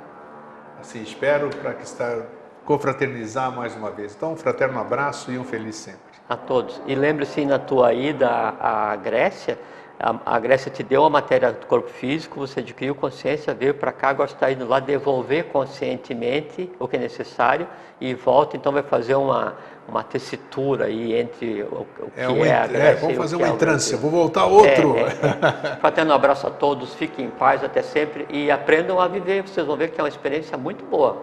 Assim 0.82 1.02
espero 1.04 1.50
para 1.62 1.74
que 1.74 1.84
estar 1.84 2.18
confraternizar 2.66 3.52
mais 3.56 3.76
uma 3.76 3.92
vez. 3.92 4.14
Então, 4.16 4.34
um 4.34 4.36
fraterno 4.36 4.80
abraço 4.80 5.32
e 5.32 5.38
um 5.38 5.44
feliz 5.44 5.76
sempre. 5.76 6.00
a 6.28 6.36
todos. 6.36 6.82
E 6.88 6.96
lembre-se, 6.96 7.46
na 7.46 7.58
tua 7.60 7.94
ida 7.94 8.28
à 8.60 8.96
Grécia, 8.96 9.58
a, 10.00 10.36
a 10.36 10.40
Grécia 10.40 10.72
te 10.72 10.84
deu 10.84 11.04
a 11.06 11.10
matéria 11.10 11.52
do 11.52 11.66
corpo 11.66 11.90
físico, 11.90 12.40
você 12.40 12.60
adquiriu 12.60 12.94
consciência, 12.94 13.54
veio 13.54 13.74
para 13.74 13.92
cá, 13.92 14.10
agora 14.10 14.30
está 14.30 14.52
indo 14.52 14.68
lá 14.68 14.80
devolver 14.80 15.46
conscientemente 15.46 16.72
o 16.80 16.88
que 16.88 16.96
é 16.96 17.00
necessário 17.00 17.68
e 18.00 18.14
volta, 18.14 18.56
então 18.56 18.72
vai 18.72 18.84
fazer 18.84 19.16
uma, 19.16 19.56
uma 19.88 20.04
tessitura 20.04 20.86
aí 20.86 21.16
entre 21.16 21.64
o, 21.64 21.88
o 22.00 22.12
que 22.12 22.22
é, 22.22 22.30
um 22.30 22.44
a 22.44 22.48
ent- 22.66 22.70
Grécia 22.70 22.88
é, 22.90 22.96
vamos 22.96 23.18
fazer 23.18 23.36
é 23.36 23.38
uma 23.40 23.48
o 23.52 23.56
entrância. 23.56 23.98
Vou 23.98 24.12
voltar 24.12 24.46
outro. 24.46 24.96
É, 24.98 25.02
é, 25.02 25.06
é. 25.06 25.76
Fraterno 25.82 26.14
abraço 26.14 26.46
a 26.46 26.52
todos, 26.52 26.94
fiquem 26.94 27.26
em 27.26 27.30
paz 27.32 27.64
até 27.64 27.82
sempre 27.82 28.28
e 28.30 28.52
aprendam 28.52 29.00
a 29.00 29.08
viver, 29.08 29.42
vocês 29.42 29.66
vão 29.66 29.76
ver 29.76 29.90
que 29.90 30.00
é 30.00 30.04
uma 30.04 30.10
experiência 30.10 30.58
muito 30.58 30.86
boa. 30.86 31.18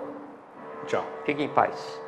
Tchau. 0.87 1.05
Fiquem 1.25 1.47
em 1.47 1.49
paz. 1.49 2.01